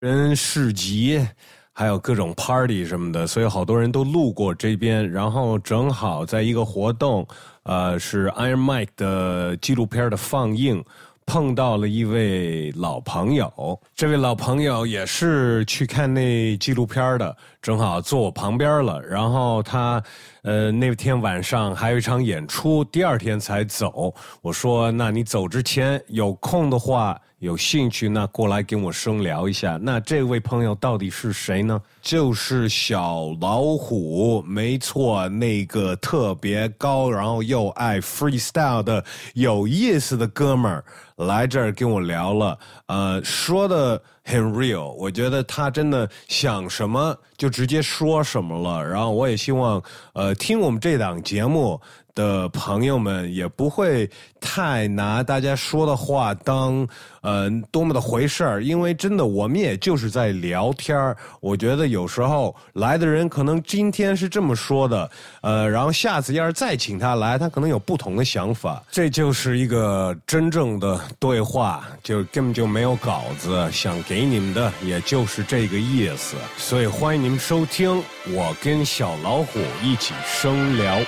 [0.00, 1.26] 人市集，
[1.72, 7.26] 还有各种 party 什么的，所以好多人都路过这边，然后正好在一个活动，
[7.64, 10.84] 呃，是 Iron Mike 的纪录片的放映。
[11.26, 19.02] 碰到了一位老朋友，这位老朋友也是去看那纪录片的，正好坐我旁边了。
[19.02, 20.02] 然后他，
[20.42, 24.14] 呃，那天晚上还有一场演出，第二天才走。
[24.40, 29.78] 我说：“那你走之前有空的话。”有兴趣那过来跟我深聊一下。
[29.80, 31.80] 那这位朋友到底是谁呢？
[32.02, 40.84] 就是小老虎，没错，那个特别高，然后又爱 freestyle 的有意思的哥们儿
[41.16, 42.58] 来这儿跟我聊了。
[42.86, 48.84] 呃，说的很 real，我觉得他真的想什么就直接说什么了。
[48.84, 49.80] 然后我也希望，
[50.14, 51.80] 呃，听我们这档节目。
[52.18, 56.84] 的朋友们也不会太拿大家说的话当
[57.20, 61.16] 呃多么的回事儿，因为真的我们也就是在聊天儿。
[61.38, 65.08] 我觉得有时候来的人可能今天是这么说的，
[65.42, 68.82] 呃，然后下次要是再请他来，他可能有不同的想法。
[68.90, 76.36] 这就是一个真正的对话，就根本就没有稿子，想给你们的也就是这个意思。
[76.56, 78.02] 所以欢迎你们收听
[78.34, 80.98] 我跟小老虎一起生聊。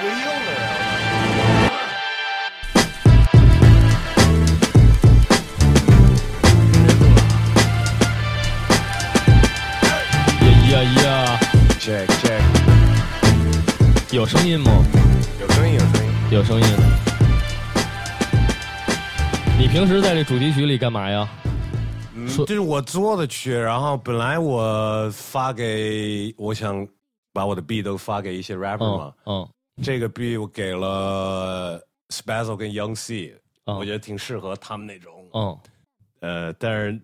[0.00, 0.20] 不用了
[0.52, 0.62] 呀！
[10.70, 11.40] 呀呀呀
[11.80, 12.42] ！Check check，
[14.12, 14.70] 有声音吗？
[15.40, 16.66] 有声音，有声音，有声音。
[19.58, 21.28] 你平时在这主题曲里干嘛呀？
[22.14, 26.86] 嗯，这是我做的曲，然后本来我发给，我想
[27.32, 29.12] 把我的 B 都发给一些 rapper 嘛。
[29.26, 29.48] 嗯。
[29.82, 33.34] 这个 B 我给了 Special 跟 Young C，
[33.64, 35.12] 我觉得挺适合他们那种。
[35.34, 35.58] 嗯，
[36.20, 37.00] 呃，但是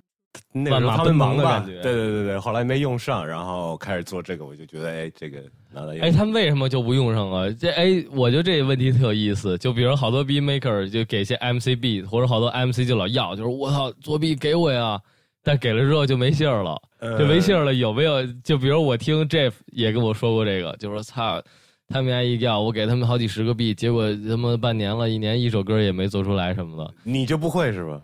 [0.53, 1.61] 那时候他们忙吧？
[1.61, 5.99] 对对对对，后来没用上，然后开始做这个，我就觉得哎，这个拿来。
[6.01, 7.49] 哎，他们为什么就不用上啊？
[7.51, 9.57] 这哎，我觉得这个问题特有意思。
[9.59, 15.01] 就比如好多 B Maker 就给些 MC B，或者好多 MC 就老要，就是我操，作弊给我呀！
[15.43, 16.81] 但给了之后就没信儿了，
[17.19, 17.75] 就没信儿了。
[17.75, 18.27] 有没有？
[18.43, 21.43] 就比如我听 Jeff 也跟我说过这个，就说操。
[21.89, 26.95] 他们家一要我给他们好几十个币，结果他妈半年了，一年一首歌也没做出来什么的。
[27.03, 28.01] 你就不会是吧？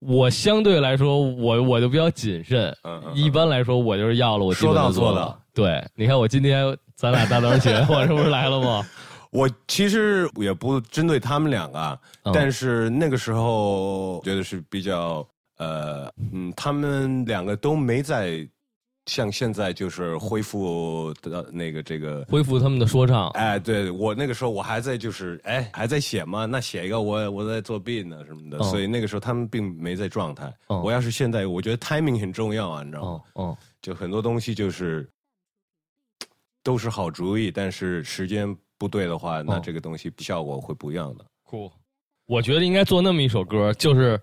[0.00, 2.74] 我相对来说，我我就比较谨慎。
[2.84, 3.16] 嗯嗯。
[3.16, 5.38] 一般来说，我就是要了，我说到做到。
[5.52, 8.86] 对，你看我今天咱俩大早起来， 我这不是来了吗？
[9.30, 11.98] 我其实也不针对他们两个，
[12.32, 15.26] 但是那个时候觉得是比较
[15.58, 18.46] 呃嗯，他们两个都没在。
[19.06, 30.50] 像现在就是恢复的那个这个恢复他们的说唱，哎，对我那个时候我还在就是哎还在写嘛，那写一个我我在作弊呢什么的，所以那个时候他们并没在状态。
[30.68, 33.22] 我要是现在，我觉得 timing 很重要啊，你知道吗？
[33.34, 35.06] 嗯，就很多东西就是
[36.62, 41.24] 都是好主意，但是时间不对的话，那这个东西效果会不一样的。
[41.42, 41.70] 酷，
[42.26, 44.18] 我觉得应该做那么一首歌，就是。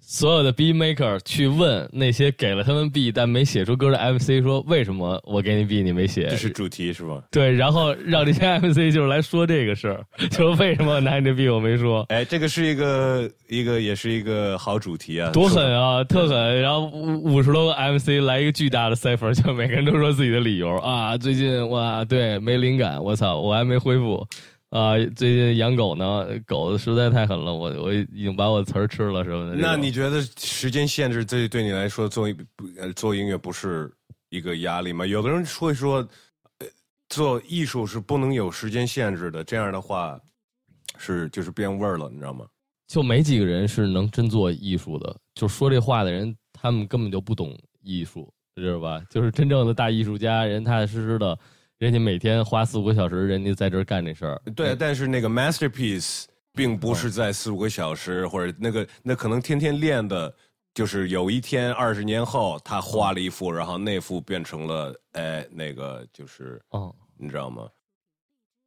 [0.00, 7.22] 所有的 B maker 去问那些给了他们 B 但没写出歌的 MC 说：“为什么我给你 B 你没写？”这是主题是吗？
[7.30, 12.06] 对，然后让这些 MC 就是来说这个事儿，就是为什么拿你的 B 我没说？
[12.08, 16.60] 哎，这个是一个一个也是一个好主题啊，多狠啊，特狠！
[16.62, 24.26] 然后五五十多个 MC 来一个巨大的 cipher，就每个人都说自己的理由啊，最近哇，对，没灵感，我操，我还没恢复。
[24.70, 29.56] 啊，最近养狗呢，狗实在太狠了，我我已经把我词儿吃了什么的。
[29.56, 32.26] 那你觉得时间限制对对你来说做
[32.94, 33.90] 做音乐不是
[34.28, 35.06] 一个压力吗？
[35.06, 36.06] 有的人会说，
[37.08, 40.20] 做艺术是不能有时间限制的，这样的话
[40.98, 42.44] 是就是变味儿了，你知道吗？
[42.88, 49.02] 就没几个人是能真做艺术的，就说这话的人，他们根本就不懂艺术，知道吧？
[49.08, 51.38] 就是真正的大艺术家，人踏踏实实的。
[51.78, 54.42] 人家每天花四五个小时，人家在这儿干这事儿。
[54.56, 60.34] 对，但是那个 masterpiece 并不是在四五个小时，或者那个那可能天天练的，
[60.74, 67.68] 就是有一天二十年后他画了一幅，然后那幅变成了哎那个就是哦，你知道吗？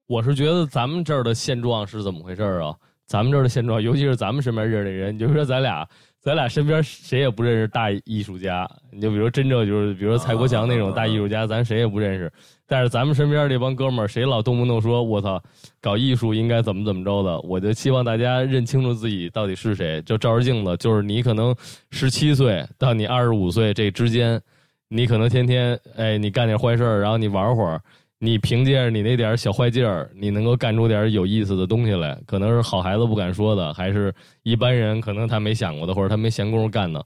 [0.07, 2.74] 我是觉得咱们这儿的现状是怎么回事啊？
[3.07, 5.86] 咱们这儿的现状，尤其是咱们身边认识的人，你就说咱俩。
[6.22, 12.31] 咱俩身边谁也不认识大艺术家，你就比如真正就是，比如说蔡国强那种大艺术家，咱谁也不认识。
[12.71, 15.44] 但是咱们身边这帮哥们儿，谁老动不动说“我操，
[15.81, 20.01] 搞艺术应该怎么怎么着的”，我就希望大家认清楚自己到底是谁。
[20.03, 21.53] 就照着镜子，就是你可能
[21.89, 24.41] 十七岁到你二十五岁这之间，
[24.88, 27.81] 你可能天天哎，你干点坏事儿，然后你玩会儿。
[28.19, 37.06] 你凭借着你那点小坏劲儿，你能够干出点有意思的东西来，可能是好孩子不敢说的，还是一般人可能他没想过的，或者他没闲工夫干的。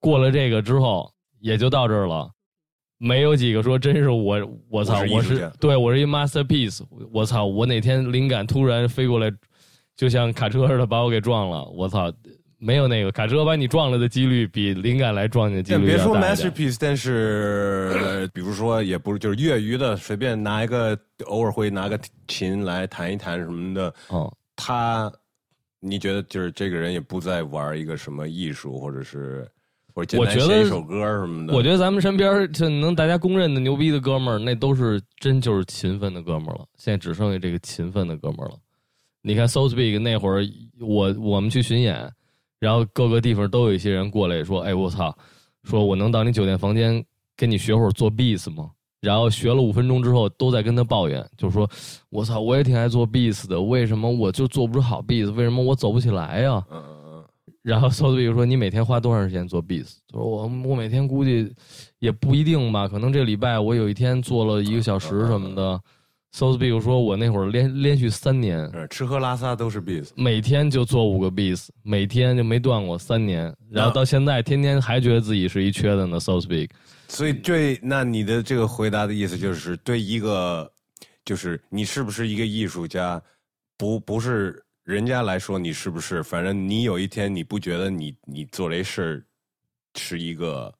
[0.00, 2.30] 过了这个之后，也就到这儿了，
[3.04, 4.38] 没有几个说真是我，
[4.70, 9.28] 我操，我是对我是一 masterpiece，我操，我哪天灵感突然飞过来，
[9.96, 12.12] 就像卡车似的把我给撞了，我操，
[12.58, 21.98] 没有那个卡车把你撞了的几率比灵感来撞你的几率别说 masterpiece，但是比如说也不是就是业余的，随便拿一个，偶尔会拿个
[22.28, 25.12] 琴来弹一弹什么的，哦，他。
[25.84, 29.44] 你觉得就是这个人也不在玩一个什么艺术，或者是
[29.94, 31.54] 或者简单写一首歌什么的。
[31.54, 36.64] 我觉得咱们身边就能大家公认的牛逼的哥们儿，那都是真就是勤奋的哥们儿了。
[36.76, 38.54] 现在只剩下这个勤奋的哥们儿了。
[39.22, 40.44] 你看 So Speak 那会儿，
[40.80, 42.10] 我我们去巡演，
[42.58, 45.16] 然后各个地方都有一些人过来说：“哎，我操，
[45.62, 47.04] 说我能到你酒店房间
[47.36, 51.68] 跟你学会儿做 beats 吗？”然后学了五分钟之后，都在跟他抱怨，就说
[52.10, 55.32] ：“我操，我也挺爱做 beats 的，为什么我就做不出好 beats？
[55.32, 56.82] 为什么我走不起来呀？”嗯
[57.62, 61.54] 然后 So Speak 说：“你每天花多长时间做 beats？” 他说：“我我每天估计
[62.00, 65.80] 也不一定吧，可能这礼拜我有一天做了一个小时什么的。
[66.32, 76.18] ”So Speak 说：“我那会儿连连续三年，吃喝拉撒都是 beats，每天就做五个 beats，每天就没断过三年，然后到现在天天还觉得自己是一缺的呢。
[76.18, 76.70] So Speak。”
[77.06, 80.72] 所以，对，那你的这个回答的意思就是，对一个，
[81.26, 83.22] 就是你是不是一个艺术家，
[83.76, 89.24] 不不是人家来说你是不是，反正你有一天你不觉得你你做这事儿
[89.94, 90.74] 是一个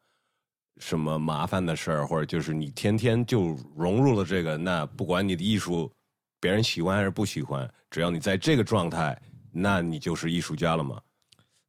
[0.78, 5.92] 什么麻烦的事儿，或者就是你天天就融入了这个，那不管你的艺术
[6.40, 9.16] 别人喜欢还是不喜欢，只要你在这个状态，
[9.52, 11.00] 那你就是艺术家了吗？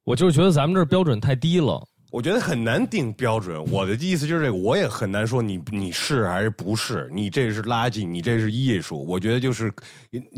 [0.03, 1.87] 我就是觉得咱们这标准太低了。
[2.13, 3.59] 我觉得很难定标准。
[3.71, 9.03] 我的意思就是这个，我也很难说你你是还是不是，你这是垃圾，你这是艺术。
[9.03, 9.73] 我觉得就是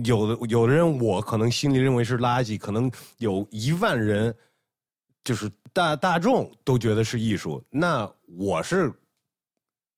[0.06, 4.34] 有的有的人，我可能心里认为是垃圾，可能有一万人
[5.26, 7.62] 就是大大众都觉得是艺术。
[7.70, 8.90] 那我是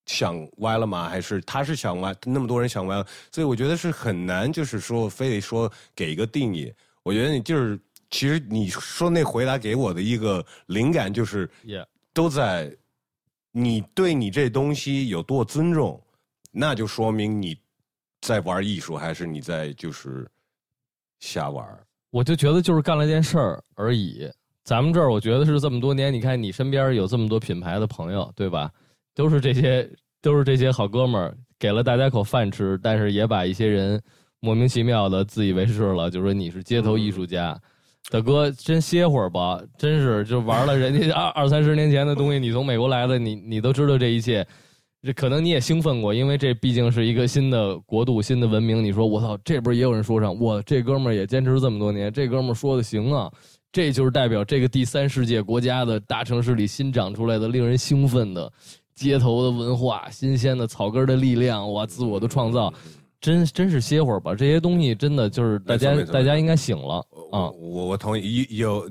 [0.07, 1.07] 想歪了吗？
[1.07, 2.11] 还是他是想歪？
[2.25, 6.73] 那么多人想歪了，所以我觉得是很难，就是说非得说给一个定义。
[7.03, 7.79] 我觉得你就是。
[8.09, 11.49] 其实你说那回答给我的一个灵感就是，
[12.13, 12.73] 都在
[13.51, 16.01] 你对你这东西有多尊重，
[16.51, 17.57] 那就说明你
[18.21, 20.25] 在玩艺术，还是你在就是
[21.19, 21.65] 瞎玩。
[22.11, 24.29] 我就觉得就是干了件事儿而已。
[24.63, 28.71] 咱们这儿我觉得是这么多年，你看你身边有这么多品牌的朋友，对吧？
[29.13, 29.89] 都是这些，
[30.21, 34.01] 都是这些好哥们儿，给了大家口饭吃，但是也把一些人
[34.39, 37.59] 莫名其妙的自以为是了，就说你是街头艺术家。
[38.09, 39.61] 大哥，真歇会儿吧！
[39.77, 44.47] 真是就玩了人家 二二三十年前的东西，你从美国来的，你你都知道这一切，
[45.01, 48.81] 这可能你也兴奋过，因为这毕竟是一个新的国度、新的文明。
[48.81, 53.29] 你说我操，这边也有人说上，哇，这哥们儿也坚持这么多年，这哥们儿说的行啊，
[53.73, 58.49] 这就是代表这个第三世界国家的大城市里新长出来的令人兴奋的
[58.95, 62.73] 街头的文化、新鲜的草根的力量，哇，自我的创造。
[63.19, 66.95] 真真是歇会儿吧，这些东西真的就是大家大家应该醒了
[67.31, 67.49] 啊！
[67.49, 68.87] 我我同意，有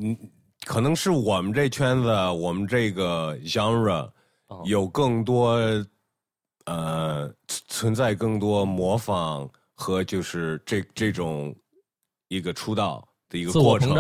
[0.65, 4.11] 可能是我们这圈子，我们这个 genre
[4.65, 5.57] 有更多
[6.65, 11.55] 呃存在更多模仿和就是这这种
[12.27, 13.91] 一个出道的一个过程？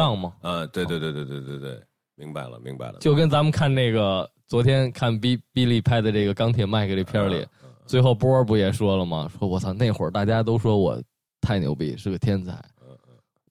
[0.42, 1.82] 嗯，对对对对对对对，
[2.16, 2.98] 明白了明白了。
[2.98, 7.46] 就跟咱们看那个昨天看比比利拍的这个《钢铁麦克》这片里。
[7.86, 9.30] 最后波儿不也说了吗？
[9.38, 11.00] 说我操，那会儿大家都说我
[11.40, 12.60] 太牛逼，是个天才，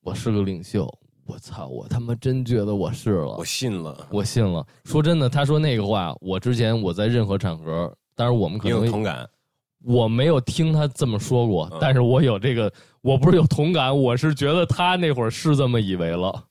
[0.01, 0.87] 我是个领袖。
[1.25, 4.63] 我操，我他妈真觉得我是了，我信了，我信了。
[4.83, 9.27] 说真的，他说那个话，我之前我在任何场合，但是我们可能有同感，
[9.83, 16.43] 我没有听他这么说过，但是我有这个，我不是有同感，我是觉得他那会儿是这么以为了。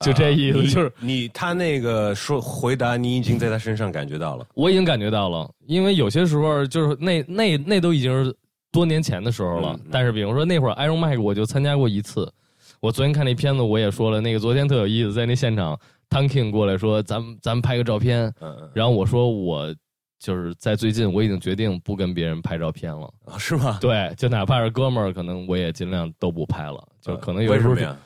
[0.00, 4.46] 就这意思，就是你他那个说回答，你已经在他身上感觉到了。
[4.54, 8.34] 我已经感觉到了，因为有些时候就是那那那都已经是
[8.70, 9.78] 多年前的时候了。
[9.90, 12.32] 但是比如说那会儿 Iron Mike 我就参加过一次。
[12.80, 15.76] 我昨天看那片子，我也说了，那个昨天特有意思，在那现场
[16.08, 18.32] t a n k i n g 过来说，咱们咱们拍个照片。
[18.72, 19.74] 然后我说我
[20.20, 23.12] 就是在最近我已经决定不跟别人拍照片了。
[23.36, 23.78] 是吗？
[23.80, 26.80] 对，就哪怕是哥们儿，可能我也尽量都不拍了。
[27.00, 27.70] 就可能有时候。
[27.70, 27.98] 为什么呀？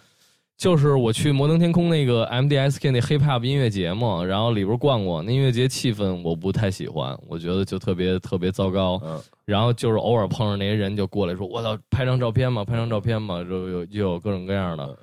[0.62, 9.02] 就是我去摩登天空那个 MDSK 那 Hip Hop 音乐节嘛，然后里边逛逛，那音乐节气氛我不太喜欢，我觉得就特别特别糟糕。
[9.04, 9.21] 嗯。
[9.45, 14.97] 然后就是偶尔碰上那些人就过来说：“我操，拍张照片嘛，拍张照片嘛。”就有就有各种各样的。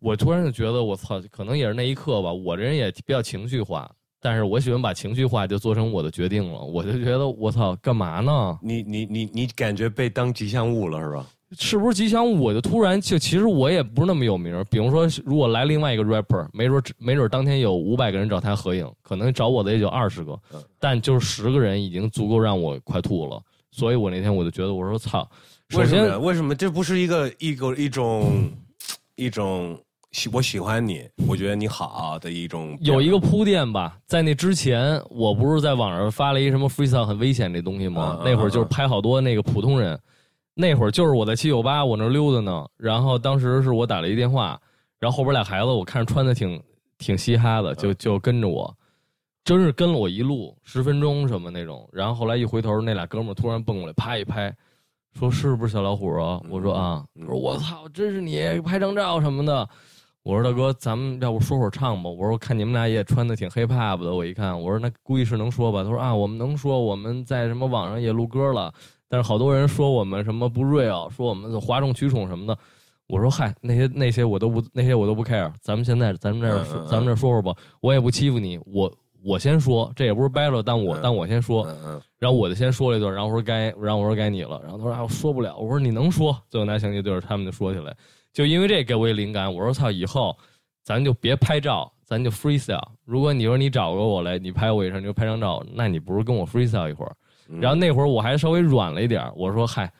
[0.00, 2.32] 我突然就觉得我操，可能也是那一刻吧。
[2.32, 3.88] 我这人也比较情绪化，
[4.20, 6.58] 但是我喜欢把情绪化就做成我的决定了。
[6.58, 8.58] 我就觉得我操，干嘛呢？
[8.60, 11.24] 你你你你感觉被当吉祥物了是吧？
[11.56, 12.42] 是不是吉祥物？
[12.42, 14.62] 我就突然就其实我也不是那么有名。
[14.70, 20.38] 比如说，如果来另外一个 rapper，没准没准当天有五百个人找他合影，可能找我的也就二十个，
[20.78, 23.40] 但就是十个人已经足够让我快吐了。
[23.70, 25.26] 所以我那天我就觉得，我说操，
[25.70, 28.50] 首先为什么这不是一个一个一种
[29.16, 29.78] 一种
[30.12, 33.96] 喜我喜欢你，我觉得你好的一种有一个铺垫吧。
[34.06, 38.20] 在那之前，我不是在网上发了一什么 freestyle 很危险这东西吗？
[38.22, 39.98] 那会儿就是拍好多那个普通人。
[40.60, 42.66] 那会儿就是我在七九八，我那溜达呢。
[42.76, 44.60] 然后当时是我打了一电话，
[44.98, 46.60] 然后后边俩孩子我看着穿的挺
[46.98, 48.76] 挺嘻哈的，就就跟着我，
[49.44, 51.88] 真是跟了我一路十分钟什么那种。
[51.92, 54.52] 然后后来一回头，那俩哥们突然蹦过来，啪一拍，
[55.16, 56.40] 说是不是小老虎啊？
[56.50, 59.68] 我说啊，我说我操，真是你拍张照什么的。
[60.24, 62.10] 我说大哥，咱们要不说会儿唱吧？
[62.10, 65.84] 我说看你们俩也穿的挺 hip hop 的，我一看，我说那估计是能说吧？
[65.84, 68.74] 他说啊，我们能说，我们在什么网上也录歌了。
[69.08, 72.56] 但是好多人说我们什么不 real，说我们哗众取宠什么的。
[73.06, 75.50] 我说嗨，那些那些我都不那些我都不 care。
[75.62, 78.60] 咱们现在咱们这儿咱们这儿说说吧，我也不欺负你。
[78.66, 78.92] 我
[79.24, 81.66] 我先说，这也不是 battle，但我但我先说。
[82.18, 84.60] 然后我就先说了一段，然后我说该，然后我说该你了。
[84.62, 85.56] 然后他说啊，我说不了。
[85.56, 86.36] 我说你能说。
[86.50, 87.96] 最后拿相机对着他们就说起来，
[88.32, 89.50] 就因为这给我一灵感。
[89.52, 90.36] 我说操，以后
[90.82, 92.86] 咱就别拍照，咱就 freestyle。
[93.06, 97.16] 如果你说你找过我来，你拍我一声，你就拍张照，那你不如跟我 freestyle 一会儿。
[97.60, 99.90] 然后那会儿我还稍微软了一点我说嗨，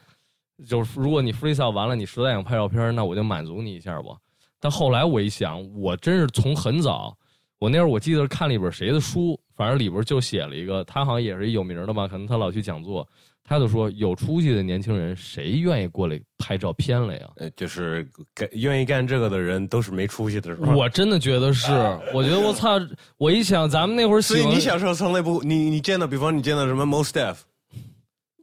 [0.66, 4.16] 就是如果你 freestyle 完了，你实在想拍照片，那我就满足你一下吧。
[4.60, 7.16] 但后来我一想，我真是从很早，
[7.58, 13.08] 我那会儿我记得看了一本谁的书，反正里边就写了一个，他好像也是有名的吧，可能他老去讲座。
[13.48, 17.30] 他就说：“有出息的年轻人，谁愿意过来拍照片了呀？
[17.36, 20.60] 呃，就是干愿意干这个的人，都是没出息的人。
[20.76, 21.72] 我真的觉得是，
[22.12, 22.78] 我觉得我操！
[23.16, 27.38] 我一想，咱们那会儿，所以你小时候从来不，你你见到，比方你见到什么 most def，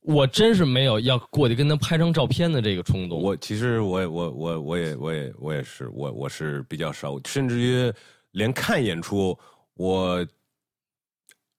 [0.01, 3.21] 我真是没有要过去跟他拍张照片的这个冲动。
[3.21, 7.93] 我其实我我我我也我也我也是我我是比较少，甚至于
[8.31, 9.37] 连看演出，
[9.75, 10.25] 我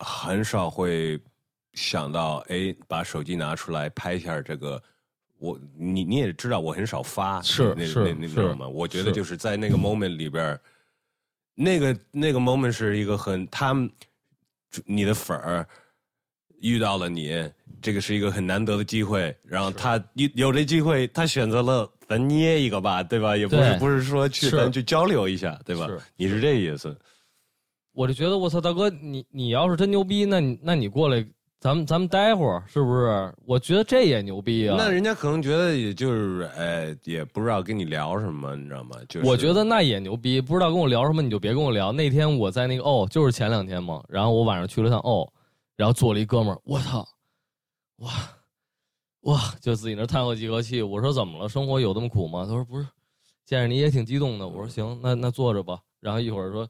[0.00, 1.16] 很少会。
[1.76, 4.82] 想到哎，把手机拿出来拍一下这个，
[5.38, 8.66] 我你你也知道，我很少发是那那那种嘛。
[8.66, 10.58] 我觉得就是在那个 moment 里边，
[11.54, 13.90] 那个那个 moment 是一个很他们
[14.86, 15.68] 你的粉儿
[16.60, 17.48] 遇到了你，
[17.82, 19.36] 这个是一个很难得的机会。
[19.44, 23.36] 然后他有有这机会，他选择了咱捏一个吧，对吧？
[23.36, 25.86] 也不是不是说去咱去交流一下，对吧？
[26.16, 26.98] 你是这意思？
[27.92, 31.22] 我就觉得我操，大哥，你你要是真牛逼，那你那你过来。
[31.66, 33.34] 咱们咱们待会儿是不是？
[33.44, 34.76] 我觉得这也牛逼啊！
[34.78, 38.96] 那人家可能觉得也就是哎，也不知道跟你聊什么，你知道吗？
[39.08, 41.90] 就我觉得那也牛逼，不知道跟我聊什么你就别跟我聊。
[41.90, 45.28] 那天我在那个哦，就是前两天嘛，然后我晚上去了趟哦，
[45.74, 47.04] 然后坐了一哥们儿，我操，
[47.96, 48.12] 哇
[49.22, 50.82] 哇，就自己那叹口几口气。
[50.82, 51.48] 我说怎么了？
[51.48, 52.44] 生活有这么苦吗？
[52.46, 52.86] 他说不是，
[53.44, 54.46] 见着你也挺激动的。
[54.46, 55.80] 我说行，那那坐着吧。
[55.98, 56.68] 然后一会儿说，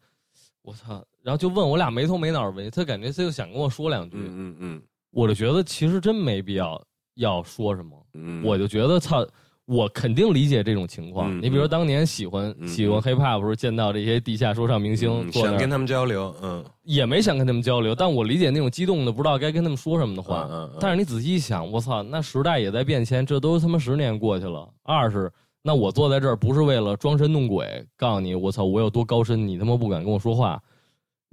[0.63, 1.05] 我操。
[1.27, 6.81] 然后就问我俩没头没脑问，他感觉他就想跟我说两句，嗯嗯，我就觉得其实真没必要
[7.17, 8.01] 要说什么，
[8.45, 9.27] 我就觉得操，
[9.65, 11.37] 我肯定理解这种情况。
[11.39, 20.49] 你比如说当年喜欢喜欢 hiphop，时候见到这些地下说唱明星，想跟他们交流，嗯，也没想跟他们交流，但我理解那种激动的不知道该跟他们说什么的话。
[20.79, 24.69] 但是你仔细一想，我操，那时代也在变迁，这都他妈十年过去了。
[24.85, 25.29] 二是
[25.61, 30.63] 那我坐在这儿不是为了装神弄鬼，告诉你我操我有多高深，你他妈不敢跟我说话。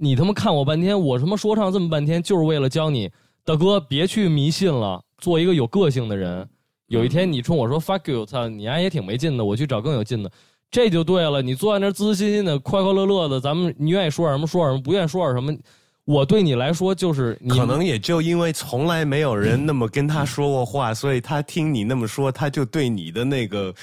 [0.04, 3.10] 你他妈看我半天，我他妈说唱这么半天，就是为了教你，
[3.42, 6.46] 大哥别去迷信了，做一个有个性的人。
[6.88, 10.30] 有一天你冲我说 fuck you，操，你丫也挺没劲的，我去找更有劲的，
[10.70, 11.40] 这就对了。
[11.40, 15.58] 你坐在那自自信信的，快快乐乐的，咱们你愿意说点什么说点什么，不愿意说点什么。
[16.06, 23.74] 我对你来说就是，可能也就因为从来没有人那么跟他说过话，所以他听你那么说，他就对你的那个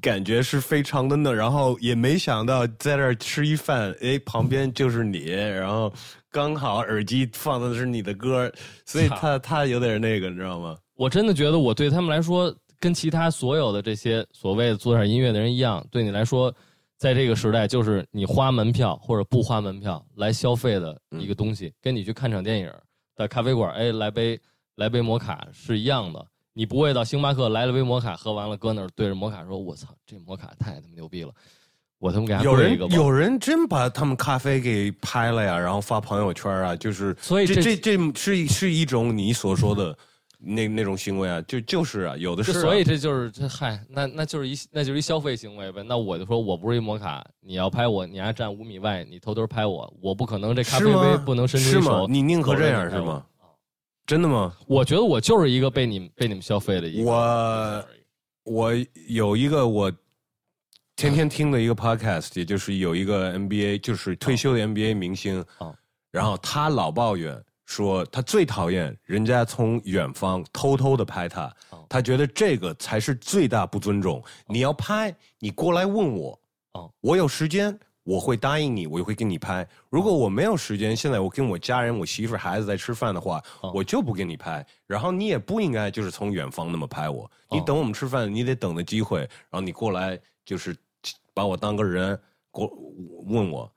[0.00, 5.92] 感觉是非常的那，然后也没想到在这儿吃一饭，哎，旁边就是你，然后
[6.30, 8.50] 刚好耳机放的是你的歌，
[8.86, 10.74] 所以 他他有点那个，你知道吗？
[10.94, 16.54] 我真的觉得我对他们来说，跟其他所有的这些所谓的做点音乐的人一样，对你来说。
[16.98, 22.72] 在这个时代，就是你花门票或者不花门票来消费的一个东西，跟你去看场电影
[23.14, 24.40] 在咖啡馆，哎，来杯
[24.76, 26.26] 来杯摩卡是一样的。
[26.54, 31.30] 你不会到星巴克来了杯摩卡，喝完了搁那儿对着摩卡说：“我操，这摩卡太他妈牛逼了！”
[31.98, 39.96] 我他妈给他有人有人真把他们咖啡给拍了呀，然后发朋友圈啊，就是所以这这这是是一种你所说的。
[40.46, 42.52] 那那种行为啊，就就是啊，有的是。
[42.52, 45.82] 所以这就是这嗨，那那就是一那就是一消费行为呗。
[45.82, 52.06] 那我就说我不是一摩卡，你要拍我，你还站五米外，你偷偷拍我，我不可能这咖啡杯不能伸出手。
[52.06, 53.26] 你宁可这样是吗？
[54.06, 54.56] 真的吗？
[54.68, 57.10] 我觉得我就是一个被你被你们消费的一个。
[57.10, 57.84] 我
[58.44, 58.72] 我
[59.08, 59.92] 有一个我
[60.94, 65.74] 天天听的一个 podcast，也就是有一个 NBA，就是退休的 NBA 明星，哦
[66.12, 74.22] 然后他老抱怨说他最讨厌人家从远方偷偷的拍他，哦他觉得这个才是最大不尊重。
[74.46, 76.40] 你要拍，你过来问我，
[76.72, 77.78] 哦我有时间。
[78.08, 79.68] 我会答应你，我就会跟你拍。
[79.90, 84.64] 如果我没有时间，现在我跟我家人、我媳妇、孩子在吃饭的话，哦我就不给你拍。
[84.86, 90.76] 然后你也不应该就是从远方那么拍我，你哦等我们吃饭，你得等的机会，然后你过来就是
[91.34, 92.16] 把我当个人
[92.52, 92.70] 过
[93.24, 93.68] 问我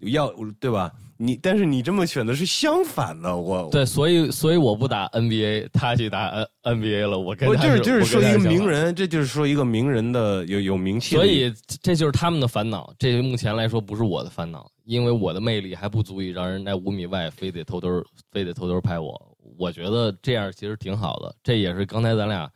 [0.00, 0.92] 要对吧？
[1.20, 6.46] 你但是你这么选的是相反的，我对，所以所以我不打 NBA，他去打 N
[6.80, 7.18] NBA 了。
[7.18, 8.94] 我跟我就是就是说一个名人。
[8.94, 17.88] 这就是说一个名人的有有名气所，以这就是他们的烦恼，这目前来说不是我的烦恼，因为我的魅力还不足以让人在五米外非得偷偷
[18.30, 19.20] 非得偷偷拍我。
[19.58, 22.48] 我觉得这样其实挺好的，这也是刚才咱俩，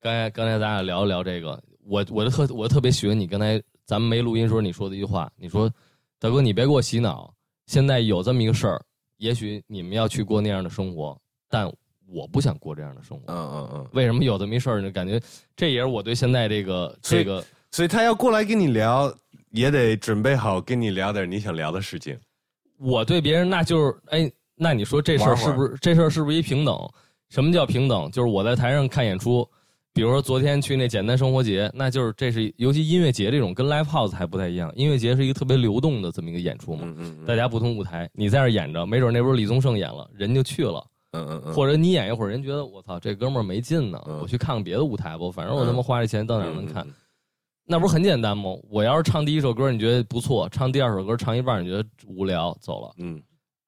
[0.00, 5.70] 刚才刚才咱俩聊一聊这个，我我就特我特别喜欢你刚才咱们没录音时候你说的一句话，你说
[6.18, 7.30] 大哥你别给我洗脑，
[7.68, 8.82] 现在有这么一个事儿，
[9.18, 11.16] 也许你们要去过那样的生活，
[11.48, 11.70] 但
[12.06, 13.24] 我不想过这样的生活。
[13.32, 14.90] 嗯嗯嗯，为什么有这么一事儿呢？
[14.90, 15.20] 感觉
[15.54, 17.44] 这也是我对现在这个这个。
[17.70, 19.14] 所以他要过来跟你聊，
[19.50, 22.18] 也得准备好跟你聊点你想聊的事情。
[22.78, 26.74] 我对别人那就是哎，那你说这事儿是不是这事儿是不是一平等？
[27.28, 28.10] 什么叫平等？
[28.10, 29.46] 就是我在台上看演出，
[29.98, 44.20] 比如说昨天去那简单生活节，那就是这是尤其音乐节这种跟 live house 还不太一样，音乐节是一个特别流动的这么一个演出嘛，嗯嗯大家不同舞台，你在这演着，没准那边李宗盛演了，人就去了，嗯嗯嗯，或者你演一会儿，人觉得我操这哥们儿没劲呢，嗯。
[44.20, 46.86] 我去看看别的舞台吧，反正我他妈花这钱到哪儿能看。
[46.86, 46.94] 嗯？
[47.66, 48.52] 那不是很简单吗？
[48.70, 53.20] 我要是唱第一首歌，你觉得不错；唱第二首歌，唱一半你觉得无聊，走了，嗯。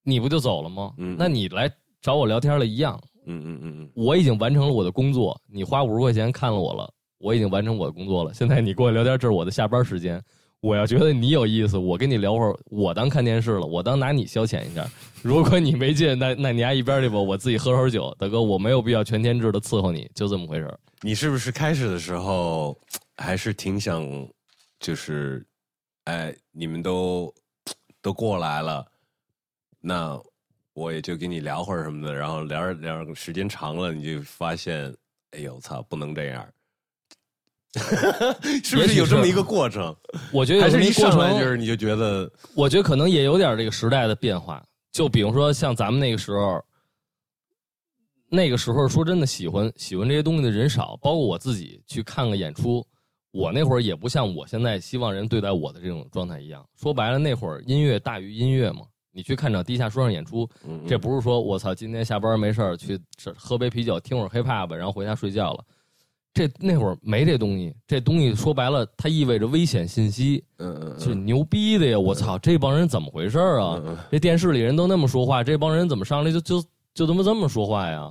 [0.04, 0.92] 你不就走了吗？
[0.96, 1.16] 嗯。
[1.18, 1.68] 那你来
[2.00, 8.32] 找我聊天了一样，嗯嗯嗯嗯我已经完成了我的工作，你花五十块钱看了我了，我已经完成我的工作了。
[8.34, 10.22] 现在你跟我聊天，这是我的下班时间。
[10.60, 14.86] 我要觉得你有意思，我跟你聊会儿，我当看电视了，我当拿你消遣一下。
[15.22, 18.14] 如果你没劲，那 那你 丫一边去吧，我自己喝会儿酒。
[18.18, 20.78] 大哥，我没有必要全天制的伺候你，就这么回事儿。
[21.00, 22.78] 你是不是开始的时候
[23.16, 24.06] 还是挺想，
[24.78, 25.42] 就是，
[26.04, 27.32] 哎，你们都
[28.02, 28.86] 都过来了，
[29.80, 30.20] 那
[30.72, 34.94] 我也就跟你聊会儿什么的，然后聊着聊着时间长了，你就发现，
[35.32, 36.46] 哎呦操，不能这样，
[38.64, 39.94] 是不是是有这么一个过程？
[40.32, 44.64] 我觉得有还是一上来就是你就觉得，我觉得可能也有点这个时代的变化。
[44.92, 46.64] 就比如说像咱们那个时候，
[48.28, 52.86] 那个时候说真的，喜欢喜欢这些东西的人少，包括我自己去看个演出，
[53.32, 56.64] 我那会儿也不像我现在希望人对待我的这种状态一样。
[56.76, 58.82] 说白了，那会儿音乐大于音乐嘛。
[59.12, 62.98] 你去看场地下说唱演出，嗯这不是说我操，今天下班没事儿去
[63.36, 65.64] 喝杯啤酒，听会儿 hiphop，然后回家睡觉了。
[66.32, 71.98] 这那会儿没这东西，这东西说白了，它意味着危险信息，嗯嗯是牛逼的呀！
[71.98, 73.82] 我操，这帮人怎么回事儿啊？
[73.84, 78.08] 嗯这电视里人都那么说话，这帮人怎么上来就就就他妈这么说话呀？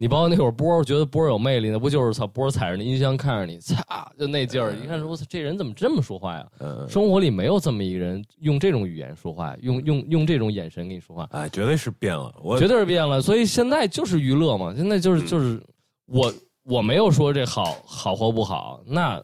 [0.00, 6.46] 你包括那会儿波儿觉得波儿有魅力，那不就是操波儿踩着那音箱看着你，擦就那劲儿，一看说这人怎么这么说话呀？
[6.60, 13.20] 嗯，生活里没有这么一个人用这种语言说话，用用用这种眼神跟你说话，哎，绝对是变了，我绝对是变了。
[13.20, 15.60] 所以现在就是娱乐嘛，现在就是嗯就是
[16.06, 16.32] 我
[16.62, 19.20] 我没有说这好好或不好，那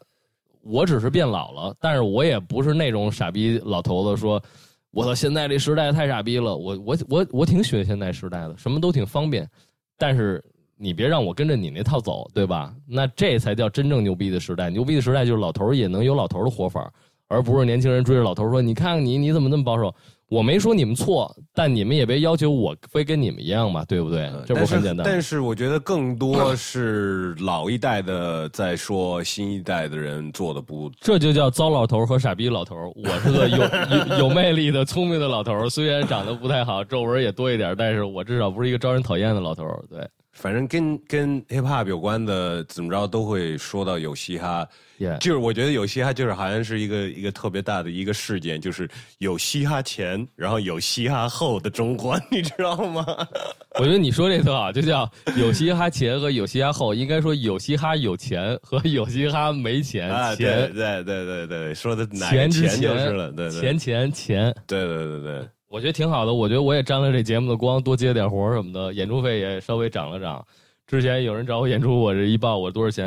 [0.62, 4.42] 我只是变老了，但是我也不是那种傻逼老头子说，
[4.90, 9.48] 我操，现在这时代太傻逼了，我我我我挺喜欢现在时代的，什么都挺方便，
[9.96, 10.42] 但是
[10.76, 12.74] 你别让我跟着你那套走，对吧？
[12.86, 16.90] 那这才叫真正牛逼的时代，牛逼的时代就是老头儿也能有老头儿的活法，
[17.28, 19.94] 而不是年轻人追着老头儿说，你看看你你怎么那么保守。
[20.30, 24.32] 我没说你们错，但你们也别要求我非跟你们一样嘛，对不对？
[24.46, 25.04] 这不很简单？
[25.04, 32.90] 但是我觉得更多是老一代的在说新一代的人做的不这就叫糟老头儿和傻逼老头儿。
[32.96, 33.58] 我是个有
[34.18, 39.84] 有有魅力的、聪明的老头儿，虽然长得不太好，皱纹也多一点，但是我至少不是一个招人讨厌的老头儿。
[39.90, 44.66] 对，反正跟跟 hip hop 有关的，怎么着都会说到有嘻哈。
[44.98, 53.04] 也就是我觉得有嘻哈就是好像是一个一个特别大的一个事件，就是有嘻哈前，然后有嘻哈后的中国，你知道吗？
[53.80, 60.08] 我觉得你说这特好，就叫有嘻哈前和有嘻哈后，应该说有嘻哈有钱和有嘻哈没钱。
[60.08, 64.54] 啊，对对对对对，说的钱钱就是了，对对钱钱钱。
[64.64, 70.46] 对对对对，我觉得挺好的，我觉得我也沾了这节目的光，多接点活儿什么的，演出费也稍微涨了涨。
[70.86, 73.06] 之前有人找我演出，我这一报我多少钱，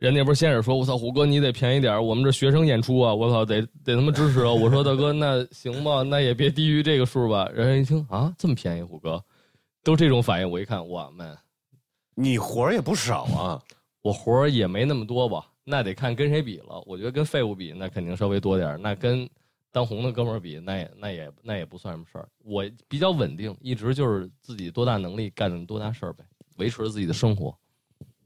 [0.00, 9.22] 人那边先是说：“我操，虎哥你得便宜点，我们这学生演出啊，我操得得他妈支持啊！”我说：“大哥，那行吧，那也别低于这个数吧。”人一听啊，这么便宜，虎哥，
[9.84, 11.38] 都这种反应，我一看，哇 man，
[12.16, 13.62] 你活儿也不少啊，
[14.02, 16.82] 我活儿也没那么多吧，那得看跟谁比了。
[16.84, 18.76] 我觉得跟废物比，那肯定稍微多点儿。
[18.76, 19.24] 那跟
[19.72, 22.28] 当红的哥们儿比，那也那也那也不算什么事儿。
[22.44, 26.22] 我比较稳定，一直就是自己多大能力干多大事儿呗，
[26.58, 27.56] 维持自己的生活。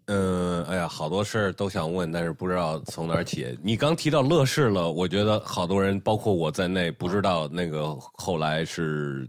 [0.07, 3.59] 嗯，哎呀，好多事儿都想问，但是不知道从哪儿起。
[3.63, 9.29] 你刚提到乐视了，我觉得好多人，包括我在内，不知道那个后来是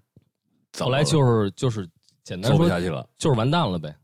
[0.77, 1.87] 后来就是就是
[2.23, 3.07] 简单说做不下去了。
[3.17, 3.95] 就是完蛋了呗，啊，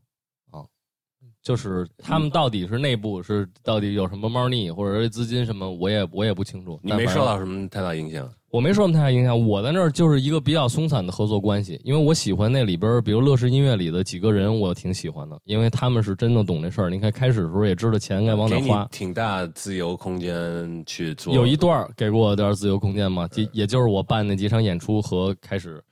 [1.44, 6.80] 就是他们到底是内部是到底有什么猫腻，或者是资金什么，我也我也不清楚。
[6.82, 8.26] 你没受到什么太大影响？
[8.50, 16.88] 我没受太大影响，我在那儿就是一个比较松散的合作关系，因为我喜欢那里边儿，比如乐视音乐里的几个人，我挺喜欢的，因为他们是真的懂这事儿。
[16.88, 21.34] 你看开始的时候也知道钱该往哪花，挺大自由空间去做。
[21.34, 25.82] 有一段给过我点儿自由空间嘛，就也就是我办那几场演出和开始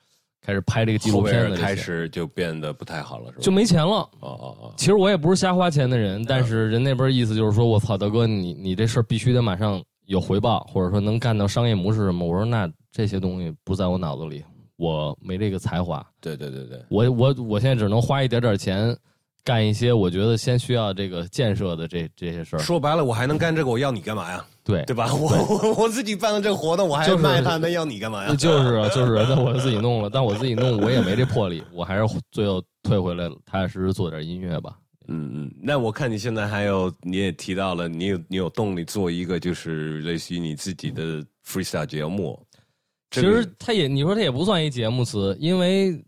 [0.45, 3.39] 开始拍这个纪录片的开始就变得不太好了，是吧？
[3.41, 4.09] 就没钱了。
[4.21, 12.27] 哦哦哦，其实我也不是瞎花钱的人，但是人那边意思就是说，我操，大哥，你你这事儿必须得马上有回报，或者说能干到商业模式什么。
[12.27, 14.45] 我说那这些东西不在我脑子里，
[14.77, 18.97] 我没这个才华，对对对对，我我我现在只能花一点点钱，
[19.45, 22.59] 干一些我觉得先需要这个建设的这这些事儿。
[22.61, 24.45] 说白了，我还能干这个，我要你干嘛呀？
[24.65, 25.13] 对，对吧？
[25.15, 28.35] 我我我自己办了这个活动，我还就是卖它，那要你干嘛呀？
[28.37, 34.77] 就是啊，就是啊，那我自己弄了，但我自己弄我也没这魄力，我还是最后退回来了，踏踏实实做点音乐吧。
[35.09, 42.41] 嗯嗯，那我看你现在还有，你也提到了，你有你有动力做一个就是类似于你自己的 freestyle 节目。
[43.11, 46.03] 其这个实它也，你说它也不算一节目词，因为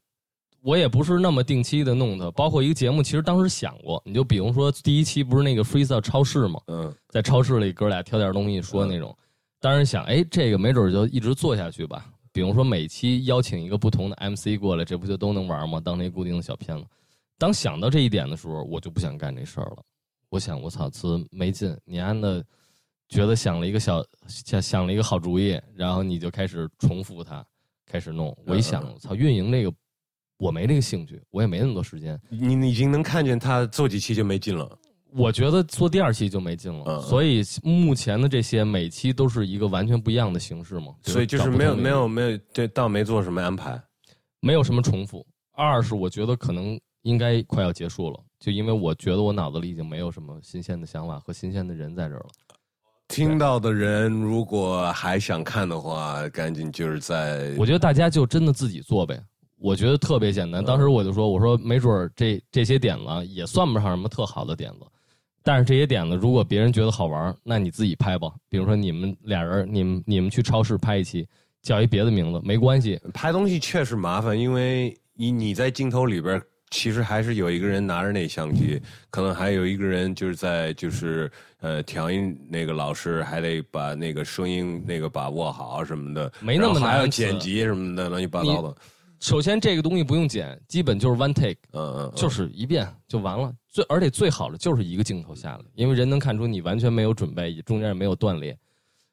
[0.64, 2.30] 我也不是那么定期的弄它。
[2.30, 9.14] 包括一个节目，其实当时想过，你就比如说第一期不是那个 freestyle 超市嘛，嗯在超市里哥俩挑点东西说那种，
[9.60, 12.10] 当时想，哎，这个没准就一直做下去吧。
[12.32, 15.78] 比如说每期邀请一个不同的 MC 过来，这不就都能玩吗？
[15.78, 16.84] 当那固定的小片子。
[17.38, 19.82] 当想到这一点的时候，我就不想干这事儿了。
[20.30, 22.42] 我想，我操，词没劲，你安的
[23.08, 27.44] 觉得想了一个小想想了一个好主意，然后你就开始重复它，
[27.86, 28.34] 开始弄。
[28.46, 29.72] 我一想，我操，运营这个
[30.38, 32.20] 我没那个兴趣，我也没那么多时间。
[32.28, 34.78] 你你已经能看见他做几期就没劲了。
[35.16, 43.80] 我觉得做第二期就没劲了，所以目前的这些每期都是一个完全不一样的形式嘛，所以就是没有没有没有，对，倒没做什么安排。
[44.40, 45.24] 没有什么重复。
[45.52, 52.26] 二是我觉得可能应该快要结束了，就因为我觉得我脑子里已经没有什么新鲜的想法和新鲜的人在这儿了。
[53.06, 59.22] 听到的人如果还想看的话，赶紧就是在我觉得大家就真的自己做呗，
[59.58, 60.64] 我觉得特别简单。
[60.64, 64.86] 当时我就说，我说没准儿这这些点子也算不上什么特好的点子，
[65.42, 68.32] 但是这些点子如果别人觉得好玩儿，那你自己拍吧。
[68.48, 71.26] 比如说你们俩人，你们你们去超市拍一期，
[71.62, 76.40] 叫一别的名字没关系，拍东西确实麻烦，因为你你在镜头里边，
[76.70, 88.74] 其实还是有一个人拿着那相机，可能还有一个人就是在就是呃调音那个老师还得把那个声音那个把握好什么的，没那么难还要难剪辑什么的，乱七八糟的。
[89.20, 93.52] 首先这个东西不用剪，基本就是 one take，嗯嗯，嗯就是一遍就完了。
[93.68, 98.56] 最而且最好的就是一个镜头下来，因为人能看出你完全没有准备，中间也没有断裂。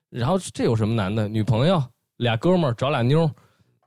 [0.10, 1.28] 然后这有什么难的？
[1.28, 1.82] 女朋友
[2.18, 3.30] 俩哥们儿找俩妞，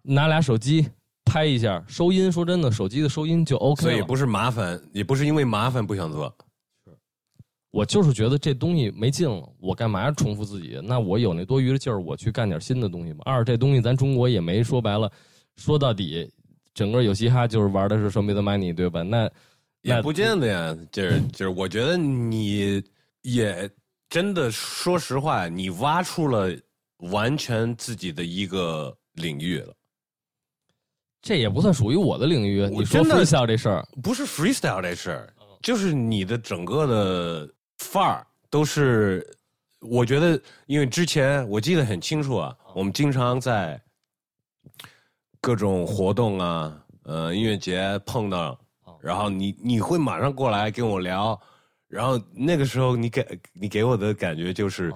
[0.02, 0.88] 拿俩手机
[1.24, 2.32] 拍一下，收音。
[2.32, 3.90] 说真的，手机的收音就 OK 了。
[3.90, 6.34] 所以不是麻烦，也不是因为麻烦不想做。
[7.70, 10.80] 我就是觉得这东西没劲了，我干嘛重复自己？
[10.82, 13.22] 那我有那多余的劲儿，我去干点新的东西吧。
[13.24, 15.10] 二，这东西咱中国也没说白了，
[15.56, 16.30] 说到底，
[16.74, 19.02] 整个有嘻哈就是玩的是 show me the money，对吧？
[19.02, 19.30] 那
[19.82, 22.82] 那也不见得呀，就是就是，我觉得你
[23.22, 23.70] 也
[24.08, 26.50] 真的，说实话，你挖出了
[26.98, 29.74] 完全自己的一个领域了，
[31.20, 32.66] 这也不算属于我的领域。
[32.68, 39.26] 你说 freestyle 这事儿，不是 freestyle 这事儿，嗯就是你的整个的范儿都是，
[39.80, 43.80] 我觉得，因为之前我记得很清楚啊，我们经常在
[45.44, 51.38] 各种活动啊，呃，音乐节碰到哦，然后你你会马上过来跟我聊，
[51.86, 54.94] 然后那个时候你给你给我的感觉就是哦，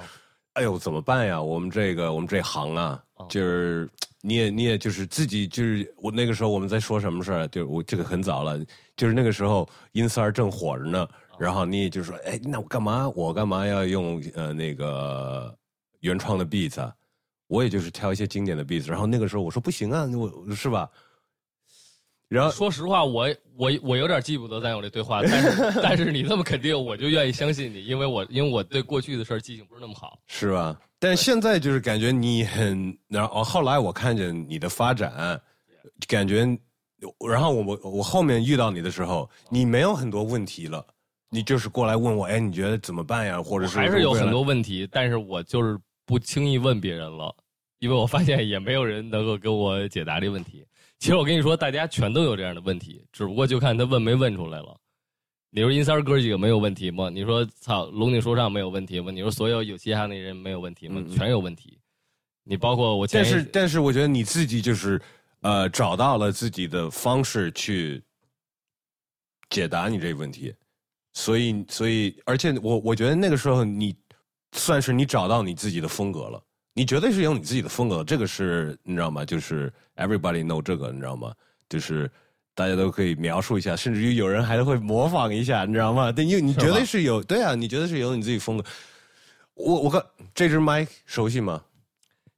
[0.55, 1.41] 哎呦怎么办呀？
[1.41, 3.87] 我们这个我们这行啊哦，就是
[4.23, 7.49] 你也你也就是自己就是我那个时候我们在说什么事儿？
[7.49, 8.59] 就是我这个很早了，
[8.97, 11.07] 就是那个时候音三儿正火着呢，
[11.39, 15.55] 然后你也就说，哎，那我干嘛我干嘛要用呃那个
[16.01, 16.91] 原创的 beats 啊？
[17.49, 20.89] 我也就是挑一些经典的 beats，然后那个时候我说不行啊，我是吧？
[22.29, 30.21] 然后说实话，我我我有点记不得咱有这对话，但是 但是你这么肯定，我就愿意相信你，因为我因为我对过去的事儿记性不是那么好。
[30.27, 30.79] 是吧？
[30.99, 35.41] 但现在就是感觉你很，然后后来我看见你的发展，
[36.07, 36.45] 感觉，
[37.27, 40.87] 然后我我我后面遇到你的时候，你没有很多问题了，
[41.31, 43.43] 你就是过来问我，哎，你觉得怎么办呀？
[43.43, 45.79] 或者是还是有很多问题，但是我就是
[46.09, 47.37] 不轻易问别人了，
[47.81, 50.65] 因为我发现也没有人能够给我解答这问题。
[50.99, 54.75] 其实我跟你说，大家全都有这样的问题，只不过就看他问没问出来了。
[55.51, 57.11] 你说阴三哥几个没有问题吗？
[57.11, 59.13] 你说操龙井说唱没有问题吗？
[59.13, 61.05] 你说所有有嘻哈那人没有问题吗？
[61.15, 61.79] 全有问题。
[62.43, 64.99] 你包括我，但是但是我觉得你自己就是
[65.43, 68.03] 呃找到了自己的方式去
[69.51, 70.55] 解答你这个问题。
[71.13, 73.95] 所以，所以，而且我我觉得那个时候你
[74.53, 76.41] 算是你找到你自己的风格了，
[76.75, 79.25] 你绝对是有你自己的风格，这个是你知道吗？
[79.25, 81.33] 就是 everybody know 这个你知道吗？
[81.69, 82.11] 就是
[82.55, 86.11] 大家都可以描述一下，甚至于有人还会模仿一下，你知道吗？
[86.11, 88.65] 但因为你绝对是有，对啊，你绝对是有你自己风格。
[89.55, 90.03] 我我看
[90.35, 91.61] 这支麦熟悉吗？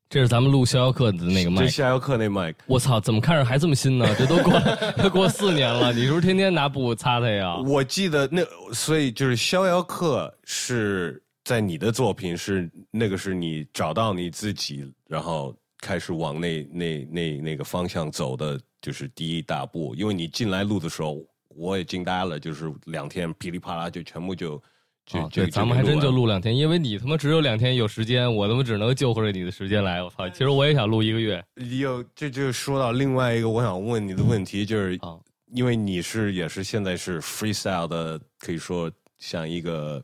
[0.09, 4.13] 这是咱们录逍遥客的那个麦，逍遥客那麦，我操，怎么看着还这么新呢？
[4.19, 4.61] 这都过
[5.05, 7.57] 都过四年了，你是不是天天拿布擦它呀？
[7.59, 8.43] 我记得那，
[8.73, 19.93] 所以就是逍遥客是在你的作品是那个是你找到你自己，然后开始往那那那那个方向走的，就是第一大步。
[19.97, 24.63] 因为你进来录的时候，我也惊呆了，就是两天噼里啪啦就全部就。
[25.07, 30.01] 就，对，咱们还真就录两天，因为你他妈只有两天有时间，我他妈只能救活着你的时间来。
[30.01, 31.45] 我操，其实我也想录一个月。
[31.81, 35.19] 有，这就说到另外一个我想问你的问题，就是啊，
[35.53, 40.01] 因为你是也是现在是 freestyle 的，可以说像一个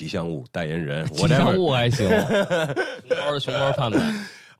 [0.00, 1.06] 吉祥物代言人。
[1.12, 2.08] 吉祥物还行，
[3.10, 4.00] 猫的熊猫贩子，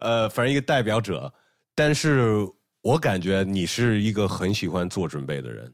[0.00, 1.32] 呃，反正一个代表者。
[1.74, 2.46] 但是
[2.82, 5.72] 我感觉你是一个很喜欢做准备的人，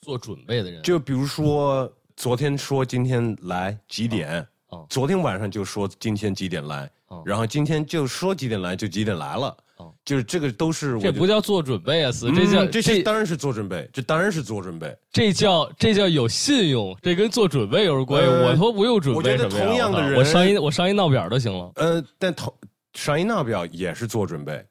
[0.00, 1.88] 做准备的人，就比如说。
[2.16, 4.46] 昨天说今天来几点？
[4.90, 6.90] 昨天晚上就说今天几点来，
[7.24, 9.56] 然后今天就说几点来就几点来了。
[10.04, 14.96] 就是这个都是这不叫做准备啊，死这叫这些当然是做准备，这当然是做准备。
[15.12, 18.28] 这叫这叫有信用，这跟做准备有什么关系？
[18.28, 21.70] 我说不用准备我觉得同样的人，我上一我上一闹表就行了。
[21.76, 22.52] 呃，但同
[22.94, 24.64] 上一闹表也是做准备，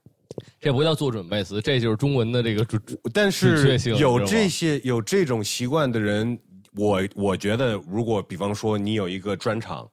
[0.59, 2.81] 这不叫做准备，死这就是中文的这个准。
[3.13, 6.37] 但是有这些有这种习惯的人。
[6.77, 9.89] 我我觉得，如果比方说你有一个专场，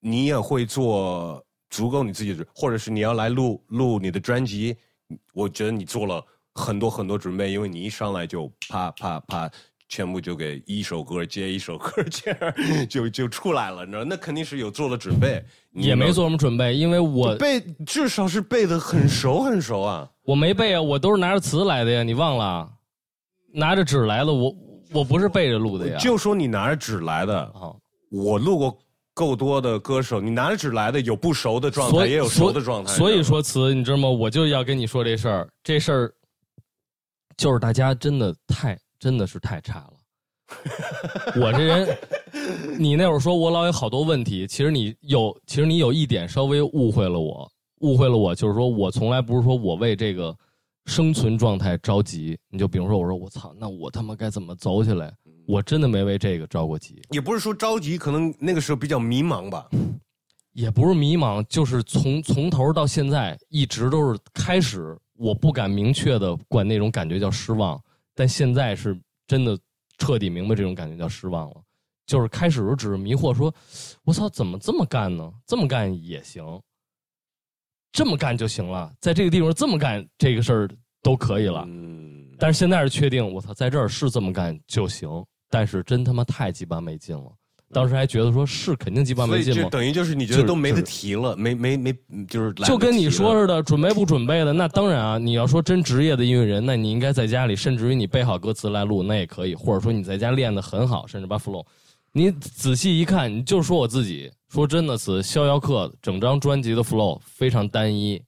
[0.00, 4.76] 你也会做足够你自己的，或者是你要来录录你的专辑，
[5.32, 6.22] 我觉得你做了
[6.54, 9.50] 很多很多准备，因为你一上来就啪啪啪，
[9.88, 14.04] 全部就给一首歌接一首歌这样就就出来了，你知道？
[14.04, 20.08] 那肯定是有做了准备，也没做什么准备，因为我背至少是背的很熟很熟啊。
[20.24, 22.70] 我没背啊，我都是拿着词来的呀，你忘了？
[23.54, 24.54] 拿着纸来的我。
[24.94, 27.72] 我不是背着录的呀，就说你拿着纸来的啊。
[28.10, 28.78] 我录过
[29.14, 32.92] 够多的歌手，你拿着纸来的，有不熟的状态，也有熟的状态。
[32.92, 34.08] 所以说词，你知道吗？
[34.08, 36.14] 我就要跟你说这事儿，这事儿
[37.36, 39.92] 就是大家真的太真的是太差了。
[41.40, 41.98] 我这人，
[42.78, 50.36] 你那会儿说我老有好多问题，其实你有，其实你有一点稍微误会了我，误会了我，就是说我从来不是说我为这个。
[50.86, 55.14] 生存状态着急，你就比如说，我说我操，那我他妈该怎么走起来？
[55.52, 57.02] 我真的没为这个着过急。
[57.10, 59.68] 也不是说着急，可能那个时候比较迷茫吧。
[60.52, 67.78] 也不是迷茫，就是从从头到现在一直都是开始，我不敢明确的管那种感觉叫失望，
[68.14, 69.58] 但现在是真的
[69.98, 71.56] 彻底明白这种感觉叫失望了。
[72.06, 73.54] 就是开始时候只是迷惑，说
[74.04, 75.30] 我操，怎么这么干呢？
[75.46, 76.42] 这么干也行。
[77.92, 80.70] 这么干就行了，在这个地方这么干这个事儿
[81.02, 81.62] 都可以了。
[81.68, 85.08] 嗯，但是现在是确定，我操，在这儿是这么干就行。
[85.52, 87.30] 但是真他妈太鸡巴没劲了。
[87.70, 89.68] 当时还觉得说是肯定鸡巴没劲吗？
[89.70, 91.92] 等于就是你觉得都没得提了，没没没，
[92.26, 95.18] 就是就跟你说似的，准备不准备的，那当然啊。
[95.18, 99.54] 你要说真职业的音乐人，那你应该在家里，甚至于你背好歌词来录，那也可以。
[99.54, 101.64] 或者说你在家练的很好，甚至把 flow。
[102.12, 108.22] 你仔细一看，你就说我自己说真的词，逍遥客整张专辑的 flow 非常单一，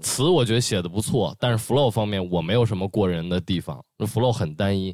[0.00, 4.92] 词我觉得写的不错，但是 flow 方面我没有什么过人的地方，那 flow 很单一，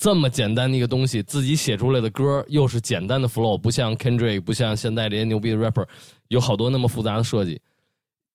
[0.00, 5.86] 这么简单的一个东西，自己写出来的歌又是简单的 flow，不像 Kendrick，不像现在这些牛逼的 rapper，
[6.28, 7.60] 有好多那么复杂的设计，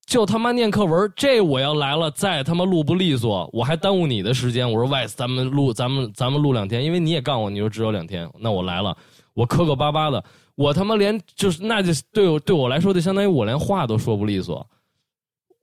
[0.06, 8.96] 就他妈念课文，这我要来了再他妈录不利索，我还耽误你的时间，我说 Wes，咱们录，咱们咱们录两天，因为你也告诉我你说只有两天，那我来了。
[9.34, 10.24] 我磕磕巴巴的，
[10.54, 14.66] 我他妈连就是那就对我对我来说就相当于我连话都说不利索，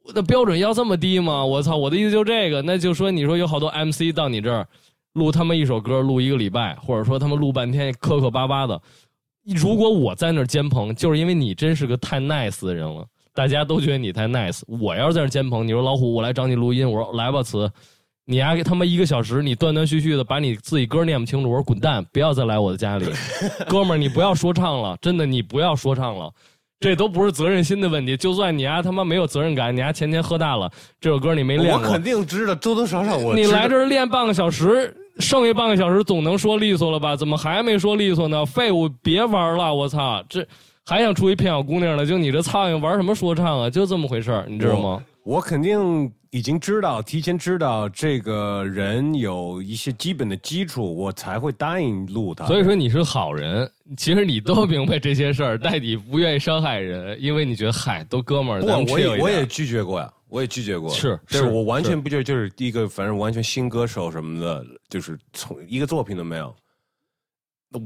[0.02, 1.44] 我的标准要这么低吗？
[1.44, 1.76] 我操！
[1.76, 4.66] 我的意思就这个，那就说你说有好多 MC 到你这儿
[5.14, 8.80] 录他们一首歌录一个礼拜，或者说他们录半天磕磕巴巴的，
[9.44, 14.62] 如果我在那儿监棚，就是因为你真是个太 nice 的人了，大家都觉得你太 nice。
[14.66, 17.70] 我要是在那监棚，你说老虎，我来找你录音，我说来吧，词，
[18.24, 23.04] 你丫给他妈一个小时，你断断续续的把你自己歌念不清楚，我说滚蛋，不要再来我的家里，
[23.68, 26.32] 哥们儿，你不要说唱了，真的，你不要说唱了，
[26.80, 28.16] 这都不是责任心的问题。
[28.16, 30.70] 就算你丫他妈没有责任感，你丫前天喝大了，
[31.00, 37.14] 这首歌你没练过，我肯定知道多多少少我你来这儿练半个小时，剩下半个小时总能说利索了吧？
[37.14, 38.44] 怎么还没说利索呢？
[38.46, 39.74] 废物，别玩了！
[39.74, 40.46] 我操，这
[40.84, 42.04] 还想出一骗小姑娘呢？
[42.06, 43.70] 就你这苍蝇玩什么说唱啊？
[43.70, 45.02] 就这么回事儿，你知道吗？
[45.24, 52.44] 我肯定已经知道，提前知道这个人有一些基本的基础，我才会答应录他。
[52.46, 60.88] 所以说你是好人，其实你都明白这些事儿， 但你不愿意伤害人，因为你觉得嗨，都哥们儿，不我也我也拒绝过呀，我也拒绝过。
[60.88, 66.54] 是对是我完全不就就是第一个反正完全新歌手什么的，就是从一个作品都没有。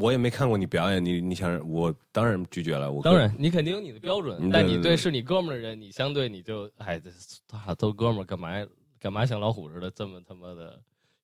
[0.01, 2.91] 我也没看过你表演，你你想我当然拒绝了。
[2.91, 7.01] 我当然，你肯定有你的标准嗯，但你对是你哥们儿的人，你相对你就哎，
[7.77, 8.49] 都哥们儿，干嘛
[9.01, 10.81] 干嘛像老虎似的这么他妈的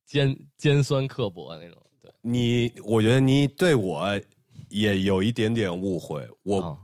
[0.06, 1.80] 尖尖酸刻薄那种？
[2.00, 4.08] 对，你，我觉得你对我
[4.68, 6.24] 也有一点点误会。
[6.44, 6.78] 我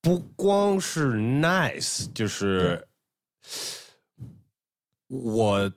[0.00, 2.86] 不光是 nice，就是
[5.08, 5.72] 我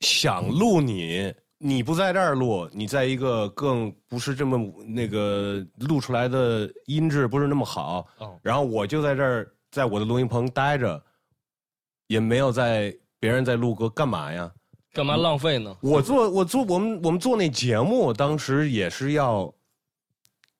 [0.00, 11.02] 想录你，你不在这儿录，你在一个更不是这么那个录出来的音质不是那么好，哦然后我就在这儿在我的录音棚待着，
[12.08, 14.52] 也没有在别人在录歌，干嘛呀？
[14.92, 15.76] 干嘛浪费呢？
[15.80, 19.52] 我做我做我们我们做那节目，当时也是要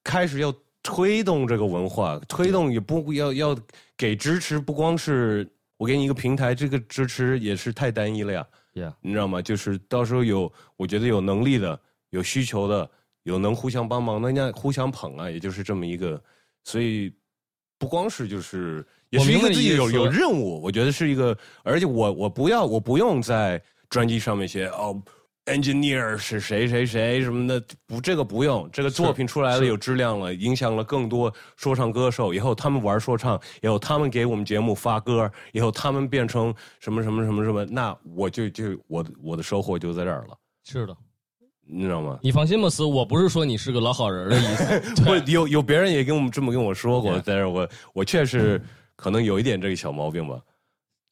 [0.02, 3.56] 开始要推动这个文化，推动也不要要
[3.96, 9.42] 给支持，不光是我给你一个平台，这个支持也是太单一了呀，Yeah，你知道吗？
[9.42, 11.78] 就是到时候有我觉得有能力的、
[12.10, 12.88] 有需求的、
[13.24, 16.22] 有能互相帮忙的，那互相捧啊，也就是这么一个，
[16.62, 17.12] 所以
[17.78, 23.60] 不光是就是也是因为自己有有任务，我觉得是一个，而且我我不要我不用在
[23.90, 25.02] 专辑上面写哦。
[25.46, 28.68] Engineer 是谁谁谁什么的，不，这个不用。
[28.72, 32.32] 这个作品出来了有质量了，影响了更多说唱歌手。
[32.32, 40.96] 以后他们玩说唱，以后他们给我们节目发歌，以后他们变成什么什么什么什么，那我就就我的我的收获就在这儿了，是的，
[41.66, 42.18] 你知道吗？
[42.22, 45.04] 你放心吧，思，我不是说你是个老好人的意思。
[45.06, 48.60] 我有有别人也跟我们这么跟我说过但是我我确实
[48.96, 50.40] 可能有一点这个小毛病吧。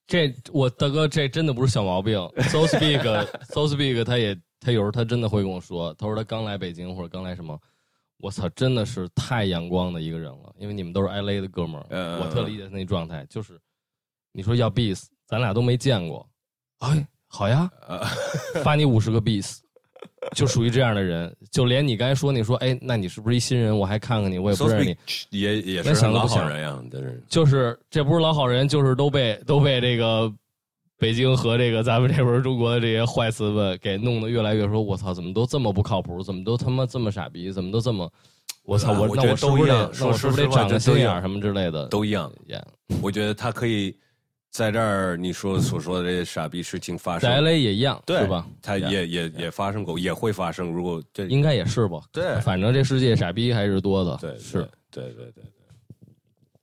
[0.06, 2.14] 这我大哥，这真的不是小毛病。
[2.50, 7.58] So Speak，So Speak，他也他有时候他真的会跟我说，他说他刚来北京或者刚来什么，
[8.18, 10.54] 我操，真的是太阳光的一个人了。
[10.58, 13.58] 因为你们都是 LA 的哥们儿，嗯我特理解他那状态，就是
[14.32, 16.28] 你说要 beats，咱俩都没见过，
[16.80, 18.04] 哎，好呀，呃，
[18.62, 19.58] 发你五十个 beats，
[20.34, 23.76] 就属于这样的人，就连你刚才说你说，哎，那你是不是一新人？
[23.76, 24.96] 我还看看你，我也不认识你。
[25.38, 30.32] 也也那是老好人呀，但是就是这不是老好人，就是都被都被这个
[30.98, 36.22] 北京和这个咱们这边中国的这些坏词们给弄得越来越说，我操，怎么都这么不靠谱？
[36.22, 37.50] 怎么都他妈这么傻逼？
[37.50, 38.10] 怎么都这么？
[38.64, 38.92] 我操！
[38.92, 41.88] 我那啊我觉得我是不是得都一样那我是不是得长个心眼什么之类的？
[41.88, 42.32] 都一样。
[42.46, 42.64] 也
[43.02, 43.92] 我觉得他可以
[44.52, 48.46] 在这儿你说所说的这些傻逼事情发生在 LA 也一样，对是吧？
[48.60, 50.70] 他也也也发生过，也会发生。
[50.70, 52.02] 如果这应该也是吧？
[52.12, 54.14] 对反正这世界傻逼还是多的。
[54.18, 54.68] 对是。
[54.90, 55.44] 对对对对，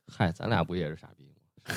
[0.07, 1.73] 嗨，咱俩不也是傻逼吗？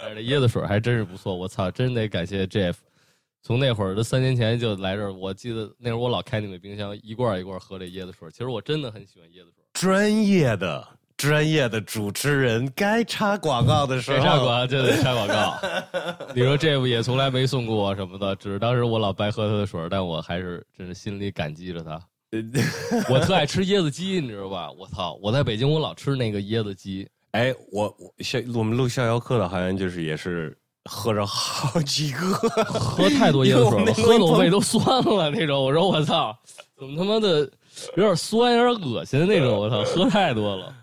[0.00, 2.76] 但 是这椰子水还真是不错，我操，真得感谢 Jeff。
[3.42, 8.30] 从那会儿，这三年前就来这儿，我记得那会儿我老开那个冰箱，一罐一罐喝这椰子水。
[8.30, 9.64] 其实我真的很喜欢椰子水。
[9.72, 10.86] 专业的
[11.18, 15.58] 专业的主持人该插广告的时候，谁插广告就得插广告。
[16.32, 22.00] 你说 Jeff 也从来没送过我什么的，只是当时我老白喝他的水，但我还是真是心里感激着他。
[23.10, 24.70] 我特爱吃椰子鸡，你知道吧？
[24.70, 25.18] 我操！
[25.20, 27.08] 我在北京，我老吃那个椰子鸡。
[27.32, 32.32] 哎，我我逍我们录逍遥课的，好像就是也是喝着好几个，
[32.64, 35.64] 喝太多椰子水了，喝的我胃都酸了那种。
[35.64, 36.32] 我说我操，
[36.78, 37.40] 怎么他妈的
[37.96, 39.58] 有点酸，有点恶心的那种。
[39.58, 40.74] 我操，喝太多了，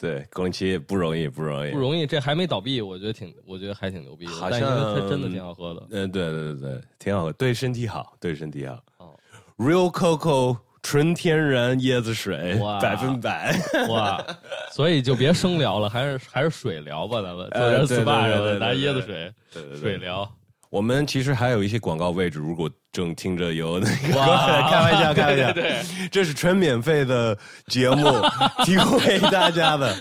[0.00, 2.06] 对，枸杞不容易，不容易，不容易。
[2.06, 4.32] 这还没倒闭，我觉得挺，我觉得还挺牛逼的。
[4.32, 5.86] 好像为它真的挺好喝的。
[5.90, 8.82] 嗯，对对对对，挺好喝，对身体好，对身体好。
[8.96, 9.10] 哦
[9.58, 13.54] Real Coco 纯天然椰子水，哇百分百。
[13.90, 14.24] 哇，
[14.72, 19.32] 所以就别生聊了，还是还是水聊吧，咱们做点 SPA 什么的，拿椰子水
[19.78, 20.26] 水聊。
[20.70, 28.06] 我们其实还有一些广告位置，如果正听着有那个，哇 开玩笑， 开玩笑，对这是纯免费的节目，
[28.64, 29.92] 提供给大家的。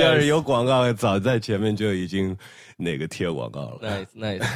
[0.00, 2.36] 要是有广告，早在前面就已经
[2.76, 4.06] 那个贴广告了。
[4.16, 4.46] nice nice。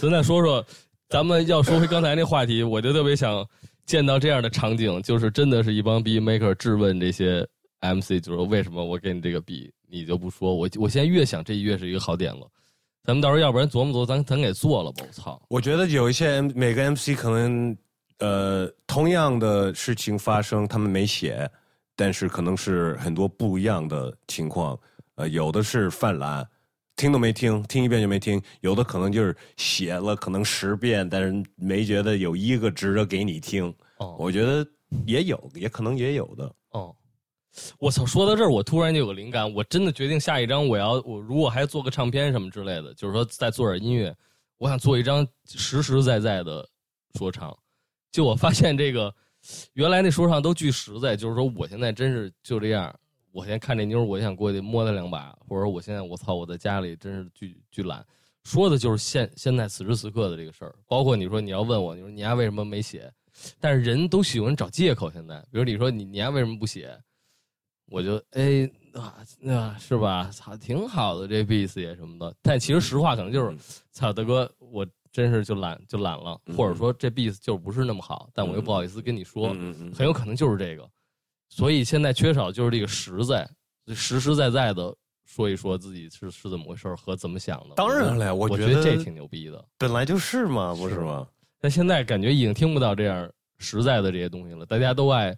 [0.00, 0.64] 咱再说说，
[1.08, 3.44] 咱们要说回刚才那话题，我就特别想
[3.84, 7.44] 见到这样的场景，就是真的是一帮 B maker 质问这些
[7.80, 10.54] MC，就是为什么我给你这个 B，你就不说？
[10.54, 12.46] 我我现在越想，这越是一个好点了。
[13.06, 15.04] 咱们到时候要不然琢磨琢磨，咱咱给做了吧。
[15.06, 15.42] 我操！
[15.48, 17.76] 我觉得有一些每个 MC 可能
[18.18, 21.48] 呃同样的事情发生，他们没写，
[21.94, 24.76] 但是可能是很多不一样的情况。
[25.14, 26.44] 呃，有的是泛滥，
[26.96, 33.72] 听都没听，听一遍就没听；有的可能就是写了可能十遍，但是没觉得有一个值得给你听。
[33.98, 34.66] 哦，我觉得
[35.06, 36.52] 也有，也可能也有的。
[36.72, 36.94] 哦，
[37.78, 38.04] 我操！
[38.06, 44.14] 说到这儿，我突然就有个灵感，我真的决定下一张我要我如果还做个唱片什么之类的，就是说再做点音乐，
[44.58, 46.68] 我想做一张实实在在的
[47.18, 47.56] 说唱。
[48.12, 49.14] 就我发现这个
[49.74, 52.94] 原来那说唱都巨实在，就是说我现在真是就这样。
[53.32, 58.02] 我现在看这妞，我想过去摸她两把，或者我现在我操，我在家里真是巨巨懒，
[58.44, 60.74] 说的就是现现在此时此刻的这个事儿。
[60.86, 63.12] 包括你说你要问我，你说你丫为什么没写？
[63.60, 65.10] 但是人都喜欢找借口。
[65.10, 66.98] 现在，比如你说你你丫为什么不写？
[67.86, 70.30] 我就哎啊那是吧？
[70.32, 72.34] 操，挺好的这 beats 也什么的。
[72.42, 73.56] 但其实实话可能就是，
[73.92, 79.48] 操大哥，我真是就懒就懒了，或者说这 beats 就不是那么好，但我又不好意思跟你说，
[79.94, 80.88] 很有可能就是这个。
[81.48, 83.48] 所以现在缺少就是这个实在，
[83.94, 87.74] 实实在在的说一说自己是是怎么回事和怎么想的。
[87.76, 91.26] 当然了，我觉得这挺牛逼的，本来就是嘛，不是吗？
[91.60, 95.36] 但现在感觉已经听不到这样实在的这些东西了，大家都爱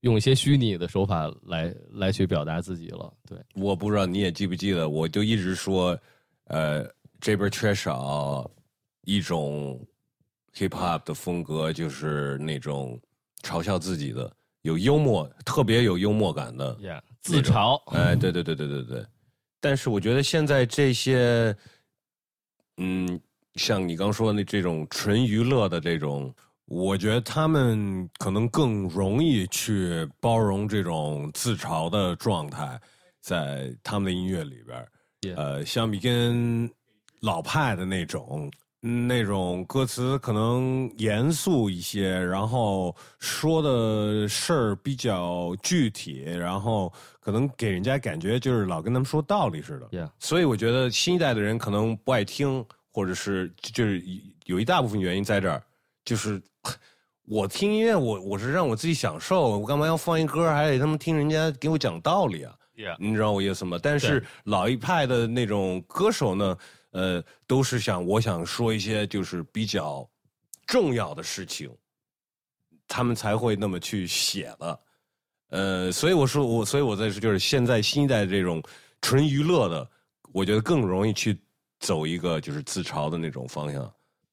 [0.00, 3.12] 用一些虚拟的手法来来去表达自己了。
[3.26, 5.98] 对，我不知道你也记不记得，我就一直说，
[6.44, 6.86] 呃，
[7.20, 8.50] 这边缺少
[9.02, 9.78] 一种
[10.54, 13.00] hip hop 的风格，就是那种
[13.42, 14.30] 嘲笑自己的。
[14.62, 17.76] 有幽默，特别有幽默感的，自嘲。
[17.94, 19.06] 哎，对对对对对对。
[19.58, 21.56] 但是我觉得现在这些，
[22.76, 23.18] 嗯，
[23.54, 26.34] 像你刚说的那这种纯娱乐的这种，
[26.70, 32.80] 我觉得他们可能更容易去包容这种自嘲的状态，
[33.20, 34.88] 在他们的音乐里边
[35.34, 36.70] 呃，相比跟
[37.20, 38.50] 老派的那种。
[38.82, 46.90] 那种歌词可能严肃一些，然后说的事儿比较具体，然后
[47.20, 49.88] 可能给人家感觉就是老跟他们说道理似的。
[50.18, 54.02] 所以我觉得新一代的人可能不爱听，或者是就是
[54.46, 55.62] 有一大部分原因在这儿，
[56.04, 56.40] 就是
[57.26, 62.96] 我听音乐，我我是让我自己享受，我干嘛要放一歌，还得他们听人家给我讲道理啊？Yeah.
[62.98, 63.78] 你知道我意思吗？
[63.82, 66.58] 但是老一派的那种歌手呢？
[66.92, 70.04] 呃，都是想我想说一些就是比较
[70.66, 71.70] 重要的事情，
[72.88, 74.80] 他们才会那么去写了。
[75.50, 78.60] 呃，所以我说我，所以我在说，就是现在新一代这种
[79.00, 79.88] 纯娱乐的，
[80.32, 81.40] 我觉得更容易去
[81.78, 83.92] 走一个就是自嘲的那种方向。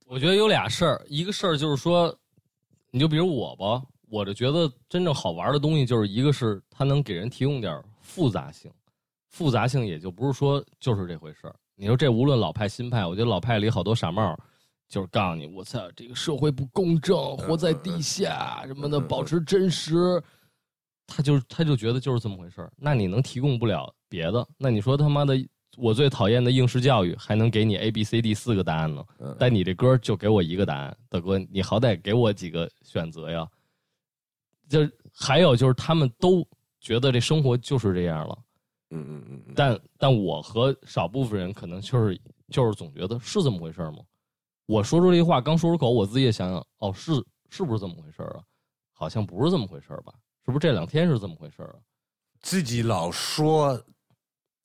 [0.09, 2.15] 我觉得有俩事儿，一个事儿就是说，
[2.91, 8.71] 你就比如我吧，我就觉得真正好玩的东西，就是一个是它能给人提供点复杂性，
[9.27, 11.55] 复杂性也就不是说就是这回事儿。
[11.75, 14.33] 你说这无论老派新派，我觉得老派里好多傻帽，
[14.87, 20.23] 就是告诉你，我操，这个社会不公正，活在地下什么的，保持真实，
[21.05, 24.47] 他就他就觉得就是这么回事儿那你能提供不了别的？
[24.57, 25.35] 那你说他妈的，
[25.77, 29.05] 我最讨厌的应试教育还能给你 A B C D 四个答案呢？
[29.37, 33.47] 但你这歌就给我一个答案，大哥，你好歹给我几个选择呀？
[34.67, 34.79] 就
[35.13, 36.45] 还有就是他们都
[36.81, 38.37] 觉得这生活就是这样了。
[38.89, 42.19] 嗯嗯嗯，但但我和少部分人可能就是
[42.49, 43.99] 就是总觉得是这么回事吗？
[44.65, 47.11] 我说出这话刚说出口，我自己也想想，哦，是
[47.49, 48.41] 是不是这么回事啊？
[48.93, 50.13] 好像不是这么回事吧？
[50.43, 51.75] 是不是这两天是这么回事啊？
[52.41, 53.79] 自己老说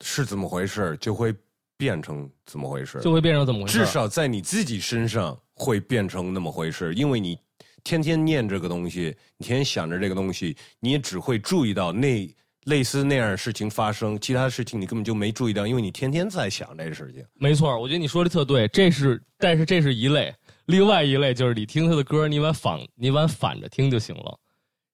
[0.02, 1.34] 是怎么回事，就会
[1.78, 3.78] 变成怎么回事，就会变成怎么回事。
[3.78, 7.38] 至少在你自己身上会变成那么回事，因为你
[7.82, 12.28] 天天念这个东西，你天天想着这个东西，你也只会注意到那。
[12.66, 17.20] 类似那样的事情发生，其他的事情你根本就没注意到，因为你天天在想这个事情。
[17.34, 20.32] 没错，我觉得你说的特对，这是，但是这是一类，
[20.66, 24.38] 另外一类就是你听他的歌，你往反，你往反着听就行了。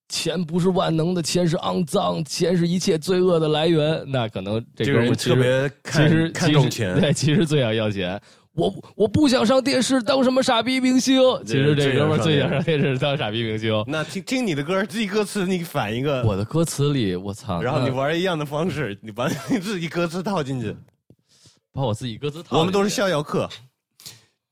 [0.08, 4.02] 钱不是万能的，钱是肮脏，钱是一切罪恶的来源。
[4.06, 8.20] 那可能这个人特别其实看重钱，对，其实最想要钱。
[8.54, 13.84] 我我不想上电视当什么傻逼明星，其实这哥们最想上电视当傻逼明星。
[13.86, 16.24] 那听听你的歌，自己歌词你反一个。
[16.24, 17.62] 我的歌词里，我操！
[17.62, 20.74] 然后你玩一样的方式，你把你自己歌词套进去，
[21.72, 22.58] 把我自己歌词套。
[22.58, 23.48] 我们都是逍遥客，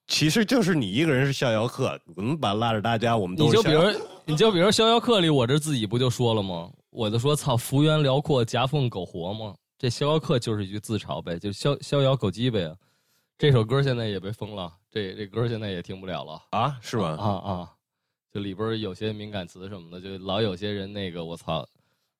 [0.07, 3.47] 其实就是你一个人是逍遥客，我们把拉着大家，我们都。
[3.47, 3.83] 你就比如，
[4.29, 6.69] 你就比如逍遥客里，我这自己不就说了吗？
[6.91, 9.55] 我就说操，幅员辽阔，夹缝苟活吗？
[9.79, 12.77] 这逍遥客就是一句自嘲呗，就逍逍遥狗鸡呗。
[13.39, 16.77] 这首歌现在也被封了，这这歌现在也听不了了啊？
[16.83, 17.11] 是吗？
[17.11, 17.73] 啊啊！
[18.33, 21.65] 就里边有些敏感词什么的，就老有些人那个我操，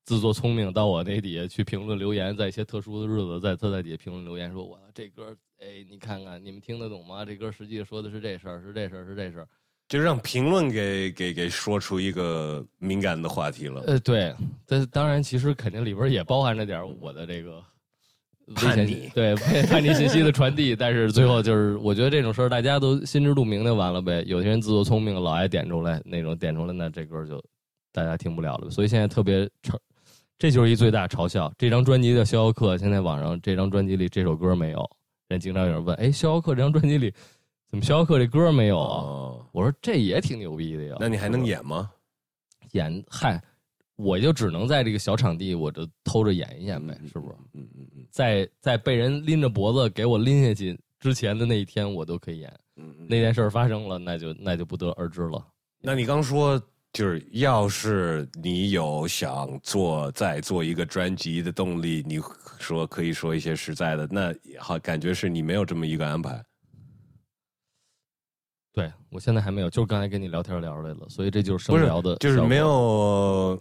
[0.05, 7.25] 自作聪明到我那底下去评论留言，在一些特殊的日子，在他在底下评论留言说：“我这歌哎，你看看，你们听得懂吗？
[7.25, 9.49] 这歌实际说的是这事儿，是这事儿，是这事儿。
[9.89, 13.83] 就让评论给给给说出一个敏感的话题了。
[13.87, 14.35] 呃，对，
[14.67, 17.63] 但当然，其实肯定里边也包含着点我的这个
[18.57, 19.35] 叛逆， 对
[19.67, 20.75] 叛逆信息的传递。
[20.75, 24.25] 但是最后就是，我觉得这种事儿大家都心知肚明就完了呗。
[24.27, 27.41] 有些人自作聪明，老爱点出来那种点出来，那这歌就
[27.93, 28.71] 大家听不了了。
[28.71, 29.79] 所以现在特别嘲，
[30.37, 31.53] 这就是一最大嘲笑。
[31.57, 34.91] 这张专辑叫《逍遥客》，现在网上这张专辑里这首歌没有。
[35.29, 37.13] 人经常有人问，哎，《逍遥客》这张专辑里。
[37.69, 39.47] 怎么逍遥客这歌没有啊？
[39.53, 40.97] 我说这也挺牛逼的呀。
[41.01, 41.91] 那你还能演吗？
[42.73, 43.43] 演嗨，
[43.97, 47.35] 我就只能在这个小场地，我就偷着演一演呗，是不是？
[47.55, 48.07] 嗯嗯嗯。
[48.11, 52.53] 在在被人拎着脖子给我拎下去之前的那一天，我都可以演。
[52.77, 53.07] 嗯嗯。
[53.09, 55.45] 那件事发生了，那就那就不得而知了。
[55.81, 56.61] 那你刚说
[56.93, 62.21] 就是要是你有想做再做一个专辑的动力，你
[62.59, 66.43] 说可以说一些实在的，那好，感觉是你没有这么一个安排。
[68.77, 73.59] 对，我现在还没有，就是刚才跟你聊天聊出来了，所以这就是生聊的，就是没有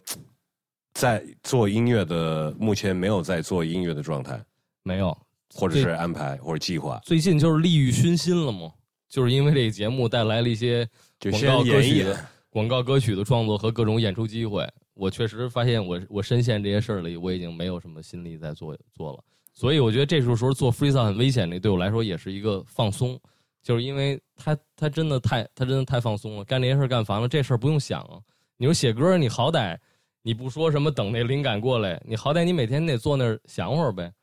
[0.93, 4.37] 在做音乐的，目前没有在做音乐的状态，
[4.83, 5.17] 没有，
[5.53, 6.99] 或者是安排或者计划。
[7.05, 8.69] 最近就是利欲熏心了嘛，
[9.07, 10.85] 就是因为这个节目带来了一些
[11.31, 23.17] 广告歌曲的广告歌曲的创作和各种演出机会，我确实发现我我深陷这些事儿里，我已经没有什么心力在做做了，所以我觉得这时候做 freestyle 很危险，这对我来说也是一个放松。
[23.65, 28.21] 就是因为他他真的太他真的太放松了，干这些事干烦了，这事儿不用想啊。
[28.57, 29.75] 你说写歌，你好歹
[30.21, 34.13] 你不说什么等那灵感过来，你好歹你每天得坐那儿想会儿呗。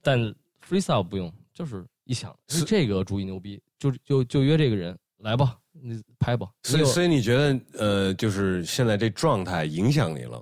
[0.00, 0.32] 但
[0.64, 6.48] freestyle 不用，就是一想是这个主意牛逼，就就就约这个人来吧，你拍吧。
[6.62, 10.40] 所以所以你觉得呃，就是现在这状态影响你了？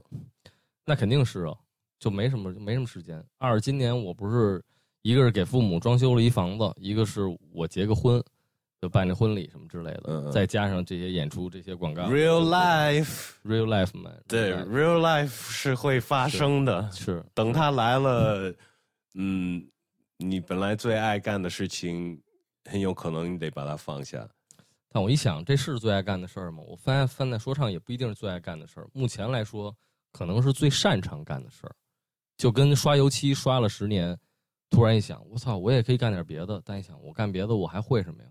[0.84, 1.54] 那肯定是啊，
[1.98, 3.24] 就没什么没什么时间。
[3.38, 4.62] 二今年我不是
[5.00, 8.22] 一个是给父母装修了一房子，一个是我结个婚。
[8.84, 16.86] 就办这婚礼什么之类的，再加上这些演出、这些广告，real life，real life 嘛，对，real life 是会发生的。
[16.92, 18.54] 是，等他来了，
[19.14, 19.66] 嗯，
[20.18, 22.20] 你本来最爱干的事情，
[22.66, 24.28] 很有可能你得把它放下。
[24.90, 26.62] 但我一想，这是最爱干的事儿吗？
[26.66, 28.88] 我发现，翻在说唱也不一定是最爱干的事儿。
[28.92, 29.74] 目前来说，
[30.12, 31.74] 可能是最擅长干的事儿。
[32.36, 34.14] 就跟刷油漆刷了十年，
[34.68, 36.60] 突然一想，我操，我也可以干点别的。
[36.66, 38.28] 但一想，我干别的，我还会什么呀？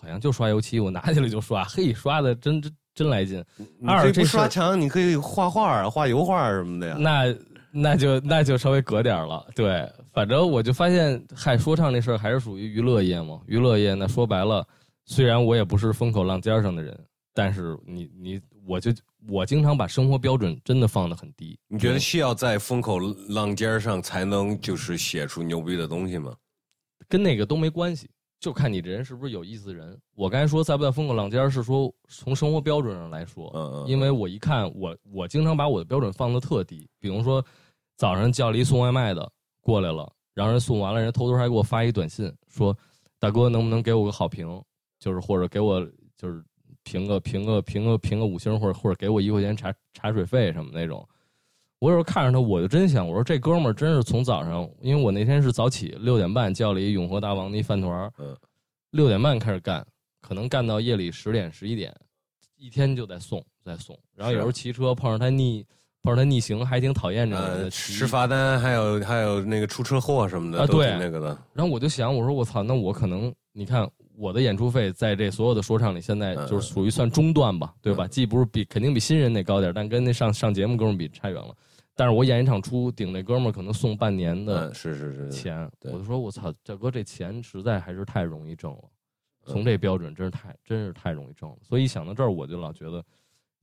[0.00, 3.42] 好像就刷油漆，我拿起来就刷， 嘿，刷的真真真来劲。
[3.86, 6.96] 二这刷墙，你可以画画画油画什么的呀。
[6.98, 7.34] 那
[7.70, 9.46] 那就那就稍微隔点了。
[9.54, 13.40] 对，反正我就发现，嗨，说唱这事儿还是属于娱乐业嘛。
[13.46, 14.66] 娱乐业那说白了，
[15.04, 16.98] 虽然我也不是风口浪尖上的人，
[17.34, 18.90] 但是你你我就
[19.28, 21.58] 我经常把生活标准真的放得很低。
[21.68, 26.34] 你觉得需要在风口浪尖上才能就是写出牛逼的东西吗？
[27.08, 28.08] 跟那个都没关系。
[28.46, 30.00] 就看你这人是不是有意思人。
[30.14, 36.88] 我刚才说在不在风口浪尖，是说从生活标准上来说，嗯嗯，因为我一看，我我经常把我的标准放的特低。
[37.00, 37.44] 比如说，
[37.96, 39.28] 早上叫了一送外卖的
[39.60, 42.72] 过来了，然后人送完了，人偷偷还给我发一短信说
[43.18, 44.62] ：“大哥，能不能给我个好评？
[45.00, 45.84] 就是或者给我
[46.16, 46.40] 就是
[46.84, 51.04] 评个评个评个评个五星，或者或者给我一块钱茶茶水费什么那种。”
[51.78, 58.34] 我有时候看着他，我就真想，我说这哥们儿真是从早上，因为我那天是早起，六点半叫了一永和大王的一饭团嗯，
[58.92, 59.86] 六点半开始干，
[60.22, 61.94] 可能干到夜里十点十一点，
[62.56, 65.62] 一天就在送在送，然后有时候骑车碰上他逆
[66.02, 71.38] 碰上他逆行，还挺讨厌这个吃罚单，还有还有那个出车祸什么的啊，对那个的。
[71.52, 78.08] 然后我就想，我说我操，那我可能你看我的演出费在这所有的说唱里，现在就是属于算中段吧，对吧？
[78.08, 81.54] 既不是比肯定比新人得高点，但跟那上上节目哥们比差远了。
[81.98, 88.82] 但是我演一场出顶那哥们儿可能送半年的是是是钱，我就说我操，这哥这钱实在还是太容易挣了，
[89.46, 91.56] 从这标准真是太真是太容易挣了。
[91.62, 93.02] 所以一想到这儿，我就老觉得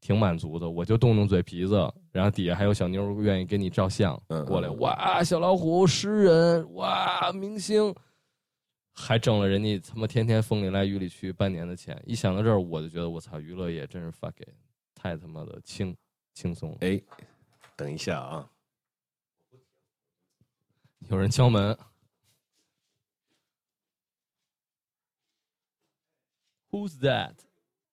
[0.01, 0.67] 挺满足的。
[0.67, 1.75] 我就动动嘴皮子，
[2.11, 7.93] 然后底下还有小妞愿意给你照相过来，哇，小老虎诗人，哇，明星，
[8.95, 12.01] 还挣了人家他妈天天风里来雨里去半年的钱。
[12.03, 14.49] 一想到这儿，我就觉得我操，娱乐业真是 fuck it，
[14.95, 15.95] 太他妈的轻
[16.33, 16.77] 轻松了。
[16.81, 16.99] 哎。
[17.75, 18.49] 等一下啊！
[21.09, 21.77] 有人敲门。
[26.69, 27.35] Who's that？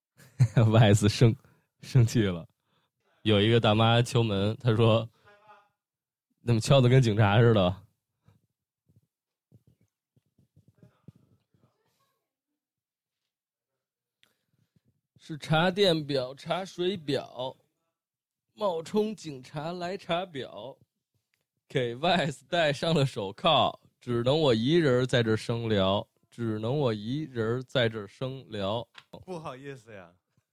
[0.71, 1.35] 外子生
[1.83, 2.49] 生气了。
[3.23, 5.09] 有一个大妈敲门，她说
[6.47, 7.77] ：“怎么敲的跟警察似的？”
[15.19, 17.57] 是查电表，查水表。
[18.61, 20.77] 冒充警察来查表，
[21.67, 26.07] 给 VICE 戴上了手铐，只能我一人在这生聊。
[26.31, 28.87] 只能我一人在这生聊。
[29.25, 30.11] 不好意思呀，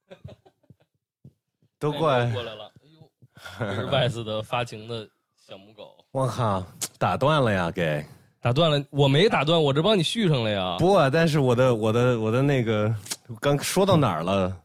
[1.77, 2.71] 都怪过来了。
[2.81, 3.11] 哎呦，
[3.59, 5.05] 这是外斯的发情的
[5.35, 5.97] 小母狗。
[6.11, 6.65] 我靠，
[6.97, 8.05] 打断了呀，给
[8.39, 10.77] 打断了，我没打断，我这帮你续上了呀。
[10.79, 12.95] 不，但是我的我的我的那个
[13.41, 14.63] 刚说到哪儿了？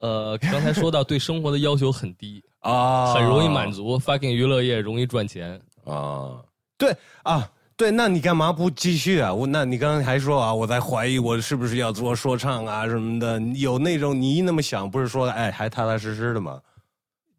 [0.00, 6.42] 呃，刚才说到对生活的要求很低啊，很容易满足，fucking 娱乐业容易赚钱啊。
[6.76, 9.32] 对啊，对，那你干嘛不继续啊？
[9.32, 13.40] 我那你刚才还说啊，我在怀疑我是不是要做说唱啊什么的？
[13.56, 16.60] 有那种你那么想，不是说哎还踏踏实实的吗？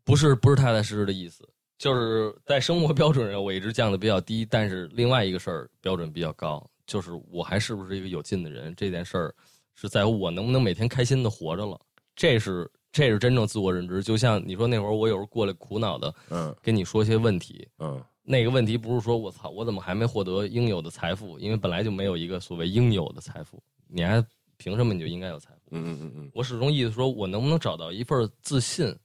[0.03, 1.47] 不是，不是踏踏实实的意思，
[1.77, 8.73] 就是在生活标准上我一直降的比较低，但是另外一个事儿标准比较高，就是我还是不是一个有劲的人？
[8.75, 9.35] 这件事儿
[9.75, 11.79] 是在乎我能不能每天开心的活着了。
[12.15, 24.25] 这是这是真正自我认知，就像你说那会儿我有时候过来苦恼的，嗯，跟你说些问题，嗯，那个问题不是说我操我怎么还没获得应有的财富，因为本来就没有一个所谓应有的财富，你还
[24.57, 25.59] 凭什么你就应该有财富？
[25.71, 28.95] 嗯嗯嗯嗯，我始终意思说我能不能找到一份自信，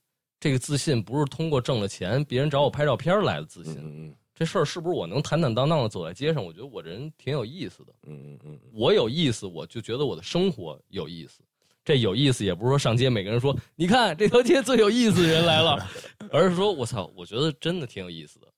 [0.41, 6.43] 这个自信不是通过挣了钱别人找我拍照片来的自信，嗯嗯，这事儿是不是我能坦坦荡荡的走在街上？
[6.43, 11.43] 我觉得我这人挺有意思的，嗯嗯嗯，我有意思，我就觉得我的生活有意思。
[11.85, 15.87] 这有意思，也不是说上街每个人说，你看这条街最有意思的人来了，
[16.33, 18.49] 而是说我操，我觉得真的挺有意思的。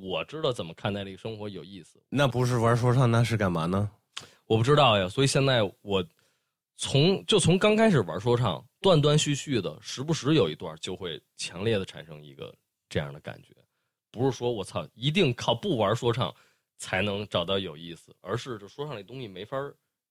[0.00, 2.00] 我知道怎么看待这个生活有意思。
[2.08, 3.90] 那不是玩说唱，那是干嘛呢？
[4.46, 5.08] 我不知道呀。
[5.08, 6.06] 所以现在我
[6.76, 12.54] 从就从刚开始玩说唱，断断续续的，时不时有一段就会强烈的产生一个
[12.88, 13.54] 这样的感觉，
[14.12, 16.32] 不是说我操一定靠不玩说唱
[16.76, 19.56] 才能找到有意思，而是这说唱这东西没法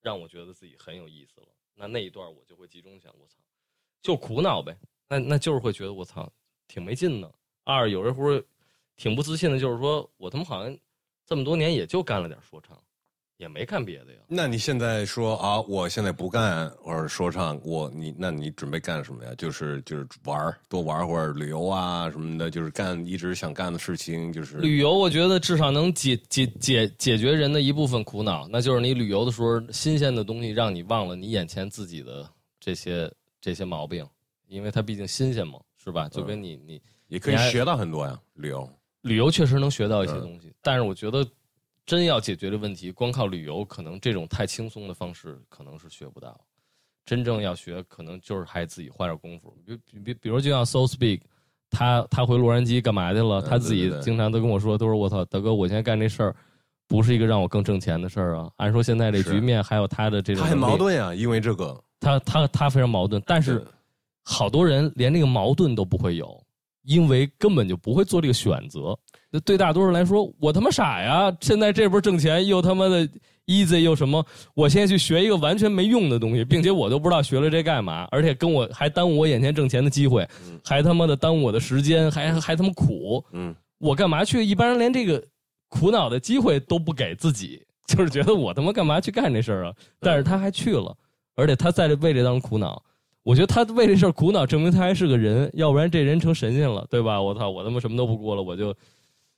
[0.02, 1.46] 让我觉得自己很有意思了。
[1.78, 3.36] 那那一段我就会集中想，我操，
[4.02, 4.76] 就苦恼呗。
[5.08, 6.30] 那那就是会觉得我操，
[6.66, 7.32] 挺没劲的。
[7.62, 8.42] 二有时候
[8.96, 10.76] 挺不自信的，就是说我他妈好像
[11.24, 12.76] 这么多年也就干了点说唱，
[13.38, 14.18] 也没干别的呀。
[14.28, 19.30] 那你现在说啊，我现在不干或者说唱，我你那你准备干什么呀？
[19.38, 24.92] 就是就是玩多玩会儿旅游啊什么的，就是干一直想干的事情，就是旅游。
[24.92, 32.28] 我觉得至少能解解解解决人的一部分苦恼，那就是你旅游的时候，新鲜的东西让你忘了你眼前自己的
[32.60, 33.10] 这些
[33.40, 34.04] 这些毛病，
[34.48, 36.08] 因为它毕竟新鲜嘛，是吧？
[36.08, 38.68] 就跟你你也可以学到很多呀，旅游。
[39.02, 41.24] 旅游确实能学到一些东西，但是我觉得，
[41.88, 46.38] 真要解决的问题，光靠旅游，可能这种太轻松的方式可能是学不到。
[47.06, 49.56] 真正要学，可能就是还自己花点功夫。
[49.64, 51.22] 比比比如，就像 So Speak，
[51.70, 53.40] 他他回洛杉矶干嘛去了？
[53.40, 56.36] 他自己经常都跟我说，都说我操，大哥，我现在干这事儿，
[56.86, 58.50] 不是一个让我更挣钱的事儿啊。
[58.56, 63.22] 按说现在这局面，还有他的这种，他很矛盾啊，因为这个，他他他非常矛盾。
[63.24, 63.66] 但是，
[64.22, 66.38] 好多人连这个矛盾都不会有。
[66.88, 68.98] 因为根本就不会做这个选择，
[69.30, 71.30] 那对大多数人来说，我他妈傻呀！
[71.38, 73.06] 现在这不是挣钱又他妈的
[73.44, 74.24] easy 又什么？
[74.54, 80.26] 我现在去学一个完全没用的东西，并且我都不知道学了这干嘛，而且跟我还耽误我眼前挣钱的机会，
[80.64, 83.22] 还他妈的耽误我的时间，还还他妈苦。
[83.32, 84.42] 嗯，我干嘛去？
[84.42, 85.22] 一般人连这个
[85.68, 89.74] 苦恼的机会都不给自己，就是觉得我他妈干嘛去干这事儿啊？
[90.00, 90.96] 但是他还去了，
[91.36, 92.82] 而且他在这为这当中苦恼。
[93.28, 97.20] 我觉得他为这事儿苦恼，证明他还是个人，要不然这人成神仙了，对吧？
[97.20, 98.74] 我操，我他妈什么都不顾了，我就，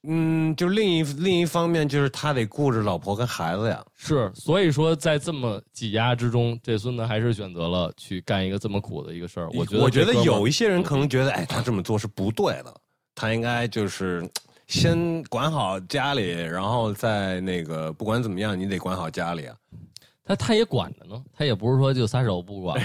[0.05, 3.85] 嗯，就另一另一方面，就是他得顾着老婆跟孩子呀。
[3.97, 9.49] 是，所以说在这么挤压之中，这孙子还是选择了去干一个这么苦的一个事儿。
[9.55, 12.73] 我觉得，我觉得有一些人可能觉得，哎，他这么做是不对的，
[13.17, 14.25] 他应该就是
[14.69, 19.57] 先管好家里，然后再那个，不管怎么样，你得管好家里啊。
[20.31, 22.81] 他他也管着呢，他也不是说就撒手不管，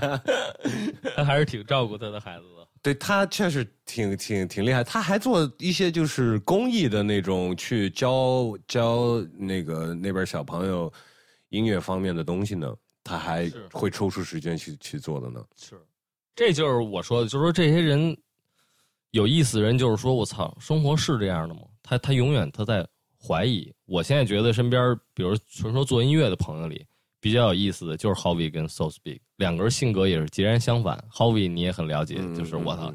[1.14, 2.66] 他还是挺照顾他的孩子的。
[2.80, 10.90] 对他确实挺挺挺厉害，他还做一些就是公益的那种，去教教那个那边小朋友
[11.50, 12.74] 音乐方面的东西呢。
[13.04, 15.44] 他还会抽出时间去去做的呢。
[15.56, 15.78] 是，
[16.34, 18.16] 这就是我说的，就是说这些人
[19.10, 21.60] 有意思的人，就是说我操，生活是这样的吗？
[21.82, 22.88] 他他永远他在。
[23.22, 26.84] 怀疑，我现在觉得身边，比如纯说做音乐的朋友里，
[27.20, 31.02] 比较有意思的就是 Hovey 跟 So Speak 两个人性格也是截然相反。
[31.12, 32.92] Hovey 你也很了解，就是我操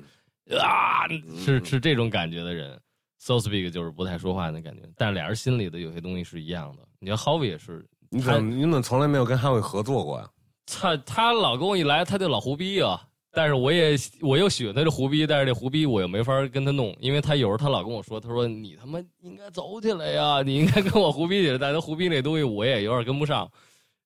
[0.59, 1.07] 啊，
[1.37, 2.79] 是是这种感觉的人。
[3.19, 6.83] So Speak 就是不太说话那感觉，但是俩人心里的有些东西是一样的。
[6.99, 10.29] 你看 Hovey 也是，你怎么你怎么从来没有跟 Howie 合作过呀？
[10.65, 13.01] 他他老跟我一来，他就老胡逼啊。
[13.37, 23.47] 但是我也我又喜欢他这胡逼，但是这胡逼我又没法跟他弄，因为他有时候他老跟我说，他说你他妈应该走起来呀，你应该跟我胡逼起来，但他胡逼那东西我也有点跟不上，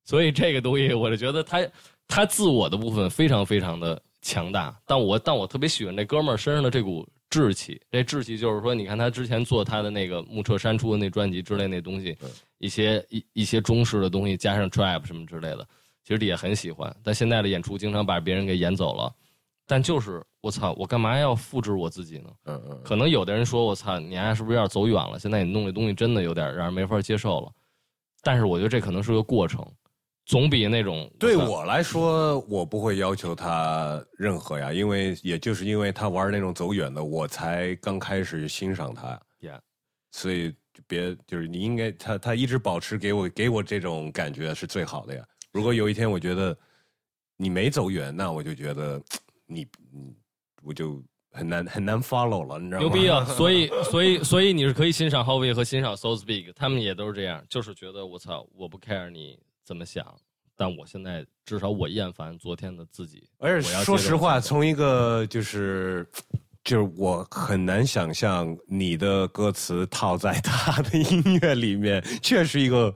[0.04, 1.66] 所以这个东西我就觉得他
[2.10, 12.18] 他自我的部分非常非常的强大，但我但我特别喜欢这哥们儿身上的这股志气，这志气就是说，你看他之前做他的那个木彻山出的那专辑之类那东西，
[12.58, 15.66] 一些 一一些中式的东西，加上 trap 什么之类的，
[16.04, 16.94] 其实也很喜欢。
[17.02, 19.10] 但现在的演出经常把别人给演走了，
[19.72, 22.30] 但就是我操，我干嘛要复制我自己呢？
[22.44, 25.18] 嗯嗯，可能有的人说我操，你丫是不是有点走远了？
[25.18, 27.50] 现在你弄这东西真的有点让人没法接受了。
[28.22, 29.66] 但是我觉得这可能是个过程，
[30.26, 39.18] 总比那种对我来说，我不会要求他任何呀，因为也就是因为他玩那种走远的，我才刚开始欣赏他。
[39.40, 39.62] Yeah
[40.12, 45.26] 所以就别就是你应该他他一直保持给我给我这种感觉是最好的呀。
[45.54, 46.58] 如果有一天我觉得
[47.38, 49.02] 你没走远，那我就觉得
[49.52, 50.16] 你你
[50.64, 52.88] 我就很难很难 follow 了，你知道吗？
[52.88, 53.26] 牛逼啊！
[53.36, 60.06] 所以，所以，所以你是可以欣赏 Howie 和欣赏 So Speak，他们也都是这样，就是觉得我操，我不 care 你怎么想，
[60.56, 63.28] 但我现在至少我厌烦昨天的自己。
[63.40, 66.08] 而且说实话，从一个就是
[66.64, 72.94] 就是我很难想象你的歌词套在他的音乐里面，确实一个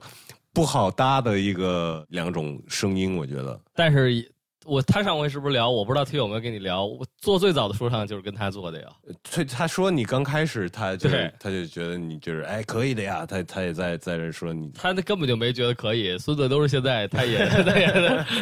[0.52, 3.60] 不好搭的一个两种声音，我觉得。
[3.74, 4.32] 但是
[4.66, 5.70] 我他上回是不是聊？
[5.70, 6.84] 我不知道他有没有跟你聊。
[6.84, 8.88] 我做最早的说唱就是跟他做的呀。
[9.22, 17.86] 他他说你刚开始，他就对他就觉得你就是哎可以的呀，他他也在在这说你他那根本就没觉得可以，孙子都是现在，他也 他也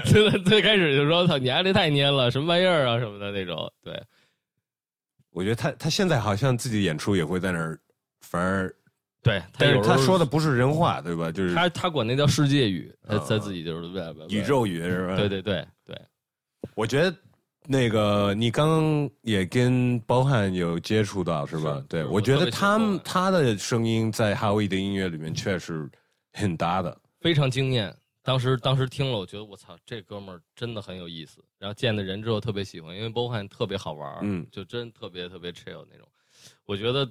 [0.04, 3.70] 孙子最开始就说操你丫这太蔫了，什么玩意儿啊什么的那种。
[3.82, 4.02] 对，
[5.30, 7.78] 我觉得他他现在好像自己演出也会在那儿，
[8.22, 8.74] 反而
[9.22, 11.32] 对，但是他说的不是人话，对吧？
[11.32, 13.88] 就是他他管那叫世界语，他啊他自己就是
[14.28, 14.42] 宇。
[14.42, 15.16] 宙语是吧？
[15.16, 15.66] 对对对对，
[16.74, 17.16] 我觉得
[17.66, 21.82] 那个你刚刚也跟包汉有接触到是吧？
[21.88, 25.90] 对，我觉得他们他的声音在哈维的音乐里面确实
[26.32, 26.96] 很搭的。
[27.20, 27.94] 非常惊艳。
[28.22, 31.44] 当时当时听了，我觉得我操，这哥们儿真的很有意思。
[31.58, 36.08] 然后见的人之后特别喜欢，因为 Bohan 特别好玩儿，嗯就真特别特别 chill 那种。
[36.64, 37.06] 我觉得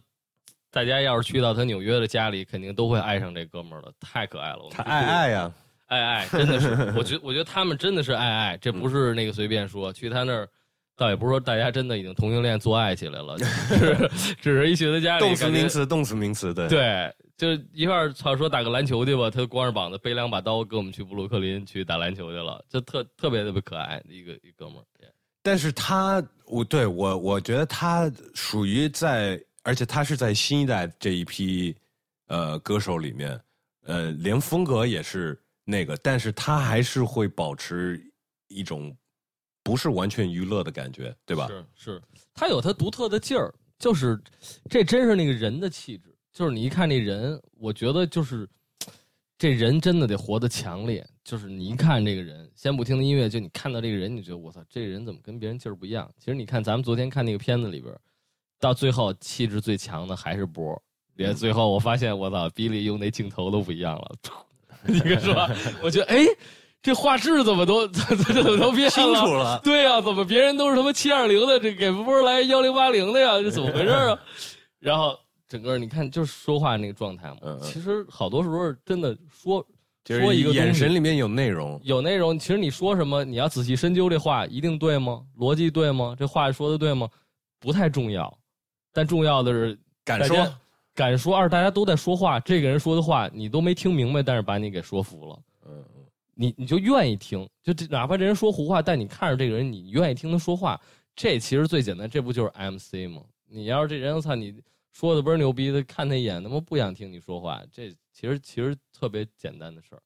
[0.72, 4.64] 大家要是去到他纽约的家里，肯定都会爱上这哥们儿的，太可爱了。
[4.64, 5.54] 我们他爱爱呀，
[5.88, 9.92] 爱爱，真的是，我觉我觉得他们真的是爱爱，这不是那个随便说。
[9.94, 10.48] 去他那儿，
[10.96, 14.10] 倒也不是说大家真的已经同性恋做爱起来了，只是
[14.42, 16.68] 只是一去他家里，动词名词动词名词对。
[16.68, 24.84] 对，就一块儿操说打个篮球去吧，他光着膀子背两把刀跟我们去布鲁克林去打篮球去了，就特特别特别可爱的一个一哥们儿。
[25.46, 31.76] 但是他，我对我我觉得他属于在，而且他是在新一代这一批
[32.28, 33.38] 呃歌手里面，
[33.86, 38.02] 呃，连风格也是那个，但是他还是会保持
[38.48, 38.96] 一种
[39.64, 41.48] 不是完全娱乐的感觉，对吧？
[41.48, 42.02] 是是，
[42.34, 44.22] 他有他独特的劲儿，就是
[44.70, 48.48] 这真是那个人的气质，就是你一看这人，我觉得就是
[49.38, 56.12] 这人真的得活得强烈，就是你一看这个人，先不听他音乐，就你看到这个人，你觉得我操，这个人怎么跟别人劲儿不一样？
[56.18, 57.94] 其实你看咱们昨天看那个片子里边，
[58.60, 60.82] 到最后气质最强的还是波儿。
[61.16, 64.16] 连最后我发现，我操，比利用那镜头都不一样了。
[64.88, 65.34] 你跟说，
[65.82, 66.26] 我觉得哎，
[66.82, 68.90] 这画质怎么都怎么 怎么都变了？
[68.90, 73.42] 清楚了对呀、怎么别人都是他妈七二零的，这给波儿来幺零八零的呀？
[73.42, 74.20] 这怎么回事啊？
[74.80, 75.18] 然后
[75.48, 77.38] 整个你看，就是说话那个状态嘛。
[77.44, 79.66] 嗯嗯其实好多时候真的说
[80.04, 85.22] 就是说一个眼神里面有内容，有内容，其实你说什么，你要仔细深究这话一定对吗？
[85.40, 86.14] 逻辑对吗？
[86.20, 87.08] 这话说的对吗？
[87.62, 88.38] 不太重要，
[88.92, 90.36] 但重要的是敢说
[90.94, 95.44] 敢说，二大家都在说话，这个人说的话你都没听明白，但是把你给说服了。
[95.66, 95.86] 嗯，
[96.34, 100.80] 你你就愿意听，就这哪怕这人说胡话，但你看着这个人，你愿意听他说话，
[101.16, 103.24] 这其实最简单，这不就是 MC 吗？
[103.46, 110.02] 你要是这人，我操，你说的倍儿牛逼的，看他一眼，他妈不想听你说话，这其实其实特别简单的事儿，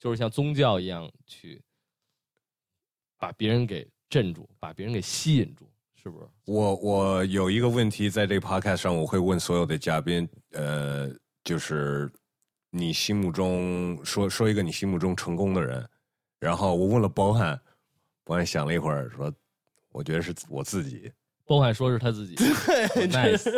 [0.00, 1.62] 就是像宗教一样去
[3.18, 5.70] 把别人给镇住，把别人给吸引住，
[6.04, 6.26] 是不是？
[6.44, 11.10] 我我有一个问题，在这个 podcast 上，我会问所有的嘉宾，呃，
[11.42, 12.12] 就是
[12.68, 15.82] 你心目中说说一个你心目中成功的人，
[16.38, 17.58] 然后我问了包汉，
[18.22, 19.32] 包汉想了一会儿，说，
[19.92, 21.10] 我觉得是我自己。
[21.46, 22.36] 包汉说是他自己，
[23.08, 23.50] nice。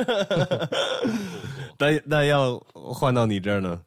[1.78, 3.82] 那那要换到你这儿呢？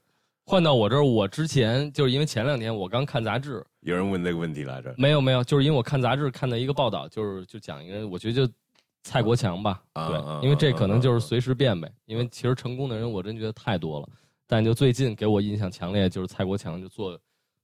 [0.46, 4.94] 换到我这儿，我之前就是因为前两天我刚看杂志，有人问这个问题来着？
[4.98, 8.54] 没有没有，就是因为我看杂志看到一个报道，就是就讲一个人，我觉得就
[9.04, 11.92] 蔡国强吧，对因为这可能就是随时变呗。
[12.06, 14.10] 因为其实成功的人我真觉得太多了，
[14.46, 17.18] 但就最近给我印象强烈就是蔡国强就做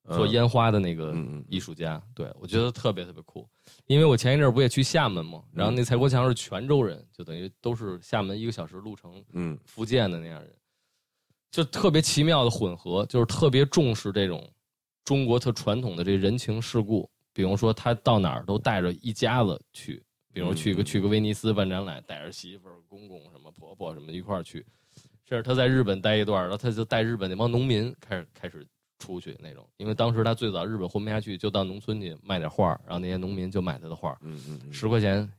[0.09, 1.13] 做嗯烟花的那个
[1.49, 3.47] 艺术家，对我觉得特别特别酷。
[3.87, 10.53] 因为我前一阵儿不也去厦门嘛，然后那蔡国强是泉州人，就等于都是厦门一个小时路程嗯福建的那样人，
[11.51, 14.47] 就特别奇妙的混合，就是特别重视这种
[15.05, 17.09] 中国特传统的这人情世故。
[17.31, 20.01] 比如说，他到哪儿都带着一家子去，
[20.31, 24.65] 比如去个嗯去个威尼斯办展览，带着媳妇儿、公公什么婆婆什么一块儿去，
[25.27, 28.65] 甚至他在日本待一段儿，然后他就带日本那帮农民开始开始
[28.99, 35.29] 出去那种，因为当时他最早日本混不下去，就到农村去卖点画儿，然后那些农民就买他的画嗯嗯，十块钱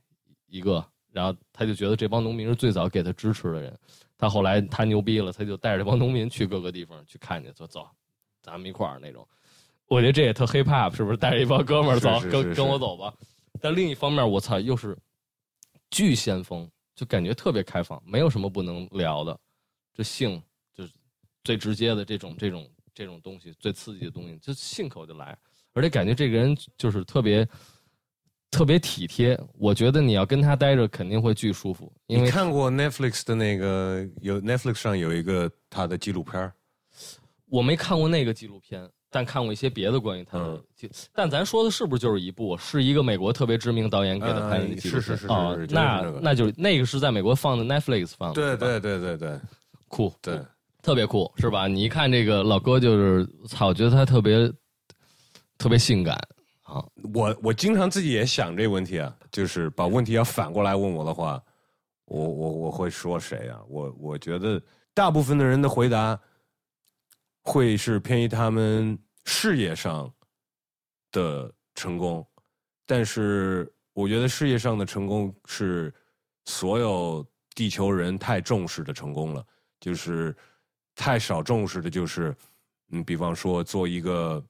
[0.48, 3.74] 一个，然后他就觉得这帮农民是最早给他支持的人。
[4.18, 7.88] 他后来他牛逼了，他就带着这帮农民去各个地方去看去，说走，
[8.42, 9.26] 咱们一块儿那种。
[9.88, 11.16] 我觉得这也特 hip hop，是不是？
[11.16, 13.12] 带着一帮哥们儿走，跟跟我走吧。
[13.60, 14.96] 但另一方面，我操，又是
[15.90, 19.38] 巨先锋，就感觉特别开放，没有什么不能聊的。
[19.94, 20.42] 这性
[20.74, 20.92] 就是
[21.44, 25.36] 最直接的这种这种这种东西，最刺激的东西，就信口就来，
[25.72, 27.48] 而且感觉这个人就是特别
[28.50, 29.40] 特别体贴。
[29.54, 36.52] 我觉得你要跟他待着，肯定会巨舒服，因为你看过 Netflix 的那个有 Netflix 上有一个他的纪录片儿
[37.48, 38.86] 我没看过那个纪录片，
[39.16, 40.90] 但看过一些别的关于他的嗯。
[41.14, 42.54] 但咱说的是不是就是一部？
[42.58, 45.00] 是一个美国特别知名导演给他拍的嗯纪录片？
[45.00, 49.40] 是是是是那那就是那个是在美国放的 Netflix 放的，对对对对对
[49.88, 50.38] 酷，对，
[50.82, 51.66] 特别酷，是吧？
[51.66, 54.52] 你一看这个老哥，就是操，我觉得他特别
[55.56, 56.14] 特别性感
[56.62, 56.84] 啊。
[57.14, 61.42] 我我经常自己也想这个问题啊，就是把问题要反过来问我的话，
[62.04, 63.60] 我我我会说谁啊？
[63.66, 64.60] 我我觉得
[64.92, 66.18] 大部分的人的回答
[67.42, 70.10] 会是偏于他们事业上
[71.12, 72.26] 的成功，
[72.86, 75.92] 但是我觉得事业上的成功是
[76.46, 79.46] 所有地球人太重视的成功了，
[79.78, 80.34] 就是
[80.94, 82.34] 太少重视的，就是
[82.90, 84.42] 嗯，比方说做一个。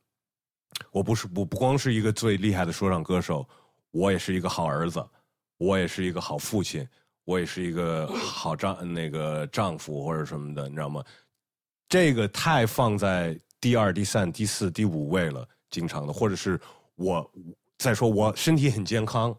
[0.91, 3.49] 我不是我不光是一个最厉害的说唱歌手，
[3.93, 5.03] 我也是一个好儿子，
[5.57, 6.87] 我也是一个好父亲，
[7.25, 11.03] 我也是一个好丈那个丈夫或者什么的，你知道吗？
[11.89, 16.61] 这个太放在第二、第三、第四、第五位了，经常的，或者是
[16.95, 17.31] 我
[17.79, 19.37] 再说我身体很健康，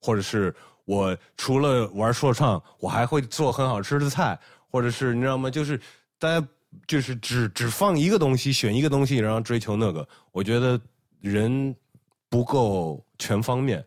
[0.00, 0.54] 或者是
[0.84, 4.38] 我除了玩说唱，我还会做很好吃的菜，
[4.70, 5.50] 或者是你知道吗？
[5.50, 5.80] 就是
[6.18, 6.46] 大家
[6.86, 10.06] 就是只只放一个东西，选一个东西，然后追求那个。
[10.32, 10.80] 我觉得
[11.20, 11.74] 人
[12.28, 13.84] 不够全方面，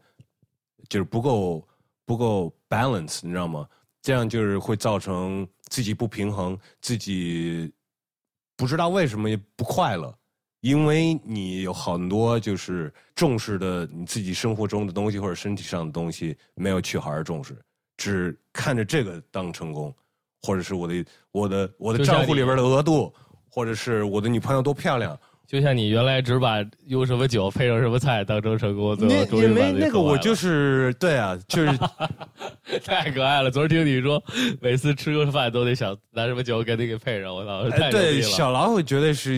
[0.90, 1.68] 就是不够
[2.06, 3.68] 不够 balance，你知道吗？
[4.02, 7.70] 这样就是会造成自己不平衡，自己
[8.58, 10.14] 不知道为什么也不快乐，
[10.62, 17.56] 因为你有很多就是重视的你自己生活中的东西或者身体上的东西没有去好好重视，
[17.98, 19.96] 只看着这个当成功，
[20.42, 23.14] 或者是我的我的我的账户里边的额度，
[23.48, 25.18] 或者是我的女朋友多漂亮，
[25.48, 31.80] 就像你原来只把用什么酒配上什么菜当成成功，最后那终于因为那个我就是 对啊，就是
[32.84, 33.50] 太可爱了。
[33.50, 34.22] 昨儿听你说，
[34.60, 38.28] 每次吃个饭都得想拿什么酒给你给配上，我操，哎太牛对逼了。
[38.28, 39.32] 小老虎绝对是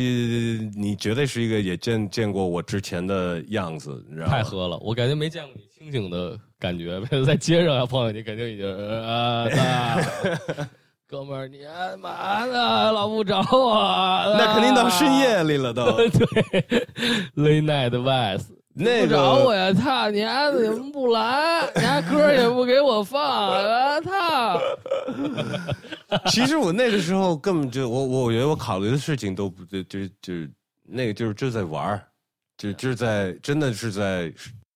[0.76, 4.32] 你绝对是一个也见见过我之前的样子，你知道吗？
[4.32, 7.00] 太喝了，我感觉没见过你清醒的感觉。
[7.24, 9.98] 在街上要碰到你，肯定已经呃，啊
[11.10, 12.92] 哥们儿，你干嘛呢？
[12.92, 15.92] 老不找我，那肯定到深夜里了都。
[15.98, 16.08] 对
[17.36, 18.46] ，Late Night Vice。
[18.76, 19.74] 那不找我呀！
[19.74, 24.62] 操你丫的，你们不来，你丫歌也不给我放，啊操！
[26.30, 30.50] 其实我那个时候根本就我我我觉得我考虑的事情都不就就就是
[30.84, 32.04] 那个就是就是在玩儿，
[32.56, 34.32] 就就是在真的是在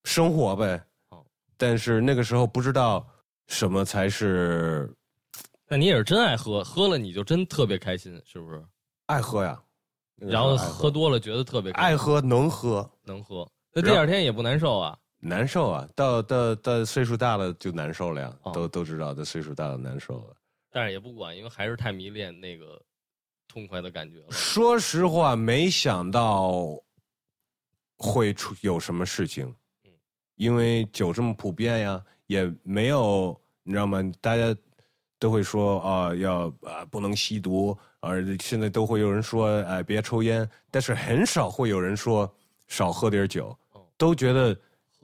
[0.05, 0.81] 生活呗
[1.11, 1.23] 哦。
[1.57, 3.05] 但是那个时候不知道
[3.47, 4.91] 什么才是
[5.73, 8.63] 那你也是真爱喝，喝了你就真特别开心，是不是？
[9.07, 9.59] 爱喝呀，
[10.13, 12.87] 那个然后喝多了觉得特别开心爱喝能喝。
[13.01, 14.95] 能喝，那第二天也不难受啊。
[15.17, 20.35] 难受啊，到到到岁数大了就难受了呀，哦都都知道，这岁数大了难受了。
[20.69, 22.79] 但是也不管，因为还是太迷恋那个
[23.47, 24.27] 痛快的感觉了。
[24.29, 26.79] 说实话，没想到
[27.97, 29.51] 会出有什么事情，
[30.35, 33.99] 因为酒这么普遍呀，也没有你知道吗？
[34.21, 34.55] 大家
[35.23, 42.29] 都会说啊，要啊不能吸毒，而现在都会有人说哎别抽烟，但是很少会有人说
[42.67, 44.53] 少喝点酒哦，都觉得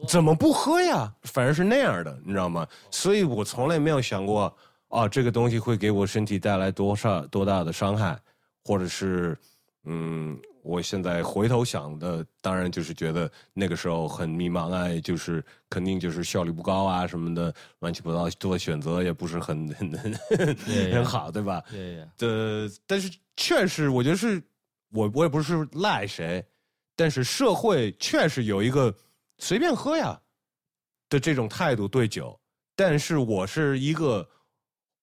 [0.09, 1.09] 怎么不喝呀？
[1.23, 2.67] 反而是那样的，你知道吗？
[2.91, 4.53] 所以我从来没有想过
[4.89, 8.19] 啊，这个东西会给我身体带来多少多大的伤害，
[8.65, 9.37] 或者是
[9.85, 10.37] 嗯，
[10.69, 20.15] 我现在回头想的，当然就是觉得那个时候很迷茫啊，就是肯定就是效率不高啊什么的，乱七八糟做的选择也不是很 很很
[20.91, 21.63] 很好，对吧？
[21.71, 24.41] 对呀，呃，但是确实，我觉得是
[24.91, 26.45] 我我也不是赖谁，
[26.95, 28.93] 但是社会确实有一个
[29.39, 30.19] 随便喝呀
[31.09, 32.39] 的这种态度对酒，
[32.75, 34.27] 但是我是一个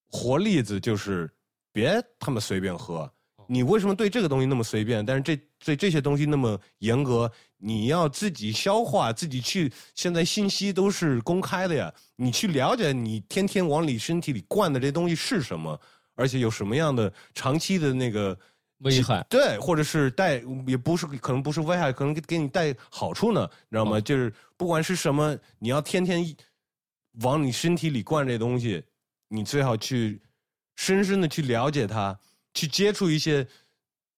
[0.08, 1.28] 活例子，就是
[1.72, 3.10] 别他妈随便喝，
[3.46, 5.04] 你为什么对这个东西那么随便？
[5.04, 7.30] 但是这对这些东西那么严格？
[7.58, 9.72] 你要自己消化，自己去。
[9.94, 15.80] 现在信息都是公开的呀，你去了解，你天天往你身体里灌的这东西是什么，
[16.14, 18.38] 而且有什么样的长期的那个
[18.80, 19.24] 危害？
[19.30, 23.98] 对，或者是带，也不是可能不是危害，可能给给你带好处呢，你知道吗？
[24.00, 26.22] 就是不管是什么，你要天天
[27.22, 28.84] 往你身体里灌这东西，
[29.28, 30.20] 你最好去
[30.76, 32.18] 深深的去了解它。
[32.56, 33.46] 去接触一些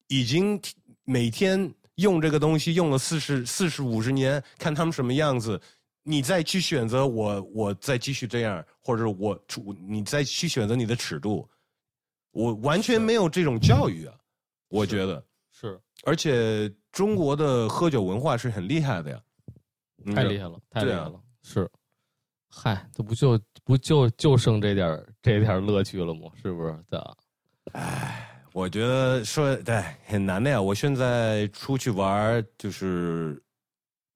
[0.07, 0.59] 已经
[1.03, 5.61] 每天用这个东西用了四十四十五十年，看他们什么样子，
[6.05, 9.37] 你再去选择我，我再继续这样，或者我
[9.89, 11.49] 你再去选择你的尺度，
[12.31, 14.15] 我完全没有这种教育啊，
[14.69, 15.23] 我觉得。
[15.51, 19.21] 是，而且中国的喝酒文化是很厉害的呀，
[20.15, 21.69] 太厉害了，太厉害了，是，
[22.49, 26.31] 嗨，这不就不就就剩这点这点乐趣了吗？
[26.41, 26.79] 是不是？
[26.89, 27.17] 的？
[27.73, 30.61] 唉，我觉得说对很难的呀。
[30.61, 33.43] 我现在出去玩，就是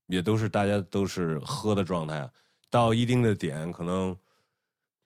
[0.06, 2.28] 也都是大家都是喝的状态，
[2.70, 4.16] 到一定的点，可能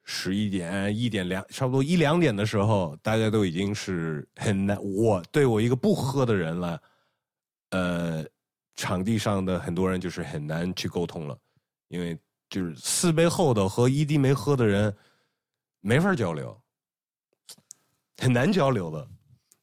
[0.04, 4.78] 十一点、一点两，差不多一两点的时候，大家都已经是很难。
[4.82, 6.82] 我对我一个不喝的人了，
[7.70, 8.24] 呃，
[8.76, 11.36] 场地上的很多人就是很难去沟通了，
[11.88, 12.16] 因为
[12.48, 14.96] 就是四杯后的和一滴没喝的人
[15.80, 16.56] 没法交流。
[18.18, 19.06] 很难交流的，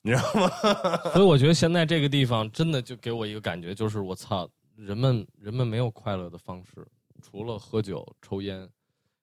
[0.02, 0.50] 你知道吗？
[1.14, 6.86] 所以我觉得现在这个地方真的就给我一个感觉，就是我操，人们人们没有快乐的方式，
[7.22, 8.70] 除了喝酒抽烟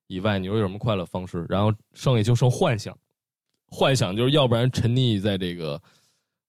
[0.09, 1.47] 以外，你说有什么快乐方式？
[1.49, 2.97] 然后剩下就剩幻想，
[3.67, 5.81] 幻想就是要不然沉溺在这个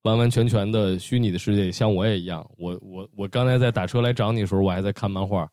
[0.01, 2.43] 完完全全的虚拟的世界里，像我也一样。
[2.57, 5.47] 我我我刚才在打车来找你的时候，我还在看漫画，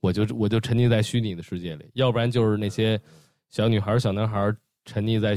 [0.00, 1.88] 我就我就沉溺在虚拟的世界里。
[1.94, 3.00] 要不然就是那些
[3.48, 4.54] 小女孩、小男孩
[4.84, 5.34] 沉溺在。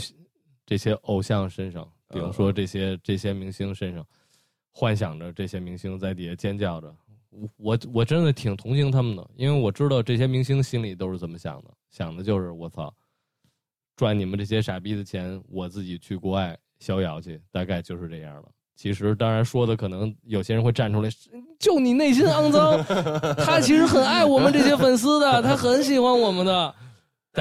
[0.69, 4.05] 这些偶像身上，比如说这些这些明星身上，
[4.71, 6.95] 幻想着这些明星在底下尖叫着，
[7.31, 12.93] 我我我真的挺同情他们的，因为我知道这些明星心里都是怎么想的，想的就是我操，
[13.95, 18.43] 赚你们这些傻逼的钱，我自己去国外逍遥去，大概就是这样了。
[18.75, 21.09] 其实当然说的可能有些人会站出来，
[21.57, 22.83] 就你内心肮脏，
[23.37, 26.75] 他其实很爱我们这些粉丝的，他很喜欢我们的。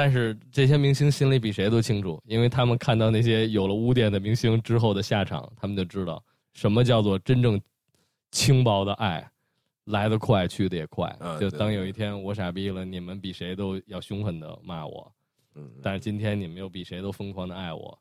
[0.00, 7.60] 但是这些明星心里比谁都清楚，因为他们看到那些有了污点的明星之后的下场，他们就知道什么叫做真正
[8.30, 9.28] 轻薄的爱，
[9.86, 11.12] 来得快去得也快。
[11.40, 15.12] 就当有一天我傻逼了，你们比谁都要凶狠的骂我，
[15.56, 18.00] 嗯，但是今天你们又比谁都疯狂的爱我，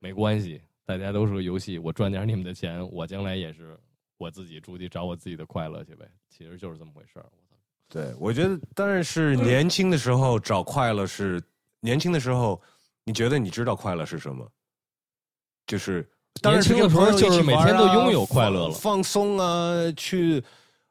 [0.00, 3.78] 没关系，大家都是个游戏，我赚点你们的钱，我将来也是
[4.16, 7.30] 我自己出去找我自己的快乐去呗，其实就是这么回事儿。
[7.88, 11.42] 对，我觉得当然是年轻的时候找快乐是
[11.80, 12.60] 年轻的时候，
[13.04, 14.46] 你觉得你知道快乐是什么？
[15.66, 16.06] 就是
[16.42, 20.42] 年轻的时候就是每天都拥有快乐了，放松啊，去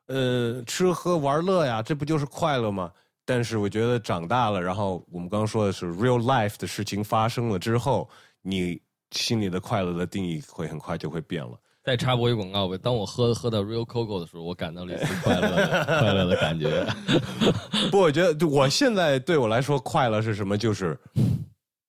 [0.07, 2.91] 呃吃喝玩乐呀，这不就是快乐吗？
[3.25, 8.09] 但是我觉得长大了，然后我们刚刚说的是 real life 的事情发生了之后，
[8.41, 8.81] 你
[9.11, 11.59] 心里的快乐的定义会很快就会变了。
[11.87, 12.77] 再插播一广告呗。
[12.77, 15.55] 当我喝喝到 Real Coco 的时候，我感到了一丝快乐，
[15.87, 16.85] 快乐的感觉。
[17.89, 20.57] 不，我觉得我现在对我来说，快乐是什么？
[20.57, 20.99] 就是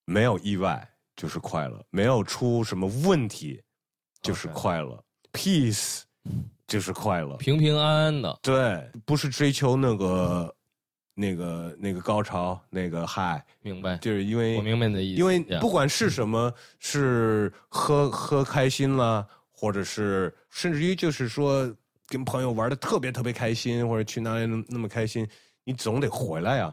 [0.05, 3.61] 没有意外，就是快乐；没有出什么问题，
[4.22, 5.03] 就是快乐。
[5.32, 6.03] Peace
[6.68, 8.38] 就是快乐，平平安安的。
[8.40, 10.55] 对，不是追求那个、
[11.16, 13.44] 那个、那个高潮，那个嗨。
[13.62, 15.20] 明白，就是因为我明白你的意思。
[15.20, 19.26] 因为不管是什么，是喝喝开心了。
[19.61, 21.69] 或者是甚至于就是说
[22.07, 25.29] 跟朋友玩的特别特别开心，或者去哪里那那么开心，
[25.65, 26.73] 你总得回来呀。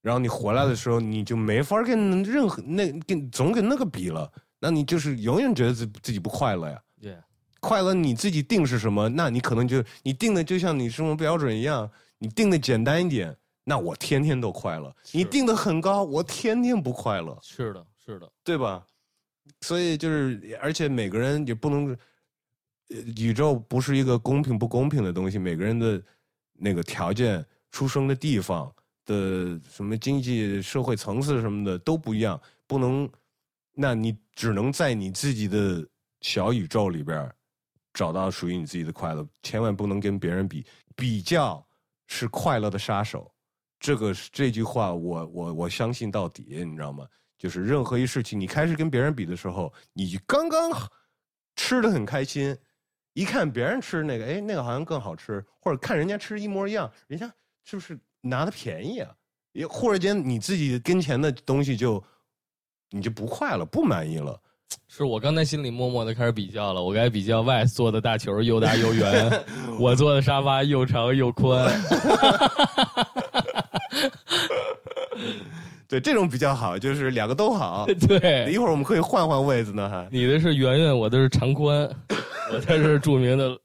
[0.00, 6.80] 然后你回来的时候，你就没法跟任何那跟总跟那个比了，那你就是永远觉得自自己不快乐呀。
[7.58, 9.08] 快乐你自己定是什么？
[9.08, 14.94] 那你可能就你定的就像你生活标准一样，你定的简单一点，那我天天都快乐。
[15.10, 17.36] 你定的很高，我天天不快乐。
[17.42, 18.86] 是的，是的，对吧？
[19.60, 21.96] 所以就是，而且每个人也不能，
[23.16, 25.38] 宇宙不是一个公平不公平的东西。
[25.38, 26.02] 每个人的
[26.52, 28.72] 那个条件、出生的地方
[29.04, 33.08] 的什么经济社会层次什么的都不一样，不能，
[33.72, 35.86] 那你只能在你自己的
[36.20, 37.30] 小宇宙里边
[37.92, 40.64] 找到属于你自己的快乐，千万不能跟别人比。
[40.98, 41.62] 比较
[42.06, 43.30] 是快乐的杀手，
[43.78, 47.06] 这个这句话我我我相信到底，你知道吗？
[47.38, 50.70] 就是任何一事情，你开始跟别人比的时候，你刚刚
[51.54, 52.56] 吃的很开心，
[53.12, 57.32] 一看别人吃那个，哎，那个好像更好吃，或者看人家吃一模一样，人家
[57.64, 59.10] 是不是拿的便宜啊？
[59.52, 62.02] 也忽然间你自己跟前的东西就
[62.90, 64.38] 你就不快了，不满意了，
[64.88, 69.44] 是我刚才心里默默的开始比较了，我该比较外做的大球又大又圆，
[69.78, 71.70] 我做的沙发又长又宽。
[75.88, 77.86] 对，这种比较好，就是两个都好。
[78.08, 80.06] 对，一会儿我们可以换换位子呢，哈。
[80.10, 81.88] 你的是圆圆，我的是长宽，
[82.52, 83.56] 我才是著名的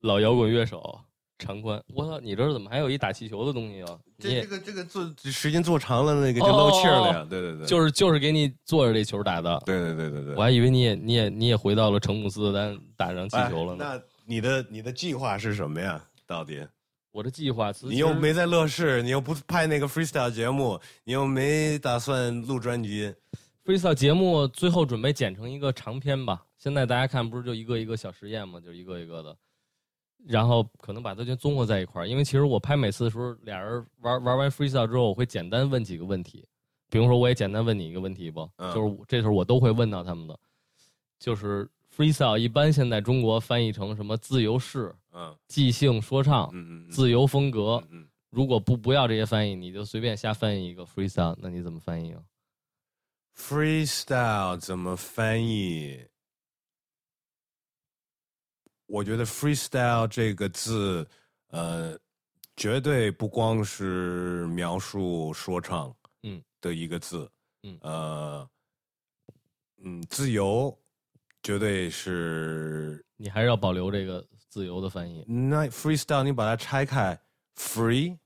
[0.00, 0.98] 老摇滚乐手
[1.38, 1.82] 长宽。
[1.94, 3.98] 我操，你这儿怎么还有一打气球的东西啊？
[4.18, 7.26] 这这个这个做时间做长了，那个就漏气了呀。
[7.28, 9.62] 对对对，就是就是给你坐着这球打的。
[9.64, 13.84] 对对对对对，我还以为你也你也你也回到了成姆斯特丹打上气球了呢。
[13.84, 16.02] 那你的你的计划是什么呀？
[16.26, 16.64] 到底？
[17.12, 23.12] 我的计划，你又没在乐视，你又不拍那个 freestyle 节目，你又没打算录专辑。
[23.64, 26.44] freestyle 节目最后准备剪成一个长片吧。
[26.56, 29.36] 现在大家看，不是就一个一个小实验嘛，就一个一个的，
[30.26, 32.06] 然后可能把它就综合在一块儿。
[32.06, 36.46] 因为其实我拍每次的时候，俩人玩玩完 freestyle 之后，我会简单问几个问题，
[36.88, 40.38] 比如说我也简单问你一个问题不，就是这时候我都会问到他们的，
[41.18, 44.94] 就是 freestyle 一般现在中国翻译成什么自由式。
[45.12, 52.22] 嗯，即兴说唱，嗯嗯，自由风格，嗯，如果不不要这些翻译，你就随便瞎翻译一个 freestyle，那你怎么翻译啊
[53.36, 56.06] ？freestyle 怎么翻译？
[58.86, 61.08] 我觉得 freestyle 这个字，
[61.48, 61.98] 呃，
[62.56, 65.92] 绝对不光是描述说唱，
[66.22, 67.30] 嗯，的一个字，
[67.62, 68.48] 嗯，呃，
[69.82, 70.76] 嗯，自由，
[71.42, 74.24] 绝对是，你还是要保留这个。
[74.50, 77.16] 自由的翻译，那 freestyle 你把它拆开
[77.56, 78.18] ，free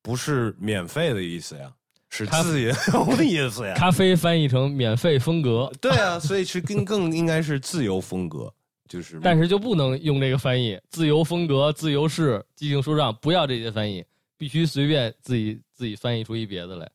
[0.00, 1.70] 不是免费的意思呀，
[2.08, 2.72] 是自由
[3.14, 3.74] 的意思呀。
[3.74, 8.50] 咖啡翻译成免费风格，对啊，所以是更更应该是自由风格，
[8.88, 9.20] 就是。
[9.22, 14.02] 但是就不能用这个翻译，自由风格、自由式、即兴说唱，不要这些翻译，
[14.38, 16.90] 必须随便自己自己翻译出一别的来。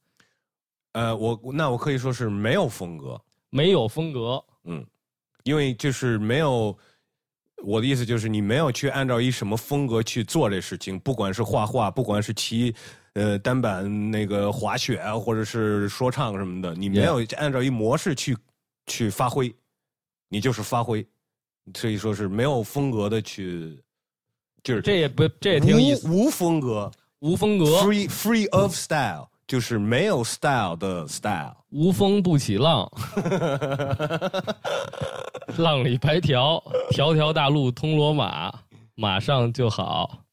[0.93, 3.21] 呃，我那我可以说是没有风格，
[3.51, 4.83] 没有风格，嗯，
[5.43, 6.75] 因为就是没有。
[7.63, 12.73] 我的意思就是，你没有去按照一什么风格去做这事情，不管是画画，不管是骑，
[13.13, 18.37] 呃，单板那个滑雪啊，或者是说唱什么的，你没有按照一模式去
[18.87, 19.53] 去发挥，
[20.27, 21.05] 你就是发挥，
[21.75, 23.77] 所以说是没有风格的去，
[24.63, 29.27] 就是这也不这也挺有意思，无风格，无风格，free free of style。
[29.49, 32.89] 就是没有 style 的 style，无风不起浪，
[35.57, 38.51] 浪里白条，条条大路通罗马，
[38.95, 40.25] 马上就好。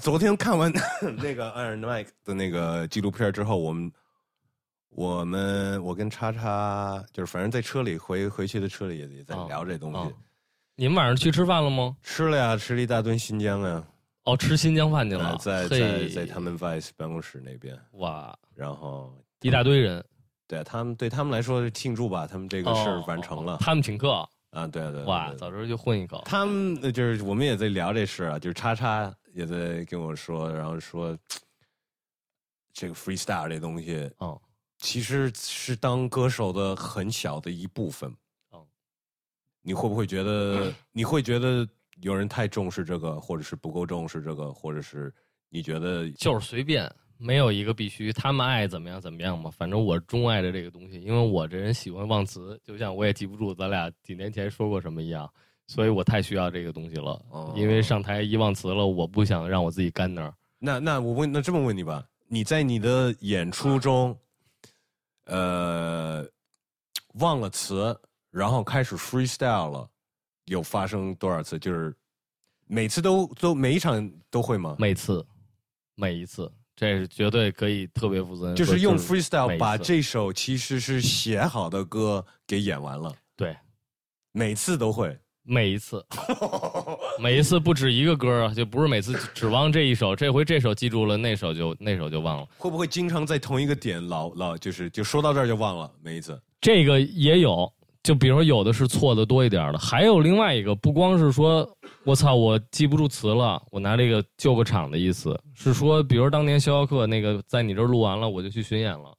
[0.00, 0.72] 昨天看完
[1.22, 3.92] 那个 Iron Mike 的那个纪录片之后，我们
[4.90, 10.14] 我们我跟叉叉就是反正在车里回回去的车里也也在聊这东西。
[10.76, 11.96] 你们晚上去吃饭了吗？
[12.02, 13.84] 吃了呀，吃了一大顿新疆呀。
[14.24, 17.78] 哦，吃新疆饭去了，在在在他们 Vice 办公室那边。
[17.92, 20.04] 哇，然后一大堆人，
[20.46, 23.56] 对他们对他们来说庆祝吧，他们这个事儿完成了。
[23.60, 25.02] 他们请客啊，对对。
[25.04, 26.22] 哇，早知道就混一口。
[26.24, 31.16] 他们就是我们也在聊这事啊，就是叉叉也在跟我说，然后说
[32.72, 34.40] 这个 freestyle 这东西，哦，
[34.78, 38.14] 其实是当歌手的很小的一部分。
[38.50, 38.66] 哦，
[39.62, 40.72] 你会不会觉得？
[40.92, 41.68] 你会觉得？
[42.00, 45.14] 有人太重视这个，或者是不够重视这个，或者是
[45.48, 49.50] 你觉得就是随便，没有一个必须，他们爱怎么样怎么样嘛。
[49.50, 55.30] 反正我钟爱着这个东西，因为我这人喜欢忘词，就像我也记不住咱俩几年前说过什么一样，
[55.66, 57.20] 所以我太需要这个东西了。
[57.54, 60.34] 因为上台一忘词了，我不想让我自己干那儿。
[60.58, 64.16] 那那我问，那这么问你吧，你在你的演出中，
[65.26, 66.26] 呃，
[67.14, 67.98] 忘了词，
[68.30, 69.88] 然后开始 freestyle 了。
[70.46, 71.58] 有发生多少次？
[71.58, 71.94] 就是
[72.66, 74.76] 每次都都每一场都会吗？
[74.78, 75.26] 每次，
[75.94, 78.56] 每一次，这是绝对可以特别负责任。
[78.56, 83.12] 就是用 freestyle 把这首其实是写好的歌给演完了。
[83.36, 83.56] 对，
[84.32, 86.04] 每次都会，每一次，
[87.20, 92.46] 每一次不止一个歌啊，就不是每次指望这一首，这回这首记住了，那首就那首就忘了。
[92.58, 95.90] 会不会经常在同一个点老老就是就说到这儿就忘了？
[96.02, 97.72] 每一次，这个也有。
[98.04, 101.66] 就比如有的是错的多一点的，还有另外一个，不光是说
[102.04, 109.16] 我操我记不住词了，我拿这个救个场的意思，是说，比如当年逍遥客那个在你这儿录完了，我就去巡演了，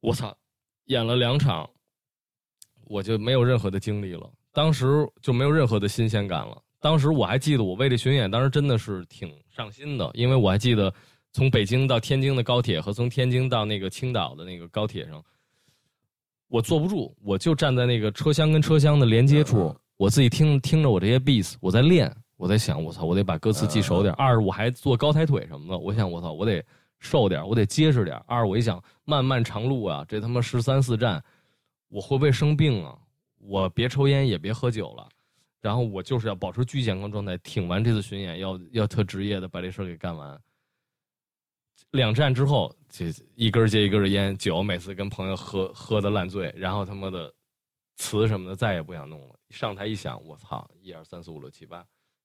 [0.00, 0.32] 我操，
[0.84, 1.68] 演了两场，
[2.84, 4.86] 我就没有任何的精力了，当时
[5.20, 6.56] 就没有任何的新鲜感了。
[6.80, 10.94] 当时我还记得我为这巡演，当时真的是挺上心的，因为我还记得
[11.32, 15.20] 从北京到天津的高铁和从天津到那个青岛的那个高铁上。
[16.48, 24.12] 我坐不住，我就站在那个车厢跟车厢的连接处，我自己听听着我这些 beats，我在练，我在想，我操，我得把歌词记熟点。
[24.14, 26.64] 二，我还做高抬腿什么的，我想，我操，我得
[26.98, 28.16] 瘦点，我得结实点。
[28.26, 31.22] 二，我一想，漫漫长路啊，这他妈十三四站，
[31.88, 32.96] 我会不会生病啊？
[33.38, 35.08] 我别抽烟，也别喝酒了，
[35.60, 40.40] 然后我就是要保持巨健康状态，挺完这次巡演，要要特职业的把这事儿给干完。
[41.92, 47.32] 两站之后，这一根接一根的烟酒，每次跟朋友喝喝的烂醉，然后他妈的
[47.96, 49.34] 词什么的再也不想弄了。
[49.50, 51.84] 上台一想，我操，一二三四五六七八，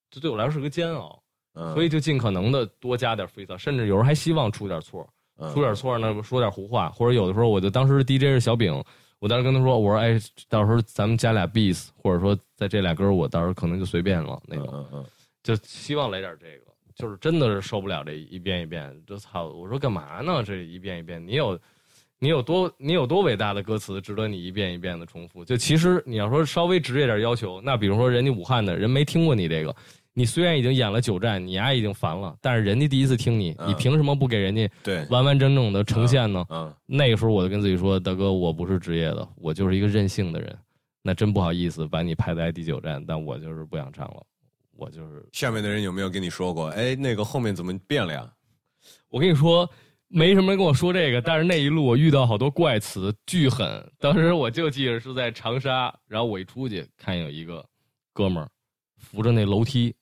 [0.10, 1.22] 这对我来说是个煎熬，
[1.54, 5.08] 嗯所以就尽可能的多加点 freestyle，甚至有时候还希望出点错，
[5.38, 8.84] 嗯出点错呢说点胡话，或者有的时候我就当时 DJ 是小饼，
[9.20, 10.20] 我当时跟他说，我说哎，
[10.50, 14.68] 到时候咱们加俩 beats，或者说在这俩歌我到时候可能就随便了那种。
[14.74, 15.06] 嗯嗯
[15.44, 16.63] 就希望来点这个，
[16.96, 19.48] 就是真的是受不了这一遍一遍，这操！
[19.48, 20.44] 我说干嘛呢？
[20.44, 21.60] 这一遍一遍，你有
[22.20, 25.44] 你有多你有多伟大的歌词，值得你一遍一遍的重复？
[25.44, 29.76] 就其实你要说稍微职业点要求，那比如说人家武汉的人没听过你这个，
[30.14, 36.46] 你虽然已经演了九站，你丫已经烦了，但是人家第一次听你，嗯你凭什么不给人家对，完完整整的呈现呢？
[36.50, 40.58] 嗯那个时候我就跟自己说，大哥，我不是职业的，我就是一个任性的人。
[41.06, 44.24] 那真不好意思把你排在第九站，但我就是不想唱了，
[44.76, 46.68] 我就是下面的人有没有跟你说过？
[46.70, 48.32] 哎，那个后面怎么变了呀？
[49.10, 49.70] 我跟你说，
[50.08, 53.92] 没什么人跟我说这个，但是那一路我遇到好多怪词，巨狠。
[54.00, 57.64] 当时我就记得是在长沙，然后我一出去看有一个
[58.12, 58.50] 哥们儿
[58.98, 59.96] 扶着那楼梯，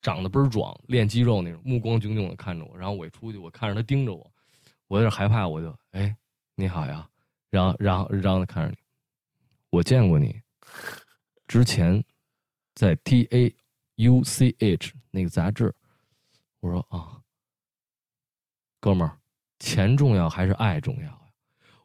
[0.00, 2.76] 长得倍儿壮，练肌肉那种，目光炯炯的看着我。
[2.76, 4.30] 然后我一出去，我看着他盯着我，
[4.88, 6.14] 我有点害怕，我就哎
[6.56, 7.06] 你好呀，
[7.50, 8.76] 然后然后然后他看着你，
[9.70, 10.40] 我见过你，
[11.46, 12.02] 之前
[12.74, 13.54] 在 T A
[13.96, 15.74] U C H 那个杂志，
[16.60, 17.18] 我说啊。
[18.80, 19.16] 哥们儿，
[19.60, 21.18] 钱重要还是爱重要呀？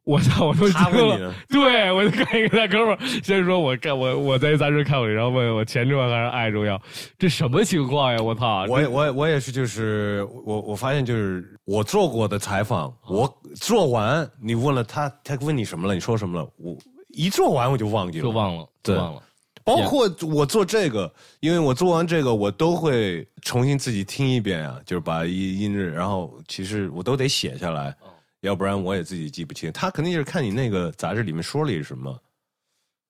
[0.03, 0.47] 我操！
[0.47, 1.33] 我说他惊了问你？
[1.47, 6.81] 对，我就看一个大哥们儿，先说我干我我在杂志看过你，然后问我钱重要还是爱重要，
[7.17, 8.21] 这什么情况呀？
[8.21, 8.65] 我操！
[8.67, 15.93] 我也我也我也是，就是我我发现就是我做过的采访，我做完你问了他，他问你什么了？
[15.93, 16.51] 你说什么了？
[16.57, 16.75] 我
[17.09, 19.23] 一做完我就忘记了，就忘了，就对忘了。
[19.69, 28.09] 包括我做这个，因为我做完这个，我都会重新自己听一遍啊，就是把音音质，然后其实我都得写下来，哦。
[28.41, 29.69] 要不然我也自己记不清。
[29.73, 32.17] 他肯定就是看你那个杂志里面说了什么，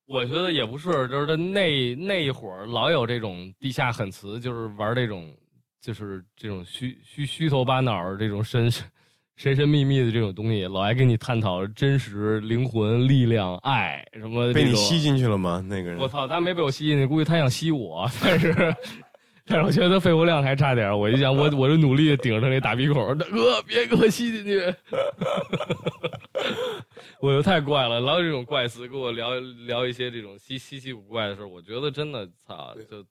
[0.07, 5.31] 我觉得也不是，就是他那那一会儿老有这种地下狠词，就是玩这种，
[5.79, 8.71] 就是这种虚虚虚头巴脑儿这种神
[9.39, 14.51] 神神秘秘的这种东西，老爱跟你探讨真实、灵魂、力量、爱什么。
[14.51, 14.99] 被你吸。
[14.99, 15.63] 进去了吗？
[15.65, 18.53] 那个人我操，他没被我吸进去，估计他想吸我，但是，
[19.45, 20.91] 但是我觉得他肺活量还差点。
[20.91, 24.61] 我就想，我我就努力地顶着他那大鼻孔，大哥别给我吸进去。
[27.21, 33.05] 我就太怪了，老有这种怪词跟我聊聊一些这种稀稀奇古怪的事儿，我觉得真的操，就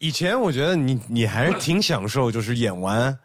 [0.00, 3.16] 以前我觉得你你还是挺享受，就是演完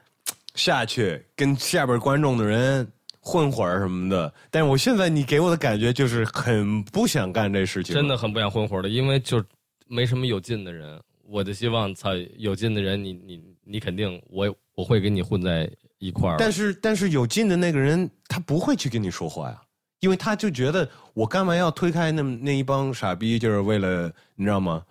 [0.61, 2.87] 下去跟下边观众的人
[3.19, 4.31] 混会儿什么的。
[4.51, 8.15] 但是我现在你给我的感觉就是很不想干这事情，真的。
[8.15, 9.43] 很不想混活的，因为就
[9.87, 11.01] 没什么有劲的人。
[11.27, 15.67] 我就希望操有劲的人，你你你肯定我我会跟你混在
[15.97, 16.35] 一块儿。
[16.37, 19.59] 但是但是有劲的那个人他不会去跟你说话呀，
[20.01, 24.83] 因为他就觉得我干嘛要推开那么那一帮傻逼，就是为了你知道吗？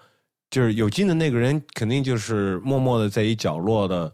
[0.51, 4.13] 就是有劲的那个人肯定就是默默的在一角落的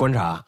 [0.00, 0.42] 观察，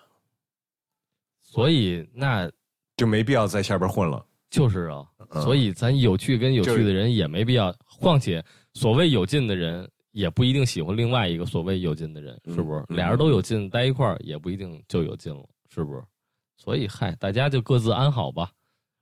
[1.42, 2.50] 所以那
[2.96, 4.24] 就没必要在下边混了。
[4.48, 7.70] 就是啊，嗯所以咱有趣跟有趣的人也没必要。
[8.00, 8.42] 况且
[8.72, 12.80] 所谓有劲的人，也不一定喜欢另外一个所谓有劲的人，是不是？
[12.88, 16.02] 嗯俩人都有劲，待一块儿也不一定就有劲了，是不是？
[16.56, 18.50] 所以嗨，大家就各自安好吧。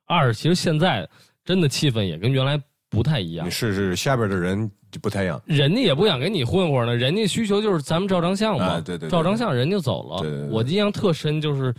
[0.06, 1.08] 二，其实现在
[1.44, 2.60] 真的气氛也跟原来
[2.90, 3.46] 不太一样。
[3.46, 5.40] 你，试试下边的人就不太一样。
[5.46, 10.20] 人家也不想跟你混混呢，人家需求就是咱们照张相嘛，啊对对对照张相人就走了。
[10.20, 10.50] 对对对。
[10.50, 11.74] 我印象特深，就是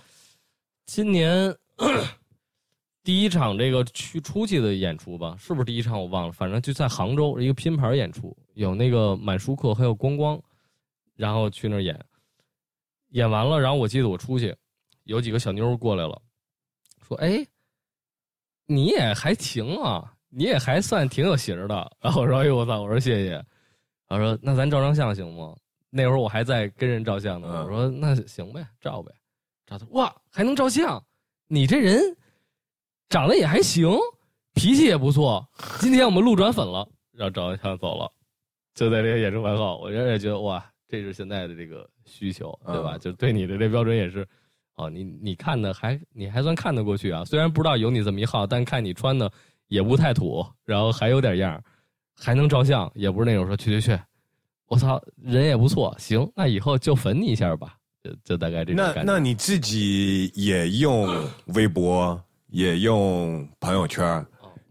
[0.85, 1.53] 今年
[3.03, 10.41] 第一场这个去出去的演出吧，是不是第一场我忘了，反正就在杭州一个拼盘演出，有那个满舒克还有光光，
[11.15, 11.99] 然后去那儿演，
[13.09, 14.55] 演完了，然后我记得我出去，
[15.05, 16.21] 有几个小妞过来了，
[17.07, 17.45] 说：“哎，
[18.67, 21.91] 你也还行啊，你也还算挺有型的。
[22.01, 23.43] ”然后我说：“哎呦我操！”我说：“谢谢。”
[24.09, 25.55] 他说：“那咱照张相行吗？”
[25.93, 29.11] 那会儿我还在跟人照相呢，嗯我说：“那行呗，照呗。”
[29.67, 31.03] 照他哇，还能照相，
[31.47, 32.01] 你这人
[33.09, 33.89] 长得也还行，
[34.53, 35.45] 脾气也不错。
[35.79, 38.11] 今天我们路转粉了，然后照完相走了。
[38.73, 42.95] 就在这个演出完后，我也觉得哇，这是现在的这个需求，对吧？
[42.95, 44.25] 嗯就对你的这标准也是，
[44.75, 47.25] 哦，你你看的还你还算看得过去啊。
[47.25, 49.29] 虽然不知道有你这么一号，但看你穿的
[49.72, 51.64] 也不太土，然后还有点样儿，
[52.14, 53.98] 还能照相，也不是那种说去去去，
[54.68, 59.14] 我操，人也不错，行，那以后就粉你一下吧，就就大概这种那感觉。
[59.14, 61.07] 那你自己也用
[61.56, 64.26] 微博，也用朋友圈，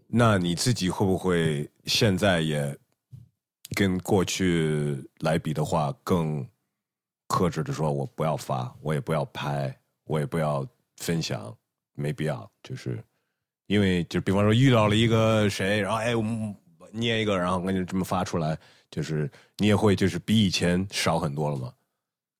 [0.06, 2.76] 那你自己会不会现在也
[3.74, 6.46] 跟过去来比的话，更
[7.26, 9.74] 克制的说，我不要发，我也不要拍，
[10.04, 10.66] 我也不要
[10.98, 11.56] 分享，
[11.94, 13.02] 没必要，就是
[13.70, 16.52] 因为就比方说遇到了一个谁，然后哎，我们
[16.90, 18.58] 捏一个，然后给你这么发出来，
[18.90, 21.72] 就是你也会就是比以前少很多了吗？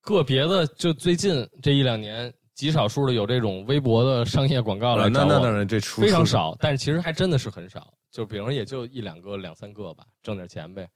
[0.00, 10.88] 个别的就最近这一两年，极少数的有这种微博的商业广告来找我，那那当然这出非常少，但是其实还真的是很少，就比如说也就一两个、两三个吧，挣点钱呗。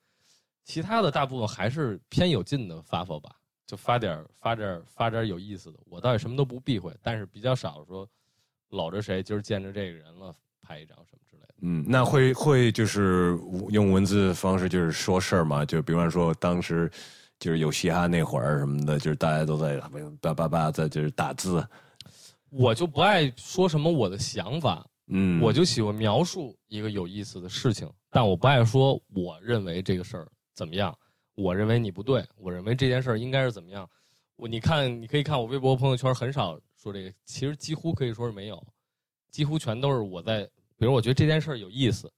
[0.65, 3.31] 其他的大部分还是偏有劲的发发吧，
[3.69, 5.78] 就发点发点发点有意思的。
[5.85, 8.05] 我倒也什么都不避讳，但是比较少说
[8.74, 11.55] 搂着谁，今儿见着这个人了，拍一张什么之类的。
[11.62, 13.38] 嗯，那会会就是
[13.70, 16.90] 用文字方式就是说事儿嘛，就比方说当时
[17.38, 19.80] 就是有嘻哈那会儿什么的，就是大家都在
[20.20, 21.66] 叭叭叭在就是打字，
[22.51, 30.96] 我就不爱说什么我的想法，嗯，我就喜欢描述一个有意思的事情，但我不爱说我认为这个事儿怎么样，
[31.34, 33.88] 我认为你不对，我认为这件事儿应该是怎么样。
[34.36, 38.62] 我你看，你可以看我微博朋友圈很少说这个，其实几乎可以说是没有，
[39.31, 40.44] 几乎全都是我在，
[40.77, 42.12] 比如我觉得这件事儿有意思，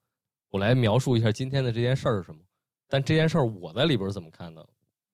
[0.51, 2.41] 我来描述一下今天的这件事儿是什么。
[2.89, 4.67] 但这件事儿我在里边儿怎么看的，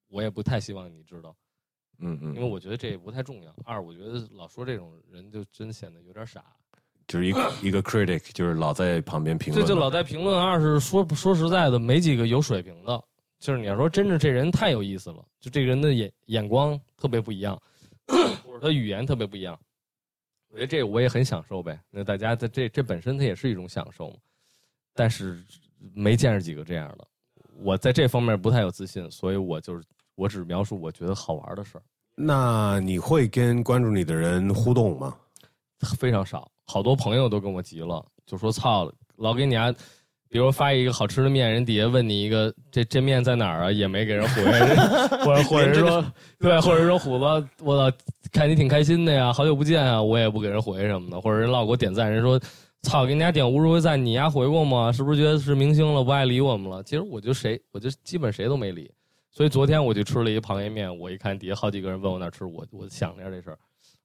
[0.09, 1.37] 我也不太希望你知道，
[1.99, 3.55] 嗯嗯，因为我觉得这也不太重要。
[3.65, 6.43] 二，我觉得老说这种人就真显得有点傻。
[7.07, 10.41] 就是一个 一个 critic，就是老在旁边评论嘛，这就老在评论。
[10.41, 13.03] 二是说说实在的，没几个有水平的。
[13.39, 17.61] 就是你要说真是这人太有意思了，就这个人的眼眼光特别不一样，
[18.63, 19.59] 或者他语言特别不一样。
[20.49, 21.79] 我觉得这我也很享受呗。
[21.91, 24.17] 那大家在这这本身它也是一种享受嘛。
[24.95, 25.43] 但是
[25.95, 27.07] 没见着几个这样的，
[27.63, 29.83] 我在这方面不太有自信，所以我就是
[30.15, 31.83] 我只描述我觉得好玩的事儿，
[32.15, 35.17] 那你会跟关注你的人互动吗？
[35.99, 36.51] 非常少。
[36.67, 39.73] 好多朋友都跟我急了，就说操，老给你啊，
[40.29, 44.45] 比如发一个好吃的面，人底下问你一个这这面在哪儿啊，也没给人回，
[45.25, 46.05] 或者或者说
[46.39, 47.97] 对，或者说虎子，我操，
[48.33, 52.41] 看你挺开心的呀，好久不见啊，我也不给人回什么的，或者人老给我点赞，人说
[52.81, 54.91] 操，给你家点无数回赞，你丫回过吗？
[54.91, 56.83] 是不是觉得是明星了，不爱理我们了？
[56.83, 58.91] 其实我就谁，我就基本谁都没理，
[59.31, 63.59] 所以昨天我就吃了一螃蟹面，我一看底下好几个人问我哪儿吃，我我想了一下这事儿。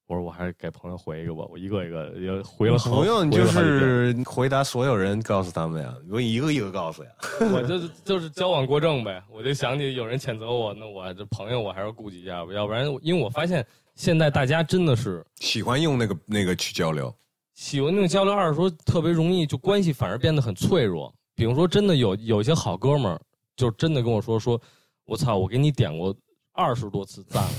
[0.08, 7.10] 我说我还是给朋友回一个吧，我一个一个也回了好，不用，你就是回答所有人，告诉他们呀，我一个一个告诉呀。
[7.54, 9.22] 我就就是交往过正呗。
[9.30, 13.66] 我就想起有人谴责我，那我这朋友我还是顾及一下吧，要不然因为我发现
[13.98, 17.14] 现在大家真的是喜欢用那个那个去交流，
[17.56, 21.14] 喜欢那种交流，二是说特别容易就关系反而变得很脆弱。
[21.36, 23.20] 比如说真的有有一些好哥们儿，
[23.56, 24.62] 就真的跟我说说，
[25.06, 26.16] 我操，我给你点过
[26.54, 27.50] 二十多次赞了，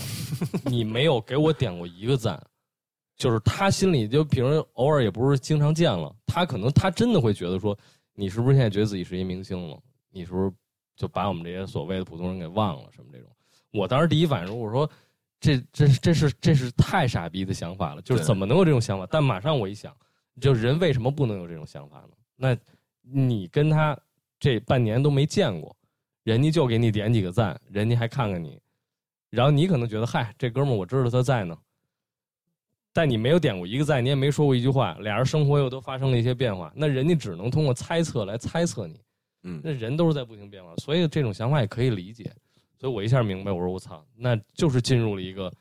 [0.70, 2.40] 你没有给我点过一个赞。
[3.16, 7.76] 就是他心里就，平时偶尔也不是经常见了，他可能他真的会觉得说，
[8.14, 9.76] 你是不是现在觉得自己是一明星了？
[10.12, 10.52] 你是不是
[10.96, 13.28] 就把我们这些所谓的普通人给忘了什么这种？
[13.72, 14.88] 我当时第一反应我说，
[15.40, 19.06] 这这这是这是太傻逼的想法了，就是怎么能有这种想法？
[19.10, 19.94] 但马上我一想，
[20.40, 22.08] 就人为什么不能有这种想法呢？
[22.36, 22.56] 那
[23.02, 23.98] 你跟他
[24.40, 25.76] 这半年都没见过，
[26.24, 28.60] 人家就给你点几个赞，人家还看看你，
[29.30, 31.56] 然后你可能觉得嗨，这哥们儿我知道他在呢。
[32.92, 39.00] 但你没有点过一个赞，你也没说过一句话，俩人生活又都发生了一些变化，那人家只能通过猜测来猜测你。
[39.44, 42.34] 嗯那人都是在不停变化，所以这种想法也可以理解。
[42.78, 45.52] 所以我一下明白，我说我操，那就是进入了一个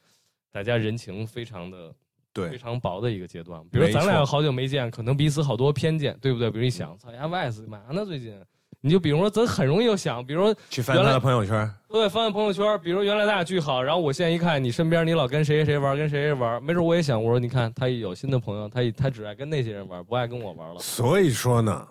[0.51, 1.93] 大家人情非常的
[2.31, 3.61] 对非，常薄的一个阶段。
[3.71, 6.51] 比如咱俩好久没见，可能彼此好多偏见，对不对？
[6.51, 8.05] 比如一想，操呀，Vice 干嘛呢？
[8.05, 8.39] 最近，
[8.81, 20.79] 你就比如说，咱很容易就想，比如说去翻他的朋友圈，对，翻翻朋友圈，比如原来咱俩巨好，然后我现在一看你身边你老跟谁谁谁玩，跟谁谁玩，没准我也想，我说你看他有新的朋友，他他只爱跟那些人玩，不爱跟我玩了。
[20.79, 21.87] 所以说呢，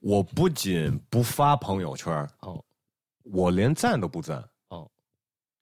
[0.00, 2.62] 我不仅不发朋友圈，哦，
[3.32, 4.88] 我连赞都不赞，哦，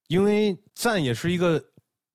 [0.08, 1.62] 因为赞也是一个，